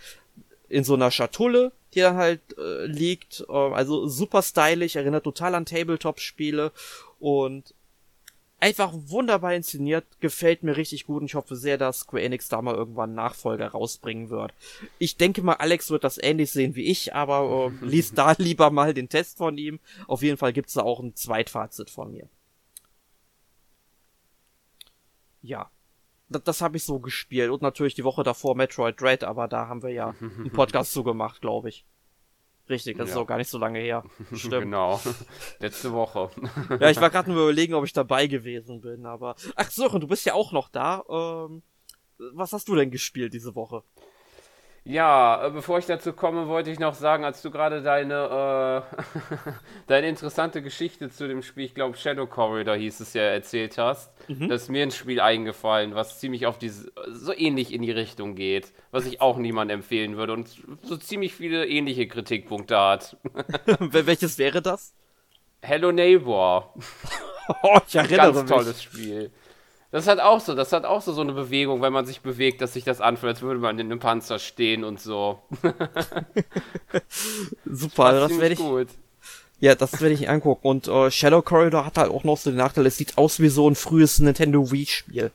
in 0.69 0.85
so 0.85 0.95
einer 0.95 1.11
Schatulle, 1.11 1.73
die 1.97 2.01
dann 2.01 2.17
halt 2.17 2.41
äh, 2.59 2.87
liegt. 2.87 3.45
Äh, 3.49 3.53
also 3.53 4.07
super 4.07 4.43
stylisch, 4.43 4.97
erinnert 4.97 5.25
total 5.25 5.55
an 5.55 5.67
Tabletop-Spiele 5.67 6.73
und 7.19 7.75
einfach 8.61 8.93
wunderbar 8.95 9.55
inszeniert, 9.55 10.05
gefällt 10.21 10.63
mir 10.63 10.77
richtig 10.77 11.07
gut 11.07 11.21
und 11.21 11.27
ich 11.27 11.35
hoffe 11.35 11.57
sehr, 11.57 11.79
dass 11.79 12.01
Square 12.01 12.23
Enix 12.23 12.49
da 12.49 12.63
mal 12.63 12.75
irgendwann 12.75 13.15
Nachfolger 13.15 13.69
rausbringen 13.69 14.31
wird. 14.31 14.55
Ich 14.99 15.17
denke 15.17 15.43
mal, 15.43 15.55
Alex 15.55 15.91
wird 15.91 16.05
das 16.05 16.19
ähnlich 16.23 16.51
sehen 16.51 16.75
wie 16.75 16.85
ich, 16.87 17.15
aber 17.15 17.73
äh, 17.83 17.85
lies 17.85 18.13
da 18.15 18.35
lieber 18.39 18.71
mal 18.71 18.95
den 18.95 19.09
Test 19.09 19.39
von 19.39 19.59
ihm. 19.59 19.81
Auf 20.07 20.23
jeden 20.23 20.39
Fall 20.39 20.53
gibt's 20.53 20.75
da 20.75 20.83
auch 20.83 21.01
ein 21.01 21.15
Zweitfazit 21.15 21.91
von 21.91 22.13
mir. 22.13 22.29
Ja. 25.43 25.71
Das, 26.29 26.43
das 26.43 26.61
habe 26.61 26.77
ich 26.77 26.85
so 26.85 26.99
gespielt 26.99 27.51
und 27.51 27.63
natürlich 27.63 27.95
die 27.95 28.05
Woche 28.05 28.23
davor 28.23 28.57
Metroid 28.57 29.01
Dread, 29.01 29.25
aber 29.25 29.49
da 29.49 29.69
haben 29.69 29.83
wir 29.83 29.91
ja 29.91 30.15
einen 30.21 30.51
Podcast 30.53 30.93
zugemacht, 30.93 31.41
glaube 31.41 31.69
ich. 31.69 31.85
Richtig, 32.69 32.97
das 32.97 33.11
ja. 33.11 33.15
ist 33.15 33.19
auch 33.19 33.27
gar 33.27 33.39
nicht 33.39 33.51
so 33.51 33.59
lange 33.59 33.79
her. 33.79 34.03
Stimmt. 34.33 34.65
genau. 34.65 35.01
Letzte 35.61 35.93
Woche. 35.93 36.31
ja, 36.81 36.91
ich 36.91 37.01
war 37.01 37.11
gerade 37.11 37.31
nur 37.31 37.45
überlegen, 37.45 37.75
ob 37.75 37.85
ich 37.85 37.93
dabei 37.93 38.27
gewesen 38.27 38.81
bin, 38.81 39.07
aber. 39.07 39.37
Ach 39.55 39.71
so, 39.71 39.89
und 39.89 40.01
du 40.01 40.09
bist 40.09 40.27
ja 40.27 40.35
auch 40.35 40.53
noch 40.53 40.69
da. 40.69 41.05
Ähm, 41.09 41.63
was 42.33 42.53
hast 42.53 42.69
du 42.69 42.75
denn 42.75 42.91
gespielt 42.91 43.35
diese 43.35 43.55
Woche? 43.55 43.83
Ja, 44.89 45.45
äh, 45.45 45.51
bevor 45.51 45.81
ich 45.81 45.87
dazu 45.87 46.13
komme, 46.13 46.47
wollte 46.47 46.71
ich 46.71 46.79
noch 46.79 46.95
sagen, 46.95 47.25
als 47.25 47.43
du 47.43 47.51
gerade 47.51 47.83
deine, 47.83 48.85
äh, 48.87 49.51
deine 49.89 50.09
interessante 50.09 50.63
Geschichte 50.63 51.11
zu 51.11 51.27
dem 51.27 51.43
Spiel, 51.43 51.65
ich 51.65 51.75
glaube 51.75 51.97
Shadow 51.97 52.27
Corridor 52.27 52.77
hieß 52.77 53.01
es 53.01 53.13
ja, 53.13 53.23
erzählt 53.23 53.79
hast, 53.79 54.13
mhm. 54.29 54.49
dass 54.49 54.69
mir 54.69 54.85
ein 54.85 54.93
Spiel 54.93 55.21
eingefallen, 55.21 55.97
was 55.97 56.21
ziemlich 56.21 56.47
auf 56.47 56.57
diese, 56.59 56.93
so 57.09 57.33
ähnlich 57.33 57.75
in 57.75 57.83
die 57.83 57.91
Richtung 57.91 58.37
geht, 58.37 58.73
was 58.93 59.07
ich 59.07 59.21
auch 59.21 59.39
niemandem 59.39 59.81
empfehlen 59.81 60.17
würde 60.17 60.35
und 60.35 60.49
so 60.83 60.97
ziemlich 60.97 61.35
viele 61.35 61.67
ähnliche 61.67 62.07
Kritikpunkte 62.07 62.79
hat. 62.79 63.17
Welches 63.81 64.39
wäre 64.39 64.63
das? 64.63 64.95
Hello 65.63 65.91
Neighbor. 65.91 66.75
oh, 67.65 67.79
ich 67.89 67.97
erinnere 67.97 68.35
Ganz 68.35 68.43
mich. 68.43 68.51
tolles 68.51 68.83
Spiel. 68.85 69.33
Das 69.97 70.07
hat 70.07 70.21
auch 70.21 70.41
so, 70.41 70.55
das 70.55 70.75
hat 70.75 70.85
auch 70.85 71.01
so, 71.01 71.15
so 71.15 71.23
eine 71.23 71.33
Bewegung, 71.33 71.81
wenn 71.81 71.91
man 71.91 72.05
sich 72.05 72.21
bewegt, 72.21 72.61
dass 72.61 72.75
sich 72.75 72.85
das 72.85 73.01
anfühlt, 73.01 73.31
als 73.31 73.41
würde 73.41 73.59
man 73.59 73.79
in 73.79 73.87
einem 73.87 73.99
Panzer 73.99 74.39
stehen 74.39 74.85
und 74.85 75.01
so. 75.01 75.39
Super, 77.65 78.13
das, 78.13 78.29
das 78.29 78.39
werde 78.39 78.53
ich. 78.53 78.61
Gut. 78.61 78.89
Ja, 79.59 79.75
das 79.75 79.99
werde 80.03 80.13
ich 80.13 80.29
angucken. 80.29 80.69
Und 80.69 80.87
äh, 80.87 81.11
Shadow 81.11 81.41
Corridor 81.41 81.87
hat 81.87 81.97
halt 81.97 82.11
auch 82.11 82.25
noch 82.25 82.37
so 82.37 82.51
den 82.51 82.59
Nachteil, 82.59 82.85
es 82.85 82.99
sieht 82.99 83.17
aus 83.17 83.41
wie 83.41 83.49
so 83.49 83.71
ein 83.71 83.75
frühes 83.75 84.19
Nintendo 84.19 84.71
Wii-Spiel. 84.71 85.31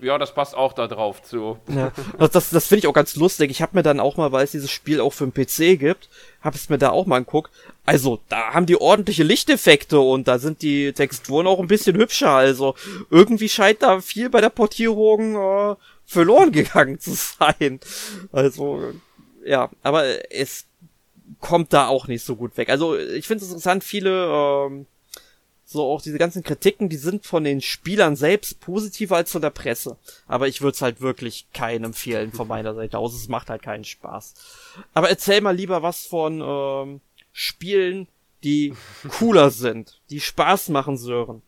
Ja, 0.00 0.18
das 0.18 0.34
passt 0.34 0.54
auch 0.54 0.74
da 0.74 0.88
drauf 0.88 1.22
zu. 1.22 1.58
Ja, 1.68 1.90
das, 2.18 2.30
das, 2.30 2.50
das 2.50 2.66
finde 2.66 2.80
ich 2.80 2.86
auch 2.86 2.92
ganz 2.92 3.16
lustig. 3.16 3.50
Ich 3.50 3.62
habe 3.62 3.76
mir 3.76 3.82
dann 3.82 3.98
auch 3.98 4.16
mal, 4.16 4.30
weil 4.30 4.44
es 4.44 4.50
dieses 4.50 4.70
Spiel 4.70 5.00
auch 5.00 5.12
für 5.12 5.26
den 5.26 5.32
PC 5.32 5.78
gibt, 5.78 6.10
habe 6.42 6.56
es 6.56 6.68
mir 6.68 6.76
da 6.78 6.90
auch 6.90 7.06
mal 7.06 7.16
anguckt. 7.16 7.50
Also, 7.86 8.20
da 8.28 8.52
haben 8.52 8.66
die 8.66 8.80
ordentliche 8.80 9.22
Lichteffekte 9.22 9.98
und 9.98 10.28
da 10.28 10.38
sind 10.38 10.60
die 10.60 10.92
Texturen 10.92 11.46
auch 11.46 11.60
ein 11.60 11.66
bisschen 11.66 11.96
hübscher. 11.96 12.30
Also, 12.30 12.74
irgendwie 13.10 13.48
scheint 13.48 13.82
da 13.82 14.00
viel 14.00 14.28
bei 14.28 14.40
der 14.40 14.50
Portierung 14.50 15.36
äh, 15.36 15.76
verloren 16.04 16.52
gegangen 16.52 17.00
zu 17.00 17.14
sein. 17.14 17.80
Also, 18.32 18.92
ja, 19.44 19.70
aber 19.82 20.30
es 20.30 20.66
kommt 21.40 21.72
da 21.72 21.88
auch 21.88 22.06
nicht 22.06 22.24
so 22.24 22.36
gut 22.36 22.56
weg. 22.58 22.68
Also, 22.68 22.98
ich 22.98 23.26
finde 23.26 23.44
es 23.44 23.50
interessant, 23.50 23.82
viele 23.82 24.26
ähm, 24.26 24.86
so 25.68 25.82
auch 25.84 26.00
diese 26.00 26.16
ganzen 26.16 26.44
Kritiken, 26.44 26.88
die 26.88 26.96
sind 26.96 27.26
von 27.26 27.42
den 27.42 27.60
Spielern 27.60 28.14
selbst 28.14 28.60
positiver 28.60 29.16
als 29.16 29.32
von 29.32 29.42
der 29.42 29.50
Presse. 29.50 29.98
Aber 30.28 30.46
ich 30.46 30.62
würde 30.62 30.76
es 30.76 30.82
halt 30.82 31.00
wirklich 31.00 31.48
keinem 31.52 31.86
empfehlen 31.86 32.32
von 32.32 32.46
meiner 32.46 32.74
Seite 32.76 32.98
aus. 32.98 33.14
Es 33.14 33.28
macht 33.28 33.50
halt 33.50 33.62
keinen 33.62 33.84
Spaß. 33.84 34.34
Aber 34.94 35.10
erzähl 35.10 35.40
mal 35.40 35.56
lieber 35.56 35.82
was 35.82 36.06
von 36.06 36.40
ähm, 36.40 37.00
Spielen, 37.32 38.06
die 38.44 38.74
cooler 39.18 39.50
sind, 39.50 40.00
die 40.08 40.20
Spaß 40.20 40.68
machen, 40.68 40.96
Sören. 40.96 41.42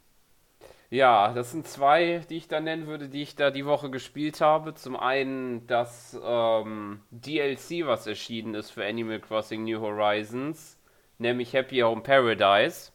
Ja, 0.91 1.33
das 1.33 1.53
sind 1.53 1.69
zwei, 1.69 2.25
die 2.29 2.39
ich 2.39 2.49
da 2.49 2.61
nennen 2.61 2.87
würde, 2.87 3.09
die 3.09 3.23
ich 3.23 3.37
da 3.37 3.51
die 3.53 3.67
Woche 3.67 3.91
gespielt 3.91 4.41
habe. 4.41 4.75
Zum 4.75 4.97
einen 4.97 5.67
das 5.69 6.19
ähm, 6.25 7.03
DLC, 7.11 7.87
was 7.87 8.07
erschienen 8.07 8.55
ist 8.55 8.71
für 8.71 8.85
Animal 8.85 9.21
Crossing 9.21 9.65
New 9.65 9.81
Horizons, 9.81 10.77
nämlich 11.19 11.53
Happy 11.53 11.81
Home 11.81 12.01
Paradise. 12.01 12.91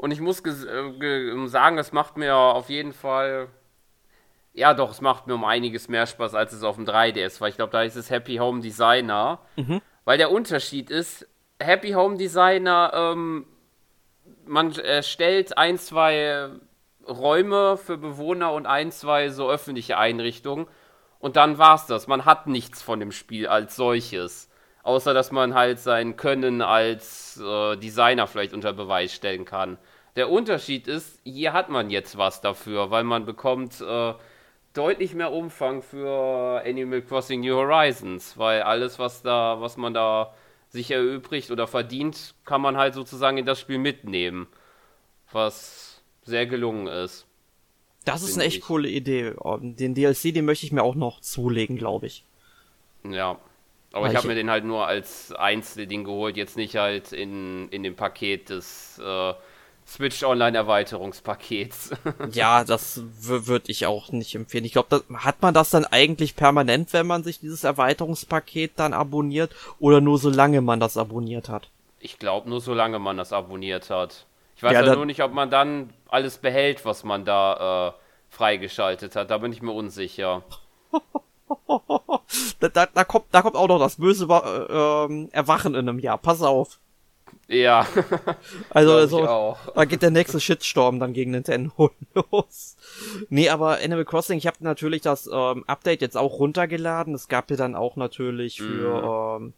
Und 0.00 0.12
ich 0.12 0.20
muss 0.22 0.40
äh, 0.40 1.46
sagen, 1.48 1.76
es 1.76 1.92
macht 1.92 2.16
mir 2.16 2.34
auf 2.34 2.70
jeden 2.70 2.94
Fall. 2.94 3.48
Ja, 4.54 4.72
doch, 4.72 4.92
es 4.92 5.02
macht 5.02 5.26
mir 5.26 5.34
um 5.34 5.44
einiges 5.44 5.90
mehr 5.90 6.06
Spaß, 6.06 6.34
als 6.34 6.54
es 6.54 6.62
auf 6.62 6.76
dem 6.76 6.86
3DS 6.86 7.38
war. 7.38 7.48
Ich 7.48 7.56
glaube, 7.56 7.72
da 7.72 7.82
ist 7.82 7.96
es 7.96 8.08
Happy 8.08 8.36
Home 8.36 8.62
Designer. 8.62 9.40
Mhm. 9.56 9.82
Weil 10.06 10.16
der 10.16 10.30
Unterschied 10.30 10.88
ist, 10.88 11.28
Happy 11.58 11.90
Home 11.90 12.16
Designer, 12.16 12.92
ähm, 12.94 13.44
man 14.46 14.72
erstellt 14.72 15.58
ein, 15.58 15.76
zwei 15.76 16.48
Räume 17.06 17.76
für 17.76 17.98
Bewohner 17.98 18.54
und 18.54 18.64
ein, 18.64 18.92
zwei 18.92 19.28
so 19.28 19.50
öffentliche 19.50 19.98
Einrichtungen. 19.98 20.66
Und 21.18 21.36
dann 21.36 21.58
war's 21.58 21.86
das. 21.86 22.06
Man 22.06 22.24
hat 22.24 22.46
nichts 22.46 22.80
von 22.80 23.00
dem 23.00 23.12
Spiel 23.12 23.48
als 23.48 23.76
solches. 23.76 24.48
Außer 24.82 25.12
dass 25.12 25.30
man 25.30 25.52
halt 25.52 25.78
sein 25.78 26.16
Können 26.16 26.62
als 26.62 27.38
äh, 27.38 27.76
Designer 27.76 28.26
vielleicht 28.26 28.54
unter 28.54 28.72
Beweis 28.72 29.12
stellen 29.12 29.44
kann. 29.44 29.76
Der 30.16 30.30
Unterschied 30.30 30.88
ist, 30.88 31.20
hier 31.24 31.52
hat 31.52 31.68
man 31.68 31.90
jetzt 31.90 32.18
was 32.18 32.40
dafür, 32.40 32.90
weil 32.90 33.04
man 33.04 33.24
bekommt 33.24 33.80
äh, 33.80 34.14
deutlich 34.74 35.14
mehr 35.14 35.32
Umfang 35.32 35.82
für 35.82 36.62
Animal 36.64 37.02
Crossing 37.02 37.40
New 37.40 37.54
Horizons, 37.54 38.36
weil 38.36 38.62
alles, 38.62 38.98
was 38.98 39.22
da, 39.22 39.60
was 39.60 39.76
man 39.76 39.94
da 39.94 40.34
sich 40.68 40.90
erübrigt 40.90 41.50
oder 41.50 41.66
verdient, 41.66 42.34
kann 42.44 42.60
man 42.60 42.76
halt 42.76 42.94
sozusagen 42.94 43.38
in 43.38 43.46
das 43.46 43.60
Spiel 43.60 43.78
mitnehmen. 43.78 44.46
Was 45.32 46.02
sehr 46.22 46.46
gelungen 46.46 46.86
ist. 46.86 47.26
Das 48.04 48.22
ist 48.22 48.36
eine 48.36 48.44
echt 48.44 48.58
ich. 48.58 48.62
coole 48.62 48.88
Idee. 48.88 49.34
Den 49.60 49.94
DLC, 49.94 50.34
den 50.34 50.44
möchte 50.44 50.66
ich 50.66 50.72
mir 50.72 50.82
auch 50.82 50.94
noch 50.94 51.20
zulegen, 51.20 51.76
glaube 51.76 52.06
ich. 52.06 52.24
Ja. 53.04 53.38
Aber 53.92 54.04
Weil 54.04 54.12
ich 54.12 54.16
habe 54.16 54.28
mir 54.28 54.34
den 54.36 54.50
halt 54.50 54.64
nur 54.64 54.86
als 54.86 55.32
Einzelding 55.32 56.04
geholt, 56.04 56.36
jetzt 56.36 56.56
nicht 56.56 56.76
halt 56.76 57.12
in, 57.12 57.68
in 57.70 57.82
dem 57.82 57.96
Paket 57.96 58.48
des 58.48 59.00
äh, 59.04 59.34
Switch 59.90 60.22
Online 60.22 60.56
Erweiterungspakets. 60.56 61.90
ja, 62.32 62.62
das 62.62 63.02
würde 63.20 63.72
ich 63.72 63.86
auch 63.86 64.12
nicht 64.12 64.36
empfehlen. 64.36 64.64
Ich 64.64 64.72
glaube, 64.72 65.02
hat 65.14 65.42
man 65.42 65.52
das 65.52 65.70
dann 65.70 65.84
eigentlich 65.84 66.36
permanent, 66.36 66.92
wenn 66.92 67.08
man 67.08 67.24
sich 67.24 67.40
dieses 67.40 67.64
Erweiterungspaket 67.64 68.72
dann 68.76 68.92
abonniert 68.92 69.50
oder 69.80 70.00
nur 70.00 70.18
solange 70.18 70.60
man 70.60 70.78
das 70.78 70.96
abonniert 70.96 71.48
hat? 71.48 71.70
Ich 71.98 72.20
glaube 72.20 72.48
nur 72.48 72.60
solange 72.60 73.00
man 73.00 73.16
das 73.16 73.32
abonniert 73.32 73.90
hat. 73.90 74.26
Ich 74.56 74.62
weiß 74.62 74.72
ja, 74.74 74.84
ja 74.84 74.94
nur 74.94 75.06
nicht, 75.06 75.22
ob 75.24 75.32
man 75.32 75.50
dann 75.50 75.92
alles 76.08 76.38
behält, 76.38 76.84
was 76.84 77.02
man 77.02 77.24
da 77.24 77.88
äh, 77.88 77.92
freigeschaltet 78.28 79.16
hat. 79.16 79.30
Da 79.30 79.38
bin 79.38 79.52
ich 79.52 79.60
mir 79.60 79.72
unsicher. 79.72 80.44
da, 82.60 82.68
da, 82.68 82.86
da, 82.86 83.04
kommt, 83.04 83.26
da 83.32 83.42
kommt 83.42 83.56
auch 83.56 83.66
noch 83.66 83.80
das 83.80 83.96
böse 83.96 84.26
äh, 84.26 85.28
Erwachen 85.32 85.74
in 85.74 85.88
einem 85.88 85.98
Jahr. 85.98 86.18
Pass 86.18 86.42
auf. 86.42 86.78
Ja. 87.50 87.84
also, 88.70 88.94
also 88.94 89.56
da 89.74 89.84
geht 89.84 90.02
der 90.02 90.12
nächste 90.12 90.38
Shitstorm 90.38 91.00
dann 91.00 91.12
gegen 91.12 91.32
Nintendo 91.32 91.90
los. 92.30 92.76
Nee, 93.28 93.48
aber 93.48 93.78
Animal 93.82 94.04
Crossing, 94.04 94.38
ich 94.38 94.46
habe 94.46 94.58
natürlich 94.60 95.02
das 95.02 95.28
ähm, 95.32 95.64
Update 95.66 96.00
jetzt 96.00 96.16
auch 96.16 96.38
runtergeladen. 96.38 97.12
Es 97.12 97.26
gab 97.26 97.50
ja 97.50 97.56
dann 97.56 97.74
auch 97.74 97.96
natürlich 97.96 98.58
für 98.58 99.40
mm. 99.40 99.42
ähm, 99.42 99.52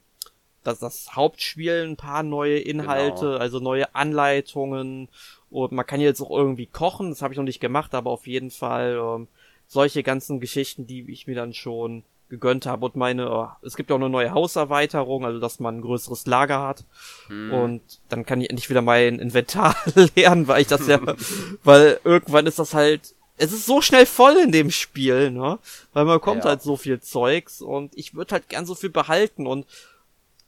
das, 0.64 0.78
das 0.78 1.14
Hauptspiel 1.14 1.86
ein 1.86 1.96
paar 1.96 2.22
neue 2.22 2.58
Inhalte, 2.58 3.26
genau. 3.26 3.36
also 3.36 3.60
neue 3.60 3.94
Anleitungen. 3.94 5.08
Und 5.50 5.72
man 5.72 5.86
kann 5.86 6.00
jetzt 6.00 6.22
auch 6.22 6.30
irgendwie 6.30 6.66
kochen, 6.66 7.10
das 7.10 7.20
habe 7.20 7.34
ich 7.34 7.38
noch 7.38 7.44
nicht 7.44 7.60
gemacht, 7.60 7.94
aber 7.94 8.10
auf 8.10 8.26
jeden 8.26 8.50
Fall 8.50 8.98
ähm, 8.98 9.28
solche 9.66 10.02
ganzen 10.02 10.40
Geschichten, 10.40 10.86
die 10.86 11.10
ich 11.12 11.26
mir 11.26 11.34
dann 11.34 11.52
schon 11.52 12.04
gegönnt 12.32 12.64
habe. 12.64 12.86
Und 12.86 12.96
meine, 12.96 13.30
oh, 13.30 13.48
es 13.60 13.76
gibt 13.76 13.90
ja 13.90 13.96
auch 13.96 14.00
eine 14.00 14.08
neue 14.08 14.32
Hauserweiterung, 14.32 15.26
also 15.26 15.38
dass 15.38 15.60
man 15.60 15.76
ein 15.76 15.82
größeres 15.82 16.26
Lager 16.26 16.62
hat. 16.66 16.84
Hm. 17.28 17.52
Und 17.52 17.82
dann 18.08 18.24
kann 18.24 18.40
ich 18.40 18.48
endlich 18.48 18.70
wieder 18.70 18.80
mein 18.80 19.18
Inventar 19.18 19.76
lernen, 20.16 20.48
weil 20.48 20.62
ich 20.62 20.66
das 20.66 20.86
ja, 20.86 20.98
weil 21.62 22.00
irgendwann 22.04 22.46
ist 22.46 22.58
das 22.58 22.72
halt, 22.72 23.14
es 23.36 23.52
ist 23.52 23.66
so 23.66 23.82
schnell 23.82 24.06
voll 24.06 24.36
in 24.42 24.50
dem 24.50 24.70
Spiel, 24.70 25.30
ne? 25.30 25.58
Weil 25.92 26.06
man 26.06 26.20
kommt 26.20 26.44
ja. 26.44 26.50
halt 26.50 26.62
so 26.62 26.76
viel 26.76 27.00
Zeugs 27.00 27.60
und 27.60 27.92
ich 27.96 28.14
würde 28.14 28.32
halt 28.32 28.48
gern 28.48 28.64
so 28.64 28.74
viel 28.74 28.90
behalten 28.90 29.46
und 29.46 29.66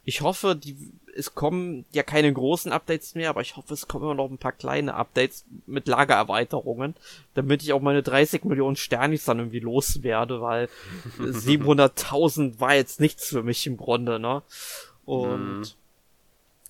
ich 0.04 0.22
hoffe, 0.22 0.56
die, 0.56 0.76
es 1.16 1.34
kommen 1.34 1.84
ja 1.92 2.02
keine 2.02 2.32
großen 2.32 2.72
Updates 2.72 3.14
mehr, 3.14 3.30
aber 3.30 3.40
ich 3.40 3.56
hoffe, 3.56 3.74
es 3.74 3.88
kommen 3.88 4.04
immer 4.04 4.14
noch 4.14 4.30
ein 4.30 4.38
paar 4.38 4.52
kleine 4.52 4.94
Updates 4.94 5.44
mit 5.66 5.86
Lagererweiterungen, 5.86 6.94
damit 7.34 7.62
ich 7.62 7.72
auch 7.72 7.80
meine 7.80 8.02
30 8.02 8.44
Millionen 8.44 8.76
Sternis 8.76 9.24
dann 9.24 9.38
irgendwie 9.38 9.60
loswerde, 9.60 10.40
weil 10.40 10.68
700.000 11.18 12.60
war 12.60 12.74
jetzt 12.74 13.00
nichts 13.00 13.28
für 13.28 13.42
mich 13.42 13.66
im 13.66 13.76
Grunde, 13.76 14.18
ne? 14.18 14.42
Und 15.04 15.58
mhm. 15.58 15.64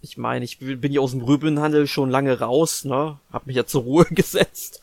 ich 0.02 0.18
meine, 0.18 0.44
ich 0.44 0.58
bin 0.58 0.92
ja 0.92 1.00
aus 1.00 1.12
dem 1.12 1.22
Rübenhandel 1.22 1.86
schon 1.86 2.10
lange 2.10 2.38
raus, 2.40 2.84
ne? 2.84 3.18
Hab 3.32 3.46
mich 3.46 3.56
ja 3.56 3.66
zur 3.66 3.82
Ruhe 3.82 4.04
gesetzt. 4.10 4.82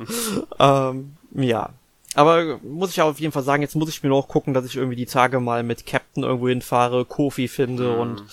ähm, 0.58 1.16
ja, 1.34 1.70
aber 2.14 2.60
muss 2.62 2.90
ich 2.90 3.00
auf 3.00 3.20
jeden 3.20 3.32
Fall 3.32 3.42
sagen, 3.42 3.62
jetzt 3.62 3.74
muss 3.74 3.88
ich 3.88 4.02
mir 4.02 4.10
noch 4.10 4.28
gucken, 4.28 4.54
dass 4.54 4.66
ich 4.66 4.76
irgendwie 4.76 4.96
die 4.96 5.06
Tage 5.06 5.40
mal 5.40 5.62
mit 5.62 5.86
Captain 5.86 6.22
irgendwo 6.22 6.48
hinfahre, 6.48 7.04
Kofi 7.04 7.48
finde 7.48 7.94
mhm. 7.94 8.00
und 8.00 8.24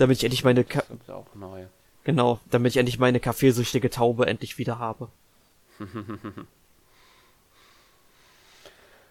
damit 0.00 0.18
ich 0.18 0.24
endlich 0.24 0.44
meine 0.44 0.64
Ka. 0.64 0.82
Genau, 2.04 2.40
damit 2.50 2.72
ich 2.72 2.78
endlich 2.78 2.98
meine 2.98 3.20
kaffeesüchtige 3.20 3.90
Taube 3.90 4.26
endlich 4.26 4.56
wieder 4.56 4.78
habe. 4.78 5.08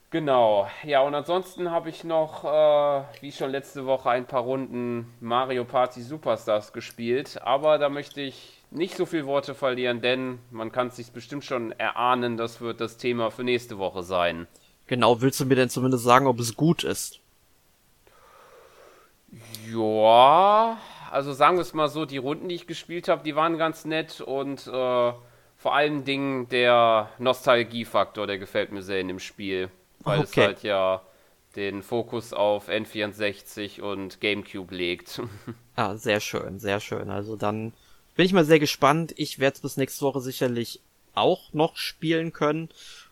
genau, 0.10 0.68
ja 0.84 1.02
und 1.02 1.14
ansonsten 1.14 1.70
habe 1.70 1.90
ich 1.90 2.04
noch, 2.04 2.44
äh, 2.44 3.04
wie 3.22 3.32
schon 3.32 3.52
letzte 3.52 3.86
Woche, 3.86 4.10
ein 4.10 4.26
paar 4.26 4.42
Runden 4.42 5.14
Mario 5.20 5.66
Party 5.66 6.02
Superstars 6.02 6.74
gespielt, 6.74 7.40
aber 7.44 7.78
da 7.78 7.90
möchte 7.90 8.22
ich 8.22 8.64
nicht 8.72 8.96
so 8.98 9.06
viel 9.06 9.26
Worte 9.26 9.54
verlieren, 9.56 10.02
denn 10.02 10.40
man 10.52 10.72
kann 10.72 10.88
es 10.88 10.96
sich 10.96 11.12
bestimmt 11.12 11.46
schon 11.46 11.72
erahnen, 11.74 12.38
das 12.38 12.62
wird 12.62 12.82
das 12.82 12.98
Thema 12.98 13.30
für 13.32 13.44
nächste 13.44 13.78
Woche 13.78 14.04
sein. 14.04 14.48
Genau, 14.88 15.22
willst 15.22 15.40
du 15.40 15.46
mir 15.46 15.56
denn 15.56 15.70
zumindest 15.70 16.04
sagen, 16.04 16.26
ob 16.26 16.40
es 16.40 16.56
gut 16.56 16.84
ist? 16.84 17.20
Ja, 19.74 20.78
also 21.12 21.34
sagen 21.34 21.58
wir 21.58 21.62
es 21.62 21.74
mal 21.74 21.90
so, 21.90 22.06
die 22.06 22.18
Runden, 22.18 22.50
die 22.50 22.56
ich 22.56 22.68
gespielt 22.68 23.08
habe, 23.08 23.24
die 23.24 23.36
waren 23.36 23.58
ganz 23.58 23.86
nett 23.86 24.22
und 24.22 24.68
äh, 24.68 24.72
vor 24.72 25.74
allen 25.74 26.06
Dingen 26.06 26.48
der 26.50 27.10
Nostalgiefaktor, 27.18 28.28
der 28.28 28.38
gefällt 28.38 28.72
mir 28.72 28.82
sehr 28.82 29.02
in 29.02 29.08
dem 29.08 29.20
Spiel, 29.20 29.70
weil 30.00 30.20
okay. 30.20 30.30
es 30.30 30.38
halt 30.38 30.64
ja 30.64 31.02
den 31.56 31.84
Fokus 31.84 32.32
auf 32.32 32.70
N64 32.70 33.82
und 33.82 34.22
GameCube 34.22 34.74
legt. 34.74 35.22
ah, 35.76 35.96
sehr 35.96 36.20
schön, 36.20 36.60
sehr 36.60 36.80
schön. 36.80 37.10
Also 37.10 37.36
dann 37.36 37.74
bin 38.16 38.26
ich 38.26 38.34
mal 38.34 38.46
sehr 38.46 38.60
gespannt. 38.60 39.14
Ich 39.18 39.40
werde 39.40 39.56
es 39.56 39.62
bis 39.62 39.78
nächste 39.78 40.06
Woche 40.06 40.22
sicherlich 40.22 40.82
auch 41.16 41.52
noch 41.54 41.76
spielen 41.76 42.32
können. 42.34 42.70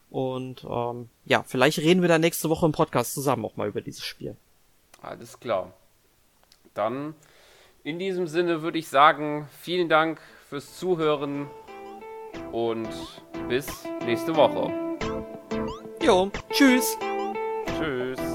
Und 0.10 0.66
ähm, 0.70 1.10
ja, 1.26 1.44
vielleicht 1.46 1.80
reden 1.80 2.02
wir 2.02 2.08
da 2.08 2.20
nächste 2.20 2.50
Woche 2.50 2.66
im 2.66 2.72
Podcast 2.72 3.14
zusammen 3.14 3.44
auch 3.44 3.58
mal 3.58 3.68
über 3.68 3.82
dieses 3.82 4.06
Spiel. 4.06 4.38
Alles 5.02 5.40
klar. 5.40 5.74
Dann 6.78 7.16
in 7.84 7.98
diesem 7.98 8.28
Sinne 8.28 8.62
würde 8.62 8.78
ich 8.78 8.88
sagen, 8.88 9.50
vielen 9.62 9.90
Dank 9.90 10.22
fürs 10.48 10.78
Zuhören 10.78 11.48
und 12.52 12.88
bis 13.50 13.86
nächste 14.06 14.36
Woche. 14.36 14.72
Jo, 16.02 16.32
tschüss. 16.52 16.98
Tschüss. 17.78 18.27